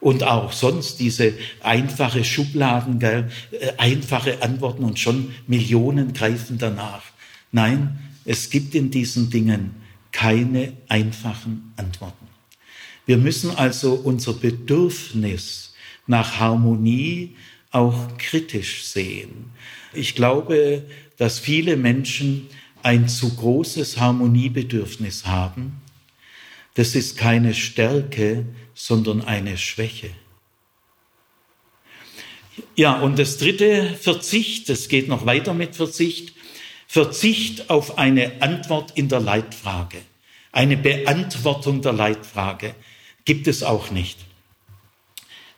Und 0.00 0.22
auch 0.22 0.52
sonst 0.52 1.00
diese 1.00 1.32
einfache 1.62 2.24
Schubladen, 2.24 2.98
gell, 2.98 3.30
äh, 3.52 3.72
einfache 3.78 4.42
Antworten 4.42 4.84
und 4.84 4.98
schon 4.98 5.32
Millionen 5.46 6.12
greifen 6.12 6.58
danach. 6.58 7.02
Nein, 7.52 7.98
es 8.24 8.50
gibt 8.50 8.74
in 8.74 8.90
diesen 8.90 9.30
Dingen 9.30 9.76
keine 10.12 10.74
einfachen 10.88 11.72
Antworten. 11.76 12.33
Wir 13.06 13.18
müssen 13.18 13.50
also 13.50 13.94
unser 13.94 14.32
Bedürfnis 14.32 15.74
nach 16.06 16.38
Harmonie 16.38 17.36
auch 17.70 18.16
kritisch 18.18 18.84
sehen. 18.84 19.50
Ich 19.92 20.14
glaube, 20.14 20.84
dass 21.16 21.38
viele 21.38 21.76
Menschen 21.76 22.48
ein 22.82 23.08
zu 23.08 23.34
großes 23.34 23.98
Harmoniebedürfnis 23.98 25.26
haben. 25.26 25.80
Das 26.74 26.94
ist 26.94 27.16
keine 27.16 27.54
Stärke, 27.54 28.46
sondern 28.74 29.22
eine 29.22 29.56
Schwäche. 29.58 30.10
Ja, 32.76 33.00
und 33.00 33.18
das 33.18 33.38
dritte, 33.38 33.96
Verzicht, 34.00 34.68
es 34.70 34.88
geht 34.88 35.08
noch 35.08 35.26
weiter 35.26 35.54
mit 35.54 35.76
Verzicht, 35.76 36.34
Verzicht 36.86 37.70
auf 37.70 37.98
eine 37.98 38.42
Antwort 38.42 38.92
in 38.96 39.08
der 39.08 39.20
Leitfrage, 39.20 39.98
eine 40.52 40.76
Beantwortung 40.76 41.82
der 41.82 41.92
Leitfrage 41.92 42.74
gibt 43.24 43.46
es 43.48 43.62
auch 43.62 43.90
nicht. 43.90 44.18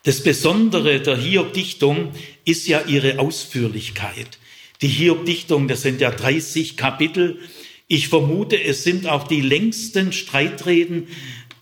Das 0.04 0.22
Besondere 0.22 1.00
der 1.00 1.16
Hiob-Dichtung 1.16 2.12
ist 2.44 2.68
ja 2.68 2.82
ihre 2.86 3.18
Ausführlichkeit. 3.18 4.38
Die 4.82 4.88
Hiob-Dichtung, 4.88 5.66
das 5.66 5.82
sind 5.82 6.00
ja 6.00 6.10
30 6.10 6.76
Kapitel. 6.76 7.40
Ich 7.88 8.08
vermute, 8.08 8.62
es 8.62 8.84
sind 8.84 9.08
auch 9.08 9.26
die 9.26 9.40
längsten 9.40 10.12
Streitreden, 10.12 11.08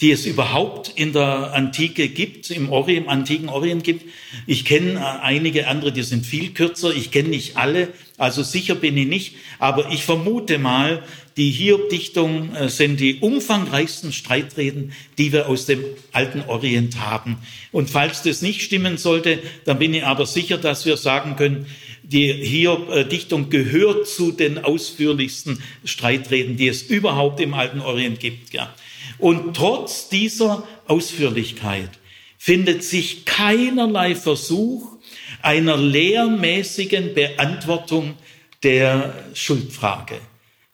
die 0.01 0.11
es 0.11 0.27
überhaupt 0.27 0.93
in 0.97 1.13
der 1.13 1.55
Antike 1.55 2.09
gibt, 2.09 2.51
im, 2.51 2.71
Orient, 2.71 3.05
im 3.05 3.09
antiken 3.09 3.49
Orient 3.49 3.85
gibt. 3.85 4.05
Ich 4.47 4.65
kenne 4.65 4.95
äh, 4.95 5.23
einige 5.23 5.69
andere, 5.69 5.93
die 5.93 6.03
sind 6.03 6.27
viel 6.27 6.51
kürzer. 6.51 6.95
Ich 6.95 7.11
kenne 7.11 7.31
nicht 7.31 7.57
alle, 7.57 7.89
also 8.19 8.43
sicher 8.43 8.75
bin 8.75 8.97
ich 8.97 9.07
nicht. 9.07 9.37
Aber 9.59 9.91
ich 9.91 10.05
vermute 10.05 10.59
mal, 10.59 11.03
die 11.37 11.51
Hiob-Dichtung 11.51 12.55
äh, 12.55 12.69
sind 12.69 13.01
die 13.01 13.17
umfangreichsten 13.21 14.13
Streitreden, 14.13 14.93
die 15.19 15.33
wir 15.33 15.49
aus 15.49 15.67
dem 15.67 15.85
alten 16.13 16.43
Orient 16.43 17.01
haben. 17.01 17.39
Und 17.73 17.91
falls 17.91 18.23
das 18.23 18.41
nicht 18.41 18.63
stimmen 18.63 18.99
sollte, 18.99 19.41
dann 19.65 19.79
bin 19.79 19.95
ich 19.95 20.05
aber 20.05 20.27
sicher, 20.27 20.59
dass 20.59 20.87
wir 20.87 20.97
sagen 20.97 21.37
können, 21.37 21.67
die 22.03 22.33
Hiob-Dichtung 22.33 23.51
gehört 23.51 24.07
zu 24.07 24.31
den 24.31 24.63
ausführlichsten 24.63 25.63
Streitreden, 25.85 26.57
die 26.57 26.69
es 26.69 26.83
überhaupt 26.83 27.41
im 27.41 27.55
alten 27.55 27.81
Orient 27.81 28.21
gibt. 28.21 28.53
Ja. 28.53 28.75
Und 29.19 29.57
trotz 29.57 30.09
dieser 30.09 30.67
Ausführlichkeit 30.87 31.91
findet 32.39 32.85
sich 32.85 33.25
keinerlei 33.25 34.15
Versuch 34.15 34.99
einer 35.41 35.77
lehrmäßigen 35.77 37.15
Beantwortung 37.15 38.15
der 38.63 39.15
Schuldfrage. 39.35 40.21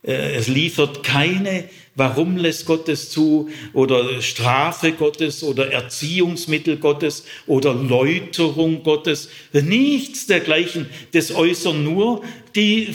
Äh, 0.02 0.36
es 0.36 0.48
liefert 0.48 1.02
keine, 1.02 1.68
warum 1.94 2.36
lässt 2.36 2.66
Gott 2.66 2.88
es 2.88 3.10
zu 3.10 3.50
oder 3.74 4.22
Strafe 4.22 4.92
Gottes 4.92 5.42
oder 5.42 5.70
Erziehungsmittel 5.70 6.78
Gottes 6.78 7.26
oder 7.46 7.74
Läuterung 7.74 8.82
Gottes. 8.82 9.28
Nichts 9.52 10.26
dergleichen. 10.26 10.86
Das 11.12 11.34
äußern 11.34 11.84
nur 11.84 12.22
die, 12.54 12.94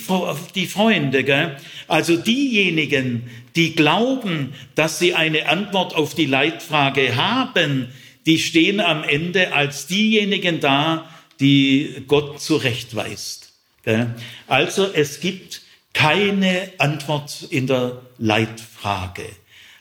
die 0.55 0.67
Freunde. 0.67 1.23
Gell? 1.23 1.57
Also 1.87 2.17
diejenigen, 2.17 3.29
die 3.55 3.75
glauben, 3.75 4.53
dass 4.73 4.99
sie 4.99 5.13
eine 5.13 5.47
Antwort 5.47 5.95
auf 5.95 6.15
die 6.15 6.25
Leitfrage 6.25 7.15
haben, 7.15 7.89
die 8.25 8.39
stehen 8.39 8.79
am 8.79 9.03
Ende 9.03 9.53
als 9.53 9.85
diejenigen 9.85 10.59
da, 10.59 11.07
die 11.39 12.03
Gott 12.07 12.41
zurechtweist. 12.41 13.51
Gell? 13.83 14.15
Also 14.47 14.87
es 14.91 15.19
gibt 15.19 15.61
keine 15.95 16.73
Antwort 16.77 17.47
in 17.49 17.67
der 17.67 18.01
Leitfrage. 18.17 19.23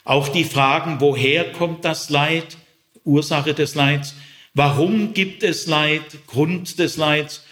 Auch 0.04 0.28
die 0.28 0.44
Fragen, 0.44 1.00
woher 1.00 1.52
kommt 1.52 1.84
das 1.84 2.08
Leid, 2.08 2.56
Ursache 3.04 3.52
des 3.52 3.74
Leids, 3.74 4.14
warum 4.54 5.12
gibt 5.12 5.42
es 5.42 5.66
Leid, 5.66 6.02
Grund 6.28 6.78
des 6.78 6.96
Leids, 6.96 7.44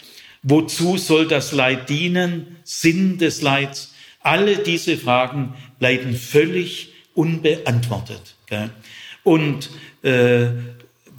wozu 0.43 0.97
soll 0.97 1.27
das 1.27 1.51
Leid 1.51 1.89
dienen, 1.89 2.55
Sinn 2.63 3.17
des 3.17 3.41
Leids, 3.41 3.93
alle 4.21 4.57
diese 4.57 4.97
Fragen 4.97 5.55
bleiben 5.77 6.15
völlig 6.15 6.93
unbeantwortet. 7.13 8.35
Und 9.23 9.69
äh, 10.03 10.47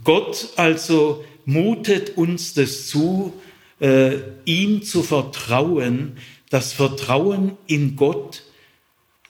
Gott 0.03 0.49
also 0.57 1.25
mutet 1.45 2.17
uns 2.17 2.55
das 2.55 2.87
zu, 2.87 3.35
äh, 3.81 4.13
ihm 4.47 4.83
zu 4.83 5.03
vertrauen, 5.03 6.17
das 6.51 6.73
Vertrauen 6.73 7.57
in 7.67 7.97
Gott 7.97 8.43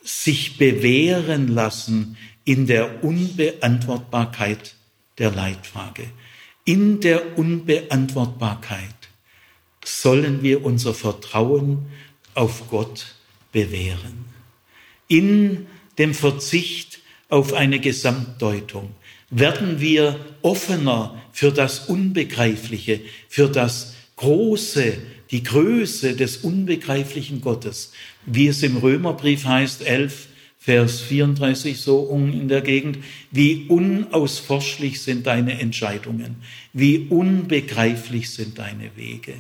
sich 0.03 0.59
bewähren 0.59 1.49
lassen 1.49 2.17
in 2.45 2.67
der 2.67 3.03
Unbeantwortbarkeit 3.03 4.75
der 5.19 5.31
Leitfrage. 5.31 6.05
In 6.65 7.01
der 7.01 7.39
Unbeantwortbarkeit 7.39 8.95
sollen 9.85 10.43
wir 10.43 10.65
unser 10.65 10.95
Vertrauen 10.95 11.87
auf 12.35 12.69
Gott 12.69 13.15
bewähren. 13.53 14.25
In 15.09 15.67
dem 15.99 16.15
Verzicht 16.15 17.01
auf 17.29 17.53
eine 17.53 17.81
Gesamtdeutung 17.81 18.95
werden 19.31 19.81
wir 19.81 20.19
offener 20.43 21.21
für 21.33 21.53
das 21.53 21.89
Unbegreifliche, 21.89 23.01
für 23.29 23.49
das 23.49 23.95
Große, 24.17 24.99
die 25.31 25.43
Größe 25.43 26.17
des 26.17 26.39
unbegreiflichen 26.39 27.41
Gottes, 27.41 27.93
wie 28.27 28.49
es 28.49 28.63
im 28.63 28.77
Römerbrief 28.77 29.45
heißt, 29.45 29.87
11, 29.87 30.29
Vers 30.59 31.03
34 31.03 31.79
so 31.79 32.09
in 32.11 32.49
der 32.49 32.63
Gegend, 32.63 32.97
wie 33.31 33.67
unausforschlich 33.69 35.03
sind 35.03 35.27
deine 35.27 35.61
Entscheidungen, 35.61 36.37
wie 36.73 37.07
unbegreiflich 37.11 38.31
sind 38.31 38.59
deine 38.59 38.97
Wege. 38.97 39.35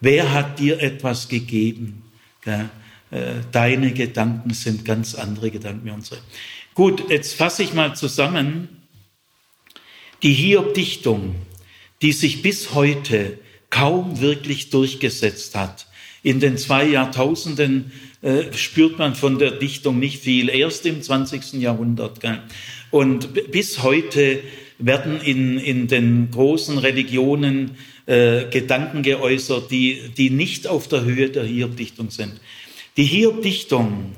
Wer 0.00 0.32
hat 0.32 0.58
dir 0.58 0.80
etwas 0.80 1.28
gegeben? 1.28 2.02
Äh, 2.44 2.64
deine 3.52 3.92
Gedanken 3.92 4.52
sind 4.52 4.84
ganz 4.84 5.14
andere 5.14 5.52
Gedanken 5.52 5.86
wie 5.86 5.90
unsere. 5.90 6.20
Gut, 6.74 7.08
jetzt 7.08 7.34
fasse 7.34 7.62
ich 7.62 7.72
mal 7.72 7.94
zusammen. 7.94 8.68
Die 10.24 10.32
Hiob-Dichtung, 10.32 11.36
die 12.02 12.12
sich 12.12 12.42
bis 12.42 12.74
heute 12.74 13.38
kaum 13.70 14.20
wirklich 14.20 14.70
durchgesetzt 14.70 15.54
hat. 15.54 15.86
In 16.22 16.40
den 16.40 16.56
zwei 16.56 16.84
Jahrtausenden 16.84 17.92
äh, 18.22 18.52
spürt 18.52 18.98
man 18.98 19.14
von 19.14 19.38
der 19.38 19.52
Dichtung 19.52 19.98
nicht 19.98 20.22
viel, 20.22 20.48
erst 20.48 20.84
im 20.86 21.00
20. 21.00 21.54
Jahrhundert. 21.54 22.20
Gell? 22.20 22.42
Und 22.90 23.50
bis 23.50 23.82
heute 23.82 24.40
werden 24.78 25.20
in, 25.20 25.58
in 25.58 25.86
den 25.86 26.30
großen 26.30 26.78
Religionen 26.78 27.76
äh, 28.06 28.44
Gedanken 28.50 29.02
geäußert, 29.02 29.70
die, 29.70 30.10
die 30.16 30.30
nicht 30.30 30.66
auf 30.66 30.88
der 30.88 31.04
Höhe 31.04 31.30
der 31.30 31.44
Hiob-Dichtung 31.44 32.10
sind. 32.10 32.40
Die 32.96 33.04
Hiob-Dichtung 33.04 34.16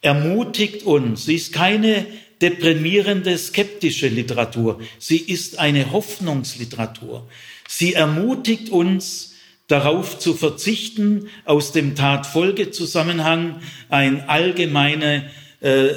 ermutigt 0.00 0.84
uns, 0.84 1.26
sie 1.26 1.34
ist 1.34 1.52
keine 1.52 2.06
deprimierende, 2.40 3.36
skeptische 3.36 4.08
Literatur, 4.08 4.80
sie 4.98 5.18
ist 5.18 5.58
eine 5.58 5.92
Hoffnungsliteratur. 5.92 7.28
Sie 7.70 7.92
ermutigt 7.92 8.70
uns, 8.70 9.34
darauf 9.66 10.18
zu 10.18 10.32
verzichten, 10.32 11.28
aus 11.44 11.72
dem 11.72 11.94
Tat-Folge-Zusammenhang 11.94 13.60
eine 13.90 14.26
allgemeine 14.26 15.30
äh, 15.60 15.88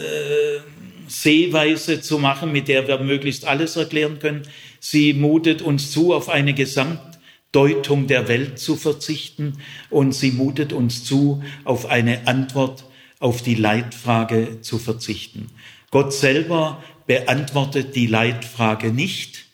Sehweise 1.07 2.01
zu 2.01 2.19
machen, 2.19 2.51
mit 2.51 2.67
der 2.67 2.89
wir 2.89 2.99
möglichst 2.99 3.47
alles 3.47 3.78
erklären 3.78 4.19
können. 4.19 4.43
Sie 4.82 5.13
mutet 5.13 5.61
uns 5.61 5.91
zu, 5.91 6.13
auf 6.13 6.28
eine 6.28 6.53
Gesamtdeutung 6.53 8.07
der 8.07 8.28
Welt 8.28 8.59
zu 8.59 8.76
verzichten 8.76 9.57
und 9.89 10.13
sie 10.13 10.32
mutet 10.32 10.74
uns 10.74 11.05
zu, 11.05 11.41
auf 11.63 11.86
eine 11.86 12.28
Antwort 12.28 12.84
auf 13.19 13.41
die 13.41 13.55
Leitfrage 13.55 14.59
zu 14.59 14.78
verzichten. 14.78 15.47
Gott 15.89 16.11
selber 16.11 16.84
beantwortet 17.07 17.95
die 17.95 18.07
Leitfrage 18.07 18.91
nicht, 18.91 19.45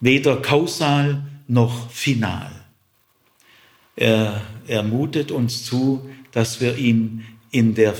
weder 0.00 0.36
kausal 0.36 1.22
noch 1.48 1.90
final. 1.90 2.50
Er 3.96 4.42
ermutet 4.66 5.30
uns 5.30 5.64
zu, 5.64 6.08
dass 6.32 6.60
wir 6.60 6.76
ihm 6.76 7.24
in 7.50 7.74
der 7.74 7.94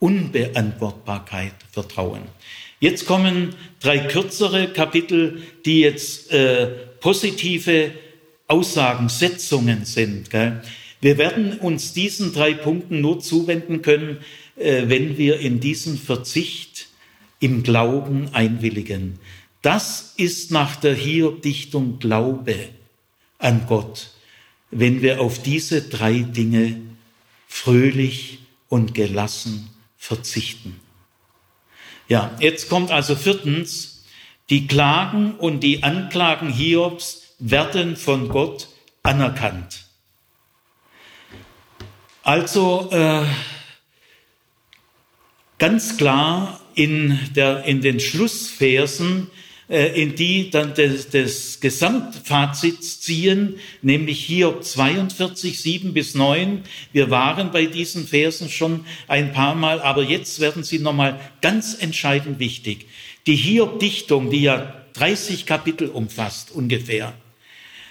Unbeantwortbarkeit 0.00 1.54
vertrauen. 1.70 2.22
Jetzt 2.80 3.06
kommen 3.06 3.54
drei 3.78 3.98
kürzere 3.98 4.72
Kapitel, 4.72 5.42
die 5.66 5.80
jetzt 5.80 6.32
äh, 6.32 6.66
positive 7.00 7.92
Aussagen, 8.48 9.08
Setzungen 9.08 9.84
sind. 9.84 10.30
Gell? 10.30 10.62
Wir 11.00 11.18
werden 11.18 11.58
uns 11.58 11.92
diesen 11.92 12.32
drei 12.32 12.54
Punkten 12.54 13.00
nur 13.00 13.20
zuwenden 13.20 13.82
können, 13.82 14.18
äh, 14.56 14.84
wenn 14.86 15.18
wir 15.18 15.38
in 15.40 15.60
diesen 15.60 15.98
Verzicht 15.98 16.88
im 17.38 17.62
Glauben 17.62 18.28
einwilligen. 18.32 19.18
Das 19.62 20.14
ist 20.16 20.50
nach 20.50 20.76
der 20.76 20.94
Hiob-Dichtung 20.94 21.98
Glaube 21.98 22.70
an 23.38 23.66
Gott 23.68 24.10
wenn 24.70 25.02
wir 25.02 25.20
auf 25.20 25.42
diese 25.42 25.82
drei 25.82 26.20
Dinge 26.20 26.80
fröhlich 27.48 28.38
und 28.68 28.94
gelassen 28.94 29.70
verzichten. 29.96 30.80
Ja, 32.08 32.36
jetzt 32.40 32.68
kommt 32.68 32.90
also 32.90 33.16
viertens, 33.16 34.04
die 34.48 34.66
Klagen 34.66 35.34
und 35.36 35.60
die 35.60 35.82
Anklagen 35.82 36.52
Hiobs 36.52 37.34
werden 37.38 37.96
von 37.96 38.28
Gott 38.28 38.68
anerkannt. 39.02 39.84
Also 42.22 42.90
äh, 42.92 43.24
ganz 45.58 45.96
klar 45.96 46.60
in, 46.74 47.18
der, 47.34 47.64
in 47.64 47.80
den 47.80 48.00
Schlussversen 48.00 49.30
in 49.70 50.16
die 50.16 50.50
dann 50.50 50.74
des, 50.74 51.10
des 51.10 51.60
Gesamtfazits 51.60 53.00
ziehen, 53.00 53.54
nämlich 53.82 54.24
Hiob 54.24 54.64
42, 54.64 55.60
7 55.60 55.94
bis 55.94 56.16
9. 56.16 56.62
Wir 56.92 57.10
waren 57.10 57.52
bei 57.52 57.66
diesen 57.66 58.08
Versen 58.08 58.48
schon 58.48 58.84
ein 59.06 59.32
paar 59.32 59.54
Mal, 59.54 59.80
aber 59.80 60.02
jetzt 60.02 60.40
werden 60.40 60.64
sie 60.64 60.80
nochmal 60.80 61.20
ganz 61.40 61.76
entscheidend 61.80 62.40
wichtig. 62.40 62.86
Die 63.28 63.36
Hiob-Dichtung, 63.36 64.30
die 64.30 64.42
ja 64.42 64.74
30 64.94 65.46
Kapitel 65.46 65.88
umfasst 65.88 66.50
ungefähr, 66.50 67.14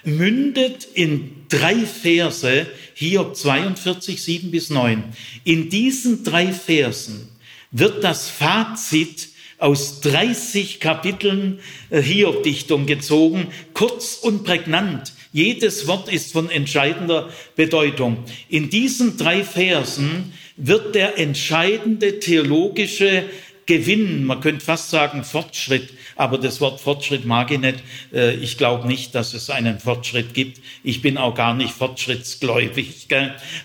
mündet 0.03 0.85
in 0.93 1.45
drei 1.47 1.77
Verse, 1.85 2.67
Hiob 2.93 3.37
42, 3.37 4.21
7 4.21 4.51
bis 4.51 4.69
9. 4.69 5.03
In 5.45 5.69
diesen 5.69 6.25
drei 6.25 6.51
Versen 6.51 7.29
wird 7.71 8.03
das 8.03 8.29
Fazit 8.29 9.29
aus 9.59 10.01
30 10.01 10.79
Kapiteln 10.79 11.59
äh, 11.89 12.01
Hiob-Dichtung 12.01 12.85
gezogen, 12.85 13.47
kurz 13.73 14.15
und 14.15 14.43
prägnant. 14.43 15.13
Jedes 15.31 15.85
Wort 15.87 16.11
ist 16.11 16.31
von 16.31 16.49
entscheidender 16.49 17.29
Bedeutung. 17.55 18.23
In 18.47 18.69
diesen 18.69 19.17
drei 19.17 19.43
Versen 19.43 20.33
wird 20.57 20.95
der 20.95 21.19
entscheidende 21.19 22.19
theologische 22.19 23.23
Gewinn, 23.67 24.25
man 24.25 24.41
könnte 24.41 24.65
fast 24.65 24.89
sagen 24.89 25.23
Fortschritt, 25.23 25.93
aber 26.19 26.37
das 26.37 26.59
Wort 26.59 26.81
Fortschritt 26.81 27.23
mag 27.23 27.49
ich 27.49 27.59
nicht. 27.59 27.79
Äh, 28.13 28.35
ich 28.35 28.57
glaube 28.57 28.85
nicht, 28.85 29.15
dass 29.15 29.33
es 29.33 29.49
einen 29.49 29.79
Fortschritt 29.79 30.33
gibt. 30.33 30.59
Ich 30.83 31.01
bin 31.01 31.17
auch 31.17 31.33
gar 31.33 31.53
nicht 31.55 31.71
fortschrittsgläubig. 31.71 33.07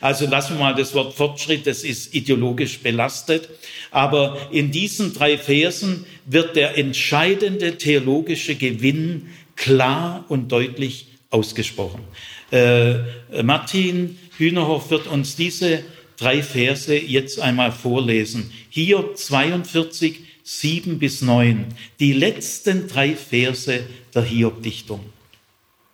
Also 0.01 0.29
lassen 0.29 0.55
wir 0.55 0.61
mal 0.61 0.75
das 0.77 0.95
Wort 0.95 1.15
Fortschritt, 1.15 1.67
das 1.67 1.83
ist 1.83 2.15
ideologisch 2.15 2.79
belastet. 2.79 3.49
Aber 3.91 4.39
in 4.53 4.71
diesen 4.71 5.13
drei 5.13 5.37
Versen 5.37 6.07
wird 6.27 6.55
der 6.55 6.79
entscheidende 6.79 7.77
theologische 7.77 8.55
Gewinn 8.55 9.31
klar 9.57 10.25
und 10.29 10.53
deutlich 10.53 11.09
ausgesprochen. 11.31 12.05
Äh, 12.53 12.99
Martin 13.43 14.17
Hühnerhoff 14.39 14.91
wird 14.91 15.09
uns 15.09 15.35
diese 15.35 15.83
drei 16.17 16.41
Verse 16.41 16.95
jetzt 16.95 17.41
einmal 17.41 17.73
vorlesen. 17.73 18.53
Hiob 18.71 19.19
42, 19.19 20.24
7 20.47 20.99
bis 20.99 21.23
9. 21.23 21.69
Die 22.01 22.13
letzten 22.13 22.87
drei 22.87 23.17
Verse 23.17 23.83
der 24.15 24.23
Hiob-Dichtung. 24.23 25.01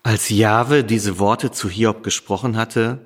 Als 0.03 0.28
Jahwe 0.28 0.82
diese 0.82 1.20
Worte 1.20 1.53
zu 1.53 1.70
Hiob 1.70 2.03
gesprochen 2.03 2.57
hatte, 2.57 2.98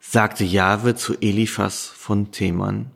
sagte 0.00 0.42
Jahwe 0.42 0.96
zu 0.96 1.14
Eliphas 1.20 1.86
von 1.86 2.32
Theman, 2.32 2.90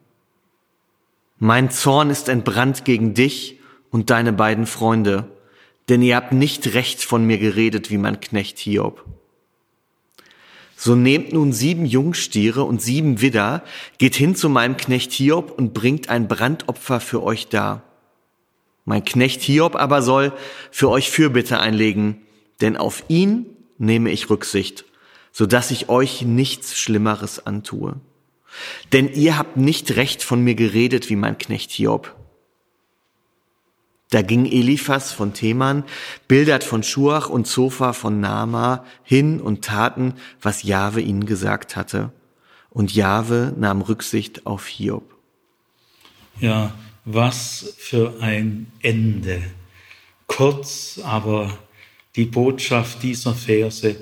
Mein 1.39 1.71
Zorn 1.71 2.11
ist 2.11 2.29
entbrannt 2.29 2.85
gegen 2.85 3.15
dich 3.15 3.61
und 3.93 4.11
deine 4.11 4.33
beiden 4.33 4.67
Freunde, 4.67 5.31
denn 5.89 6.03
ihr 6.03 6.17
habt 6.17 6.33
nicht 6.33 6.75
recht 6.75 7.05
von 7.05 7.25
mir 7.25 7.39
geredet 7.39 7.89
wie 7.93 7.99
mein 7.99 8.19
Knecht 8.19 8.59
Hiob. 8.59 9.05
So 10.77 10.97
nehmt 10.97 11.33
nun 11.33 11.53
sieben 11.53 11.87
Jungstiere 11.87 12.65
und 12.65 12.83
sieben 12.83 13.21
Widder, 13.21 13.63
geht 13.99 14.17
hin 14.17 14.35
zu 14.35 14.49
meinem 14.49 14.77
Knecht 14.77 15.13
Hiob 15.13 15.53
und 15.57 15.73
bringt 15.73 16.09
ein 16.09 16.27
Brandopfer 16.27 16.99
für 16.99 17.23
euch 17.23 17.47
dar. 17.47 17.85
Mein 18.85 19.05
Knecht 19.05 19.43
Hiob 19.43 19.77
aber 19.77 20.03
soll 20.03 20.33
für 20.71 20.91
euch 20.91 21.11
Fürbitte 21.11 21.61
einlegen, 21.61 22.23
denn 22.61 22.77
auf 22.77 23.05
ihn 23.09 23.47
nehme 23.79 24.11
ich 24.11 24.31
Rücksicht, 24.31 24.85
so 25.31 25.47
dass 25.47 25.71
ich 25.71 25.89
euch 25.89 26.23
nichts 26.23 26.77
Schlimmeres 26.77 27.47
antue. 27.47 27.97
Denn 28.93 29.13
ihr 29.13 29.39
habt 29.39 29.57
nicht 29.57 29.97
recht 29.97 30.23
von 30.23 30.43
mir 30.43 30.55
geredet 30.55 31.09
wie 31.09 31.17
mein 31.17 31.39
Knecht 31.39 31.71
Hiob. 31.71 32.15
Da 34.11 34.21
ging 34.21 34.45
Eliphas 34.45 35.11
von 35.11 35.33
Theman, 35.33 35.85
Bildert 36.29 36.65
von 36.65 36.83
Schuach 36.83 37.31
und 37.31 37.47
Zophar 37.47 37.95
von 37.95 38.21
Nama 38.21 38.85
hin 39.03 39.41
und 39.41 39.65
taten, 39.65 40.15
was 40.41 40.65
Jahwe 40.65 41.01
ihnen 41.01 41.25
gesagt 41.25 41.77
hatte. 41.77 42.13
Und 42.69 42.95
Jahwe 42.95 43.55
nahm 43.57 43.81
Rücksicht 43.81 44.47
auf 44.47 44.67
Hiob. 44.67 45.17
Ja, 46.41 46.77
was 47.05 47.75
für 47.79 48.21
ein 48.21 48.67
Ende. 48.81 49.43
Kurz, 50.27 51.01
aber 51.03 51.59
die 52.17 52.25
Botschaft 52.25 53.03
dieser 53.03 53.35
Verse. 53.35 53.97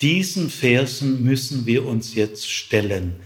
Diesen 0.00 0.50
Versen 0.50 1.22
müssen 1.22 1.66
wir 1.66 1.86
uns 1.86 2.14
jetzt 2.14 2.50
stellen. 2.50 3.16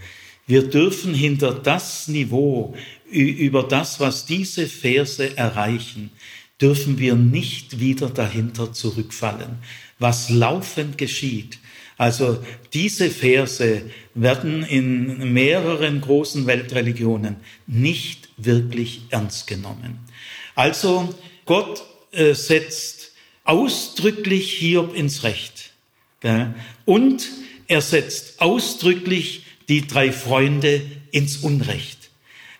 Wir 0.45 0.69
dürfen 0.69 1.13
hinter 1.13 1.53
das 1.53 2.07
Niveau, 2.07 2.75
über 3.09 3.63
das, 3.63 3.99
was 3.99 4.25
diese 4.25 4.67
Verse 4.67 5.35
erreichen, 5.37 6.11
dürfen 6.61 6.99
wir 6.99 7.15
nicht 7.15 7.79
wieder 7.79 8.09
dahinter 8.09 8.73
zurückfallen. 8.73 9.57
Was 9.99 10.29
laufend 10.29 10.97
geschieht, 10.97 11.57
Also 11.97 12.37
diese 12.73 13.09
Verse 13.09 13.81
werden 14.13 14.63
in 14.63 15.33
mehreren 15.33 15.99
großen 15.99 16.45
Weltreligionen 16.45 17.37
nicht 17.65 18.26
wirklich 18.37 19.01
ernst 19.09 19.47
genommen. 19.47 19.99
Also 20.55 21.13
Gott 21.45 21.83
äh, 22.11 22.33
setzt 22.33 23.11
ausdrücklich 23.43 24.53
Hiob 24.53 24.95
ins 24.95 25.23
Recht. 25.23 25.71
Gell? 26.21 26.53
Und 26.85 27.27
er 27.67 27.81
setzt 27.81 28.41
ausdrücklich 28.41 29.43
die 29.67 29.87
drei 29.87 30.11
Freunde 30.11 30.81
ins 31.11 31.37
Unrecht. 31.37 32.09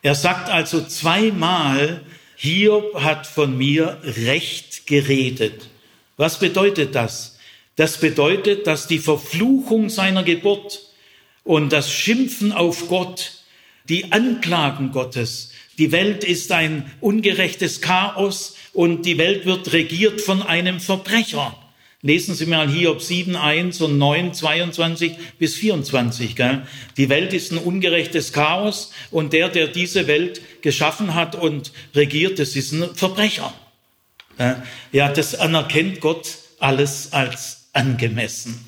Er 0.02 0.16
sagt 0.16 0.50
also 0.50 0.84
zweimal, 0.86 2.02
Hiob 2.36 3.02
hat 3.02 3.26
von 3.26 3.58
mir 3.58 4.00
Recht 4.04 4.86
geredet. 4.88 5.70
Was 6.18 6.40
bedeutet 6.40 6.96
das? 6.96 7.38
Das 7.76 8.00
bedeutet, 8.00 8.68
dass 8.68 8.88
die 8.88 9.00
Verfluchung 9.00 9.90
seiner 9.90 10.24
Geburt 10.24 10.82
und 11.44 11.72
das 11.72 11.92
Schimpfen 11.92 12.52
auf 12.52 12.88
Gott, 12.90 13.44
die 13.88 14.12
Anklagen 14.12 14.92
Gottes, 14.92 15.52
die 15.78 15.92
Welt 15.92 16.24
ist 16.24 16.52
ein 16.52 16.92
ungerechtes 17.02 17.82
Chaos 17.82 18.56
und 18.74 19.06
die 19.06 19.18
Welt 19.18 19.46
wird 19.46 19.74
regiert 19.74 20.22
von 20.22 20.42
einem 20.42 20.80
Verbrecher. 20.80 21.56
Lesen 22.02 22.36
Sie 22.36 22.46
mal 22.46 22.70
Hiob 22.70 23.02
7, 23.02 23.36
1 23.36 23.82
und 23.82 23.98
9, 23.98 24.34
22 24.34 25.14
bis 25.40 25.56
24. 25.56 26.36
Gell? 26.36 26.62
Die 26.96 27.10
Welt 27.10 27.34
ist 27.34 27.52
ein 27.52 27.58
ungerechtes 27.58 28.34
Chaos 28.34 28.92
und 29.12 29.34
der, 29.34 29.50
der 29.50 29.68
diese 29.68 30.08
Welt 30.08 30.42
geschaffen 30.62 31.16
hat 31.16 31.36
und 31.36 31.72
regiert, 31.96 32.40
das 32.40 32.56
ist 32.56 32.72
ein 32.72 32.96
Verbrecher. 32.96 33.54
Ja, 34.92 35.12
das 35.12 35.34
anerkennt 35.34 36.00
Gott 36.00 36.38
alles 36.60 37.14
als 37.14 37.70
angemessen. 37.74 38.64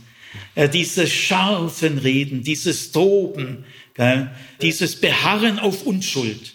Diese 0.74 1.06
scharfen 1.06 2.00
Reden, 2.00 2.44
dieses 2.44 2.92
Toben, 2.92 3.66
dieses 4.60 4.96
Beharren 4.96 5.60
auf 5.60 5.86
Unschuld 5.86 6.54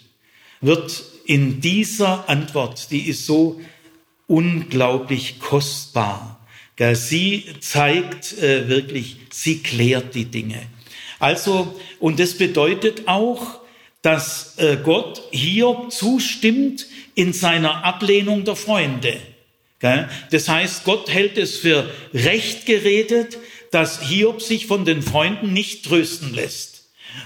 wird 0.65 1.03
in 1.25 1.61
dieser 1.61 2.29
Antwort, 2.29 2.91
die 2.91 3.07
ist 3.07 3.25
so 3.25 3.61
unglaublich 4.27 5.39
kostbar. 5.39 6.39
Sie 6.93 7.45
zeigt 7.61 8.37
äh, 8.39 8.67
wirklich, 8.67 9.17
sie 9.31 9.59
klärt 9.59 10.13
die 10.13 10.25
Dinge. 10.25 10.61
Also, 11.19 11.79
und 11.99 12.19
das 12.19 12.33
bedeutet 12.33 13.07
auch, 13.07 13.61
dass 14.01 14.57
äh, 14.57 14.77
Gott 14.83 15.21
Hiob 15.31 15.91
zustimmt 15.91 16.85
in 17.15 17.31
seiner 17.31 17.85
Ablehnung 17.85 18.43
der 18.43 18.55
Freunde. 18.55 19.17
Das 20.31 20.49
heißt, 20.49 20.83
Gott 20.83 21.11
hält 21.11 21.37
es 21.37 21.57
für 21.57 21.89
recht 22.13 22.65
geredet, 22.65 23.37
dass 23.71 24.01
Hiob 24.01 24.41
sich 24.41 24.65
von 24.65 24.83
den 24.83 25.03
Freunden 25.03 25.53
nicht 25.53 25.85
trösten 25.85 26.33
lässt 26.33 26.74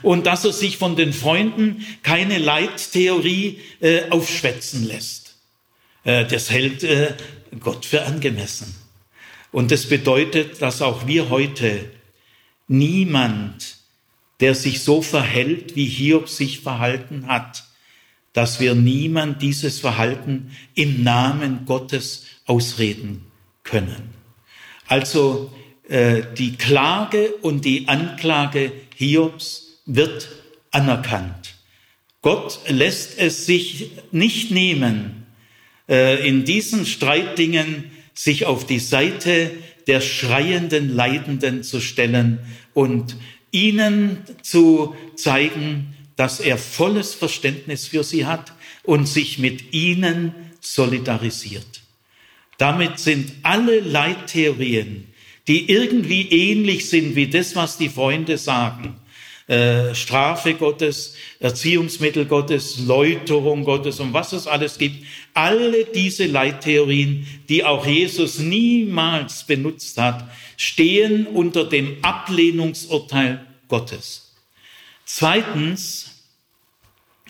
und 0.01 0.25
dass 0.25 0.45
er 0.45 0.53
sich 0.53 0.77
von 0.77 0.95
den 0.95 1.13
Freunden 1.13 1.85
keine 2.03 2.37
Leittheorie 2.37 3.59
äh, 3.79 4.09
aufschwätzen 4.09 4.87
lässt. 4.87 5.35
Äh, 6.03 6.25
das 6.25 6.49
hält 6.49 6.83
äh, 6.83 7.13
Gott 7.59 7.85
für 7.85 8.05
angemessen. 8.05 8.75
Und 9.51 9.71
das 9.71 9.87
bedeutet, 9.87 10.61
dass 10.61 10.81
auch 10.81 11.07
wir 11.07 11.29
heute 11.29 11.89
niemand, 12.67 13.77
der 14.39 14.55
sich 14.55 14.81
so 14.81 15.01
verhält, 15.01 15.75
wie 15.75 15.85
Hiob 15.85 16.29
sich 16.29 16.59
verhalten 16.59 17.27
hat, 17.27 17.65
dass 18.33 18.59
wir 18.59 18.75
niemand 18.75 19.41
dieses 19.41 19.79
Verhalten 19.79 20.55
im 20.75 21.03
Namen 21.03 21.65
Gottes 21.65 22.25
ausreden 22.45 23.25
können. 23.63 24.13
Also 24.87 25.51
äh, 25.87 26.23
die 26.37 26.55
Klage 26.55 27.33
und 27.41 27.65
die 27.65 27.87
Anklage 27.87 28.71
Hiobs 28.95 29.68
wird 29.89 30.29
anerkannt. 30.71 31.55
Gott 32.21 32.59
lässt 32.67 33.17
es 33.17 33.45
sich 33.45 33.91
nicht 34.11 34.51
nehmen, 34.51 35.25
äh, 35.87 36.27
in 36.27 36.45
diesen 36.45 36.85
Streitdingen 36.85 37.91
sich 38.13 38.45
auf 38.45 38.65
die 38.65 38.79
Seite 38.79 39.51
der 39.87 40.01
schreienden 40.01 40.95
Leidenden 40.95 41.63
zu 41.63 41.79
stellen 41.79 42.39
und 42.73 43.15
ihnen 43.51 44.17
zu 44.43 44.95
zeigen, 45.15 45.95
dass 46.15 46.39
er 46.39 46.57
volles 46.57 47.13
Verständnis 47.15 47.87
für 47.87 48.03
sie 48.03 48.25
hat 48.25 48.53
und 48.83 49.07
sich 49.07 49.39
mit 49.39 49.73
ihnen 49.73 50.33
solidarisiert. 50.59 51.81
Damit 52.57 52.99
sind 52.99 53.31
alle 53.41 53.79
Leittheorien, 53.79 55.07
die 55.47 55.71
irgendwie 55.71 56.29
ähnlich 56.29 56.89
sind 56.89 57.15
wie 57.15 57.27
das, 57.27 57.55
was 57.55 57.77
die 57.77 57.89
Freunde 57.89 58.37
sagen, 58.37 58.97
äh, 59.49 59.95
Strafe 59.95 60.53
Gottes, 60.53 61.15
Erziehungsmittel 61.39 62.25
Gottes, 62.25 62.77
Läuterung 62.85 63.63
Gottes 63.63 63.99
und 63.99 64.13
was 64.13 64.31
es 64.31 64.45
alles 64.45 64.77
gibt, 64.77 65.03
alle 65.33 65.85
diese 65.85 66.27
Leittheorien, 66.27 67.25
die 67.49 67.63
auch 67.63 67.83
Jesus 67.87 68.37
niemals 68.37 69.45
benutzt 69.47 69.97
hat, 69.97 70.29
stehen 70.55 71.25
unter 71.25 71.63
dem 71.63 71.97
Ablehnungsurteil 72.03 73.43
Gottes. 73.67 74.35
Zweitens, 75.03 76.25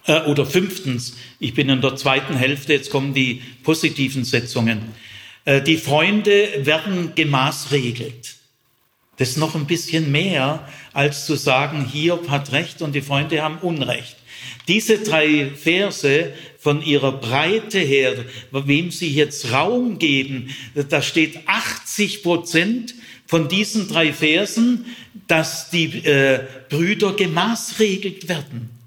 äh, 0.05 0.23
oder 0.23 0.45
fünftens, 0.45 1.15
ich 1.39 1.53
bin 1.53 1.69
in 1.69 1.79
der 1.79 1.95
zweiten 1.95 2.35
Hälfte, 2.35 2.73
jetzt 2.73 2.89
kommen 2.89 3.13
die 3.13 3.41
positiven 3.63 4.25
Setzungen. 4.25 4.81
Äh, 5.45 5.61
die 5.61 5.77
Freunde 5.77 6.65
werden 6.65 7.13
gemaßregelt. 7.15 8.35
Das 9.15 9.29
ist 9.29 9.37
noch 9.37 9.55
ein 9.55 9.67
bisschen 9.67 10.11
mehr, 10.11 10.67
als 10.93 11.25
zu 11.25 11.35
sagen, 11.35 11.85
Hiob 11.85 12.29
hat 12.29 12.51
Recht 12.51 12.81
und 12.81 12.93
die 12.93 13.01
Freunde 13.01 13.41
haben 13.41 13.57
Unrecht. 13.59 14.17
Diese 14.67 14.99
drei 14.99 15.51
Verse 15.55 16.33
von 16.59 16.81
ihrer 16.81 17.13
Breite 17.13 17.79
her, 17.79 18.25
wem 18.51 18.91
sie 18.91 19.13
jetzt 19.13 19.51
Raum 19.51 19.99
geben, 19.99 20.55
da 20.89 21.01
steht 21.01 21.39
80 21.47 22.23
Prozent 22.23 22.95
von 23.25 23.47
diesen 23.47 23.87
drei 23.87 24.13
Versen, 24.13 24.85
dass 25.27 25.69
die 25.69 25.85
äh, 26.05 26.45
Brüder 26.69 27.13
gemaßregelt 27.13 28.27
werden. 28.27 28.78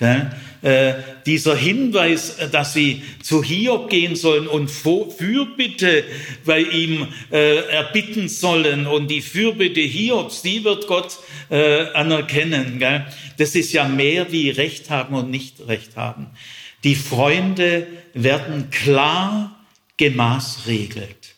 Äh, 0.00 0.94
dieser 1.24 1.54
Hinweis, 1.54 2.38
äh, 2.38 2.48
dass 2.50 2.72
sie 2.74 3.02
zu 3.22 3.44
Hiob 3.44 3.90
gehen 3.90 4.16
sollen 4.16 4.48
und 4.48 4.68
Fürbitte 4.68 6.02
bei 6.44 6.60
ihm 6.62 7.06
äh, 7.30 7.58
erbitten 7.68 8.28
sollen 8.28 8.88
und 8.88 9.08
die 9.08 9.20
Fürbitte 9.20 9.80
Hiobs, 9.80 10.42
die 10.42 10.64
wird 10.64 10.88
Gott 10.88 11.18
äh, 11.48 11.92
anerkennen. 11.92 12.80
Gell? 12.80 13.06
Das 13.38 13.54
ist 13.54 13.72
ja 13.72 13.86
mehr 13.86 14.32
wie 14.32 14.50
Recht 14.50 14.90
haben 14.90 15.14
und 15.14 15.30
nicht 15.30 15.64
Recht 15.68 15.96
haben. 15.96 16.26
Die 16.82 16.96
Freunde 16.96 17.86
werden 18.12 18.70
klar 18.70 19.64
gemaßregelt. 19.96 21.34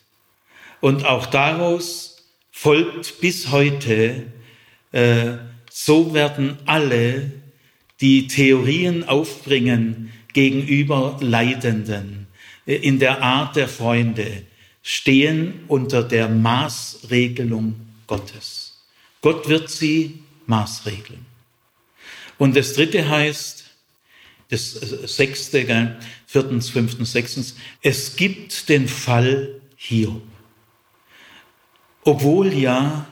Und 0.81 1.05
auch 1.05 1.27
daraus 1.27 2.27
folgt 2.51 3.21
bis 3.21 3.51
heute, 3.51 4.23
äh, 4.91 5.33
so 5.69 6.15
werden 6.15 6.57
alle 6.65 7.31
die 8.01 8.27
Theorien 8.27 9.07
aufbringen 9.07 10.11
gegenüber 10.33 11.17
Leidenden 11.19 12.27
in 12.65 12.99
der 12.99 13.21
Art 13.21 13.55
der 13.55 13.67
Freunde, 13.67 14.43
stehen 14.83 15.61
unter 15.67 16.03
der 16.03 16.29
Maßregelung 16.29 17.75
Gottes. 18.07 18.77
Gott 19.21 19.47
wird 19.49 19.69
sie 19.69 20.19
maßregeln. 20.45 21.25
Und 22.37 22.55
das 22.55 22.73
dritte 22.73 23.09
heißt, 23.09 23.65
das 24.49 24.71
sechste, 24.73 25.97
viertens, 26.25 26.69
fünftens, 26.69 27.11
sechstens, 27.11 27.55
es 27.81 28.15
gibt 28.15 28.69
den 28.69 28.87
Fall 28.87 29.59
Hiob. 29.75 30.21
Obwohl 32.03 32.53
ja 32.53 33.07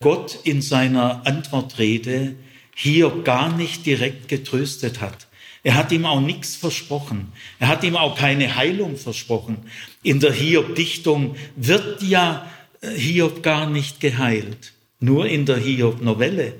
Gott 0.00 0.38
in 0.42 0.60
seiner 0.60 1.24
Antwortrede 1.26 2.34
Hiob 2.74 3.24
gar 3.24 3.56
nicht 3.56 3.86
direkt 3.86 4.28
getröstet 4.28 5.00
hat. 5.00 5.26
Er 5.64 5.76
hat 5.76 5.92
ihm 5.92 6.06
auch 6.06 6.20
nichts 6.20 6.56
versprochen. 6.56 7.32
Er 7.60 7.68
hat 7.68 7.84
ihm 7.84 7.96
auch 7.96 8.18
keine 8.18 8.56
Heilung 8.56 8.96
versprochen. 8.96 9.58
In 10.02 10.18
der 10.18 10.32
Hiob-Dichtung 10.32 11.36
wird 11.54 12.02
ja 12.02 12.50
äh, 12.80 12.90
Hiob 12.90 13.42
gar 13.42 13.70
nicht 13.70 14.00
geheilt. 14.00 14.72
Nur 14.98 15.26
in 15.26 15.46
der 15.46 15.58
Hiob-Novelle. 15.58 16.54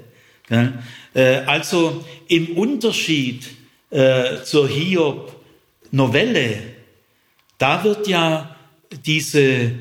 Äh, 1.14 1.20
also 1.46 2.04
im 2.28 2.56
Unterschied 2.56 3.48
äh, 3.90 4.42
zur 4.44 4.68
Hiob-Novelle, 4.68 6.62
da 7.58 7.82
wird 7.84 8.08
ja 8.08 8.56
diese 9.04 9.72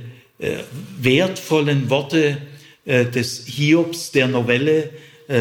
wertvollen 0.97 1.91
Worte 1.91 2.37
des 2.85 3.45
Hiobs 3.45 4.11
der 4.11 4.27
Novelle 4.27 4.89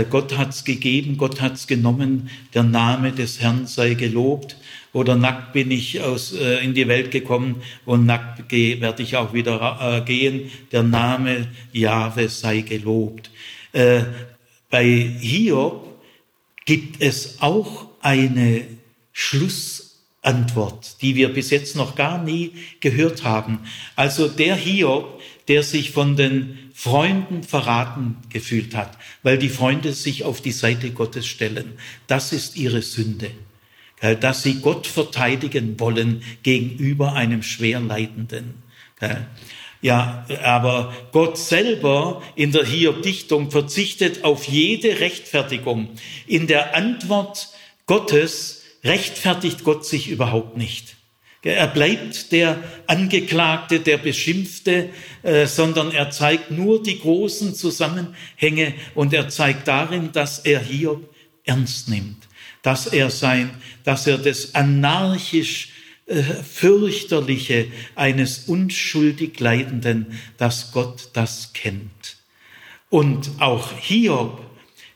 Gott 0.08 0.36
hat's 0.38 0.64
gegeben, 0.64 1.16
Gott 1.16 1.40
hat's 1.40 1.66
genommen, 1.66 2.30
der 2.54 2.62
Name 2.62 3.12
des 3.12 3.40
Herrn 3.40 3.66
sei 3.66 3.94
gelobt. 3.94 4.56
Oder 4.92 5.14
nackt 5.14 5.52
bin 5.52 5.70
ich 5.70 6.00
aus, 6.00 6.32
äh, 6.32 6.64
in 6.64 6.74
die 6.74 6.88
Welt 6.88 7.10
gekommen 7.10 7.62
und 7.84 8.06
nackt 8.06 8.50
werde 8.50 9.02
ich 9.02 9.16
auch 9.16 9.32
wieder 9.32 9.78
äh, 9.80 10.00
gehen. 10.04 10.50
Der 10.72 10.82
Name 10.82 11.48
Jahwe 11.72 12.28
sei 12.28 12.62
gelobt. 12.62 13.30
Äh, 13.72 14.02
bei 14.68 14.84
Hiob 15.20 16.02
gibt 16.64 17.00
es 17.02 17.40
auch 17.40 17.86
eine 18.00 18.62
Schlussantwort, 19.12 21.02
die 21.02 21.14
wir 21.14 21.32
bis 21.32 21.50
jetzt 21.50 21.76
noch 21.76 21.94
gar 21.94 22.22
nie 22.22 22.52
gehört 22.80 23.22
haben. 23.22 23.60
Also 23.94 24.28
der 24.28 24.56
Hiob, 24.56 25.20
der 25.46 25.62
sich 25.62 25.90
von 25.90 26.16
den 26.16 26.69
Freunden 26.82 27.42
verraten 27.42 28.16
gefühlt 28.30 28.74
hat, 28.74 28.96
weil 29.22 29.36
die 29.36 29.50
Freunde 29.50 29.92
sich 29.92 30.24
auf 30.24 30.40
die 30.40 30.50
Seite 30.50 30.92
Gottes 30.92 31.26
stellen. 31.26 31.74
Das 32.06 32.32
ist 32.32 32.56
ihre 32.56 32.80
Sünde, 32.80 33.30
dass 34.20 34.42
sie 34.42 34.60
Gott 34.62 34.86
verteidigen 34.86 35.78
wollen 35.78 36.22
gegenüber 36.42 37.12
einem 37.12 37.42
Schwerleidenden. 37.42 38.54
Ja, 39.82 40.24
aber 40.42 40.94
Gott 41.12 41.36
selber 41.36 42.22
in 42.34 42.50
der 42.50 42.64
Hiob-Dichtung 42.64 43.50
verzichtet 43.50 44.24
auf 44.24 44.48
jede 44.48 45.00
Rechtfertigung. 45.00 45.90
In 46.26 46.46
der 46.46 46.74
Antwort 46.74 47.50
Gottes 47.84 48.62
rechtfertigt 48.84 49.64
Gott 49.64 49.84
sich 49.84 50.08
überhaupt 50.08 50.56
nicht. 50.56 50.96
Er 51.42 51.68
bleibt 51.68 52.32
der 52.32 52.62
Angeklagte, 52.86 53.80
der 53.80 53.96
Beschimpfte, 53.96 54.90
äh, 55.22 55.46
sondern 55.46 55.90
er 55.90 56.10
zeigt 56.10 56.50
nur 56.50 56.82
die 56.82 56.98
großen 56.98 57.54
Zusammenhänge 57.54 58.74
und 58.94 59.14
er 59.14 59.28
zeigt 59.30 59.66
darin, 59.66 60.12
dass 60.12 60.40
er 60.40 60.60
Hiob 60.60 61.14
ernst 61.44 61.88
nimmt, 61.88 62.28
dass 62.62 62.86
er 62.86 63.08
sein, 63.08 63.50
dass 63.84 64.06
er 64.06 64.18
das 64.18 64.54
anarchisch 64.54 65.70
äh, 66.04 66.22
fürchterliche 66.22 67.68
eines 67.94 68.40
unschuldig 68.40 69.40
Leidenden, 69.40 70.18
dass 70.36 70.72
Gott 70.72 71.08
das 71.14 71.54
kennt. 71.54 72.18
Und 72.90 73.30
auch 73.38 73.72
Hiob 73.78 74.42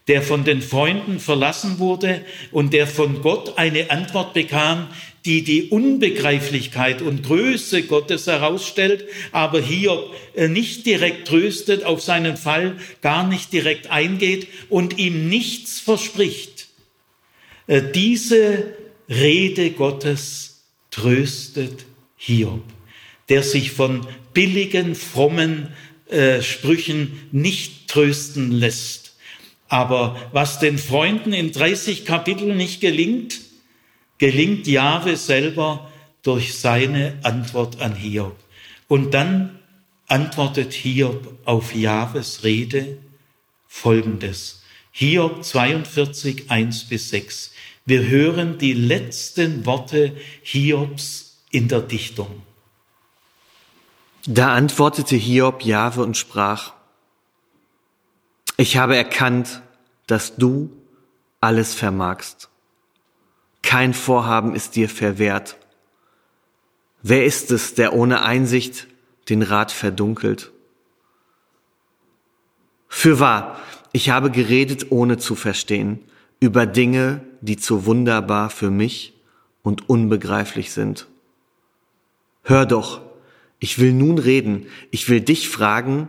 der 0.09 0.22
von 0.22 0.45
den 0.45 0.61
Freunden 0.61 1.18
verlassen 1.18 1.78
wurde 1.78 2.24
und 2.53 2.72
der 2.72 2.86
von 2.86 3.22
Gott 3.22 3.57
eine 3.57 3.90
Antwort 3.90 4.34
bekam, 4.34 4.88
die 5.25 5.43
die 5.43 5.68
Unbegreiflichkeit 5.68 7.01
und 7.01 7.22
Größe 7.22 7.85
Gottes 7.85 8.27
herausstellt, 8.27 9.07
aber 9.33 9.61
Hiob 9.61 10.14
äh, 10.35 10.49
nicht 10.49 10.85
direkt 10.85 11.29
tröstet, 11.29 11.85
auf 11.85 12.03
seinen 12.03 12.37
Fall 12.37 12.77
gar 13.01 13.27
nicht 13.27 13.53
direkt 13.53 13.91
eingeht 13.91 14.49
und 14.68 14.99
ihm 14.99 15.29
nichts 15.29 15.81
verspricht. 15.81 16.68
Äh, 17.66 17.83
diese 17.95 18.75
Rede 19.09 19.70
Gottes 19.70 20.64
tröstet 20.91 21.87
Hiob, 22.16 22.62
der 23.29 23.43
sich 23.43 23.72
von 23.72 24.07
billigen, 24.35 24.95
frommen 24.95 25.68
äh, 26.09 26.43
Sprüchen 26.43 27.29
nicht 27.33 27.89
trösten 27.89 28.53
lässt. 28.53 29.16
Aber 29.68 30.20
was 30.33 30.59
den 30.59 30.77
Freunden 30.77 31.33
in 31.33 31.51
30 31.51 32.05
Kapiteln 32.05 32.57
nicht 32.57 32.81
gelingt, 32.81 33.41
gelingt 34.19 34.67
Jahwe 34.67 35.17
selber 35.17 35.91
durch 36.23 36.59
seine 36.59 37.19
Antwort 37.23 37.81
an 37.81 37.95
Hiob. 37.95 38.37
Und 38.89 39.12
dann 39.15 39.59
antwortet 40.09 40.73
Hiob 40.73 41.39
auf 41.45 41.75
Jahwes 41.75 42.45
Rede 42.45 42.99
folgendes. 43.67 44.62
Hiob 44.93 45.45
42, 45.45 46.51
1 46.51 46.85
bis 46.85 47.11
6. 47.11 47.53
Wir 47.85 48.07
hören 48.07 48.59
die 48.59 48.73
letzten 48.73 49.67
Worte 49.67 50.17
Hiobs 50.43 51.43
in 51.51 51.69
der 51.69 51.81
Dichtung. 51.81 52.43
Da 54.27 54.55
antwortete 54.55 55.17
Hiob 55.17 55.65
Jahwe 55.65 56.03
und 56.03 56.17
sprach, 56.17 56.73
ich 58.57 58.77
habe 58.77 58.97
erkannt, 58.97 59.61
dass 60.07 60.37
du 60.37 60.71
alles 61.41 61.75
vermagst 61.75 62.49
kein 63.65 63.95
Vorhaben 63.95 64.55
ist 64.55 64.77
dir 64.77 64.89
verwehrt. 64.89 65.57
Wer 67.03 67.25
ist 67.25 67.51
es, 67.51 67.75
der 67.75 67.93
ohne 67.93 68.23
Einsicht 68.23 68.87
den 69.29 69.43
Rat 69.43 69.73
verdunkelt? 69.73 70.53
Fürwahr, 72.89 73.59
ich 73.93 74.11
habe 74.11 74.31
geredet, 74.31 74.91
ohne 74.91 75.19
zu 75.19 75.35
verstehen, 75.35 76.01
über 76.41 76.67
Dinge, 76.67 77.23
die 77.41 77.57
zu 77.57 77.87
wunderbar 77.87 78.51
für 78.51 78.71
mich 78.71 79.15
und 79.62 79.89
unbegreiflich 79.89 80.73
sind. 80.73 81.09
Hör 82.43 82.67
doch, 82.67 83.01
ich 83.59 83.79
will 83.79 83.93
nun 83.93 84.19
reden, 84.19 84.67
ich 84.91 85.09
will 85.09 85.21
dich 85.21 85.49
fragen, 85.49 86.09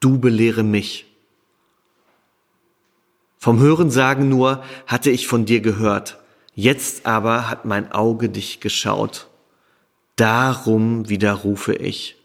du 0.00 0.18
belehre 0.18 0.62
mich. 0.62 1.06
Vom 3.38 3.60
Hörensagen 3.60 4.28
nur 4.28 4.62
hatte 4.86 5.10
ich 5.10 5.26
von 5.26 5.44
dir 5.44 5.60
gehört, 5.60 6.18
Jetzt 6.58 7.04
aber 7.04 7.50
hat 7.50 7.66
mein 7.66 7.92
Auge 7.92 8.30
dich 8.30 8.60
geschaut. 8.60 9.28
Darum 10.16 11.06
widerrufe 11.10 11.74
ich. 11.74 12.16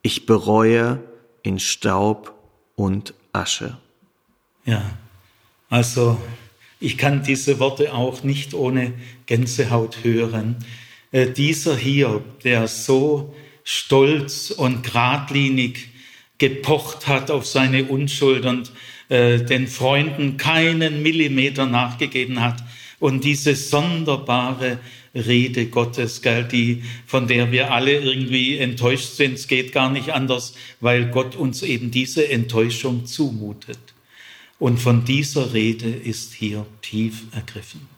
Ich 0.00 0.26
bereue 0.26 1.02
in 1.42 1.58
Staub 1.58 2.32
und 2.76 3.14
Asche. 3.32 3.76
Ja, 4.64 4.82
also 5.68 6.16
ich 6.78 6.98
kann 6.98 7.24
diese 7.24 7.58
Worte 7.58 7.92
auch 7.92 8.22
nicht 8.22 8.54
ohne 8.54 8.92
Gänsehaut 9.26 10.04
hören. 10.04 10.64
Äh, 11.10 11.30
dieser 11.30 11.76
Hiob, 11.76 12.40
der 12.40 12.68
so 12.68 13.34
stolz 13.64 14.52
und 14.52 14.84
geradlinig 14.84 15.88
gepocht 16.38 17.08
hat 17.08 17.32
auf 17.32 17.44
seine 17.44 17.86
Unschuld 17.86 18.46
und 18.46 18.70
äh, 19.08 19.38
den 19.38 19.66
Freunden 19.66 20.36
keinen 20.36 21.02
Millimeter 21.02 21.66
nachgegeben 21.66 22.40
hat, 22.40 22.62
und 23.00 23.24
diese 23.24 23.56
sonderbare 23.56 24.78
Rede 25.14 25.66
Gottes, 25.66 26.22
gell, 26.22 26.44
die, 26.44 26.84
von 27.06 27.26
der 27.26 27.50
wir 27.50 27.72
alle 27.72 27.98
irgendwie 27.98 28.58
enttäuscht 28.58 29.14
sind. 29.14 29.34
Es 29.34 29.48
geht 29.48 29.72
gar 29.72 29.90
nicht 29.90 30.10
anders, 30.10 30.54
weil 30.80 31.10
Gott 31.10 31.34
uns 31.34 31.62
eben 31.62 31.90
diese 31.90 32.28
Enttäuschung 32.28 33.06
zumutet. 33.06 33.80
Und 34.60 34.78
von 34.78 35.04
dieser 35.04 35.52
Rede 35.52 35.88
ist 35.88 36.34
hier 36.34 36.66
tief 36.82 37.24
ergriffen. 37.32 37.88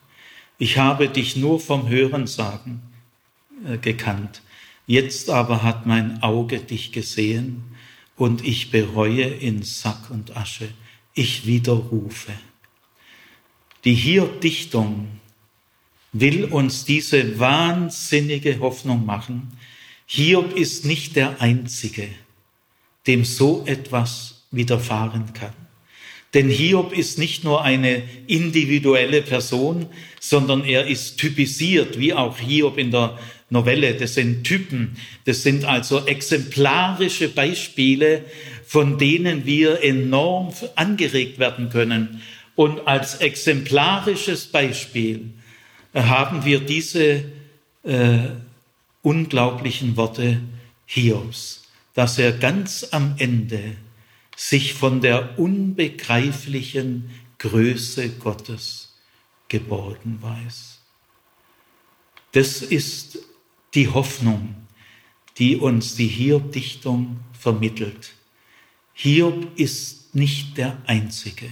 Ich 0.59 0.79
habe 0.79 1.09
dich 1.09 1.37
nur 1.37 1.59
vom 1.61 1.89
Hörensagen 1.89 2.81
äh, 3.69 3.79
gekannt. 3.79 4.43
Jetzt 4.87 5.29
aber 5.29 5.63
hat 5.63 5.87
mein 5.87 6.23
Auge 6.23 6.61
dich 6.61 6.93
gesehen 6.93 7.65
und 8.17 8.47
ich 8.47 8.71
bereue 8.71 9.25
in 9.25 9.63
Sack 9.63 10.11
und 10.11 10.37
Asche. 10.37 10.69
Ich 11.15 11.47
widerrufe. 11.47 12.33
Die 13.85 13.95
Hiob-Dichtung 13.95 15.09
will 16.13 16.45
uns 16.45 16.85
diese 16.85 17.41
wahnsinnige 17.41 18.61
Hoffnung 18.61 19.05
machen. 19.05 19.53
Hiob 20.07 20.57
ist 20.57 20.85
nicht 20.85 21.17
der 21.17 21.41
Einzige, 21.41 22.07
dem 23.09 23.25
so 23.25 23.65
etwas 23.67 24.45
widerfahren 24.53 25.33
kann. 25.33 25.55
Denn 26.33 26.49
Hiob 26.49 26.97
ist 26.97 27.19
nicht 27.19 27.43
nur 27.43 27.63
eine 27.63 28.03
individuelle 28.29 29.21
Person, 29.21 29.87
sondern 30.21 30.65
er 30.65 30.87
ist 30.87 31.17
typisiert, 31.19 31.99
wie 31.99 32.15
auch 32.15 32.39
Hiob 32.39 32.79
in 32.79 32.93
der 32.93 33.19
Novelle. 33.51 33.95
Das 33.95 34.15
sind 34.15 34.45
Typen, 34.45 34.97
das 35.25 35.43
sind 35.43 35.65
also 35.65 36.07
exemplarische 36.07 37.29
Beispiele, 37.29 38.25
von 38.65 38.97
denen 38.97 39.45
wir 39.45 39.83
enorm 39.83 40.53
angeregt 40.77 41.41
werden 41.41 41.69
können 41.69 42.23
und 42.55 42.87
als 42.87 43.17
exemplarisches 43.17 44.47
Beispiel 44.47 45.33
haben 45.95 46.45
wir 46.45 46.61
diese 46.61 47.25
äh, 47.83 48.19
unglaublichen 49.03 49.97
Worte 49.97 50.41
Hiobs, 50.87 51.65
dass 51.95 52.19
er 52.19 52.33
ganz 52.33 52.89
am 52.91 53.15
Ende 53.19 53.77
sich 54.37 54.75
von 54.75 55.01
der 55.01 55.39
unbegreiflichen 55.39 57.11
Größe 57.39 58.11
Gottes 58.11 58.95
geborgen 59.49 60.19
weiß. 60.21 60.81
Das 62.33 62.63
ist 62.63 63.19
die 63.75 63.89
Hoffnung, 63.89 64.55
die 65.39 65.57
uns 65.57 65.97
die 65.97 66.07
Hiob-Dichtung 66.07 67.21
vermittelt. 67.39 68.15
Hiob 68.95 69.59
ist 69.59 70.15
nicht 70.15 70.57
der 70.57 70.77
Einzige. 70.87 71.49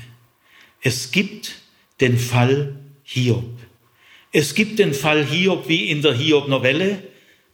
Es 0.82 1.10
gibt 1.10 1.56
den 2.00 2.18
Fall 2.18 2.74
Hiob. 3.02 3.44
Es 4.32 4.54
gibt 4.54 4.78
den 4.78 4.94
Fall 4.94 5.26
Hiob 5.26 5.68
wie 5.68 5.90
in 5.90 6.00
der 6.00 6.14
Hiob-Novelle, 6.14 7.02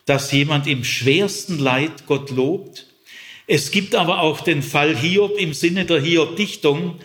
dass 0.05 0.31
jemand 0.31 0.69
im 0.69 0.85
schwersten 0.85 1.59
Leid 1.59 2.07
Gott 2.07 2.31
lobt. 2.31 2.87
Es 3.49 3.73
gibt 3.73 3.97
aber 3.97 4.21
auch 4.21 4.41
den 4.43 4.63
Fall 4.63 4.97
Hiob 4.97 5.39
im 5.39 5.55
Sinne 5.55 5.87
der 5.87 6.01
Hiob-Dichtung, 6.01 7.01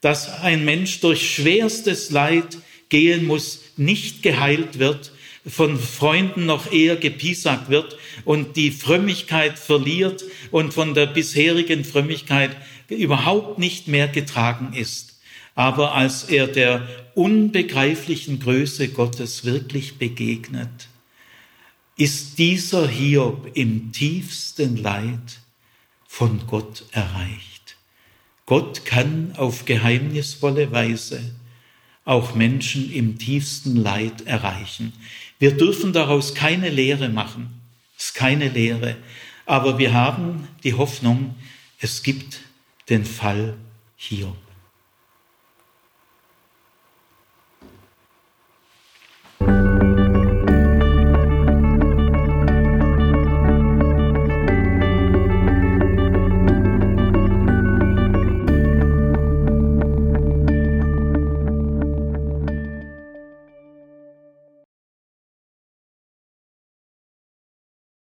dass 0.00 0.40
ein 0.40 0.64
Mensch 0.64 1.00
durch 1.00 1.34
schwerstes 1.34 2.10
Leid 2.10 2.56
gehen 2.88 3.26
muss, 3.26 3.62
nicht 3.76 4.22
geheilt 4.22 4.78
wird, 4.78 5.12
von 5.46 5.78
Freunden 5.78 6.46
noch 6.46 6.72
eher 6.72 6.96
gepiesackt 6.96 7.68
wird 7.68 7.98
und 8.24 8.56
die 8.56 8.70
Frömmigkeit 8.70 9.58
verliert 9.58 10.24
und 10.50 10.72
von 10.72 10.94
der 10.94 11.06
bisherigen 11.06 11.84
Frömmigkeit 11.84 12.56
überhaupt 12.88 13.58
nicht 13.58 13.88
mehr 13.88 14.08
getragen 14.08 14.72
ist. 14.74 15.15
Aber 15.56 15.94
als 15.94 16.24
er 16.24 16.46
der 16.46 16.86
unbegreiflichen 17.14 18.38
Größe 18.38 18.88
Gottes 18.88 19.44
wirklich 19.44 19.98
begegnet, 19.98 20.88
ist 21.96 22.38
dieser 22.38 22.86
Hiob 22.86 23.50
im 23.54 23.90
tiefsten 23.90 24.76
Leid 24.76 25.40
von 26.06 26.46
Gott 26.46 26.84
erreicht. 26.92 27.76
Gott 28.44 28.84
kann 28.84 29.32
auf 29.36 29.64
geheimnisvolle 29.64 30.70
Weise 30.72 31.34
auch 32.04 32.34
Menschen 32.34 32.92
im 32.92 33.18
tiefsten 33.18 33.76
Leid 33.76 34.26
erreichen. 34.26 34.92
Wir 35.38 35.56
dürfen 35.56 35.94
daraus 35.94 36.34
keine 36.34 36.68
Lehre 36.68 37.08
machen. 37.08 37.60
Es 37.98 38.08
ist 38.08 38.14
keine 38.14 38.50
Lehre. 38.50 38.96
Aber 39.46 39.78
wir 39.78 39.94
haben 39.94 40.48
die 40.64 40.74
Hoffnung, 40.74 41.34
es 41.80 42.02
gibt 42.02 42.40
den 42.90 43.06
Fall 43.06 43.56
Hiob. 43.96 44.45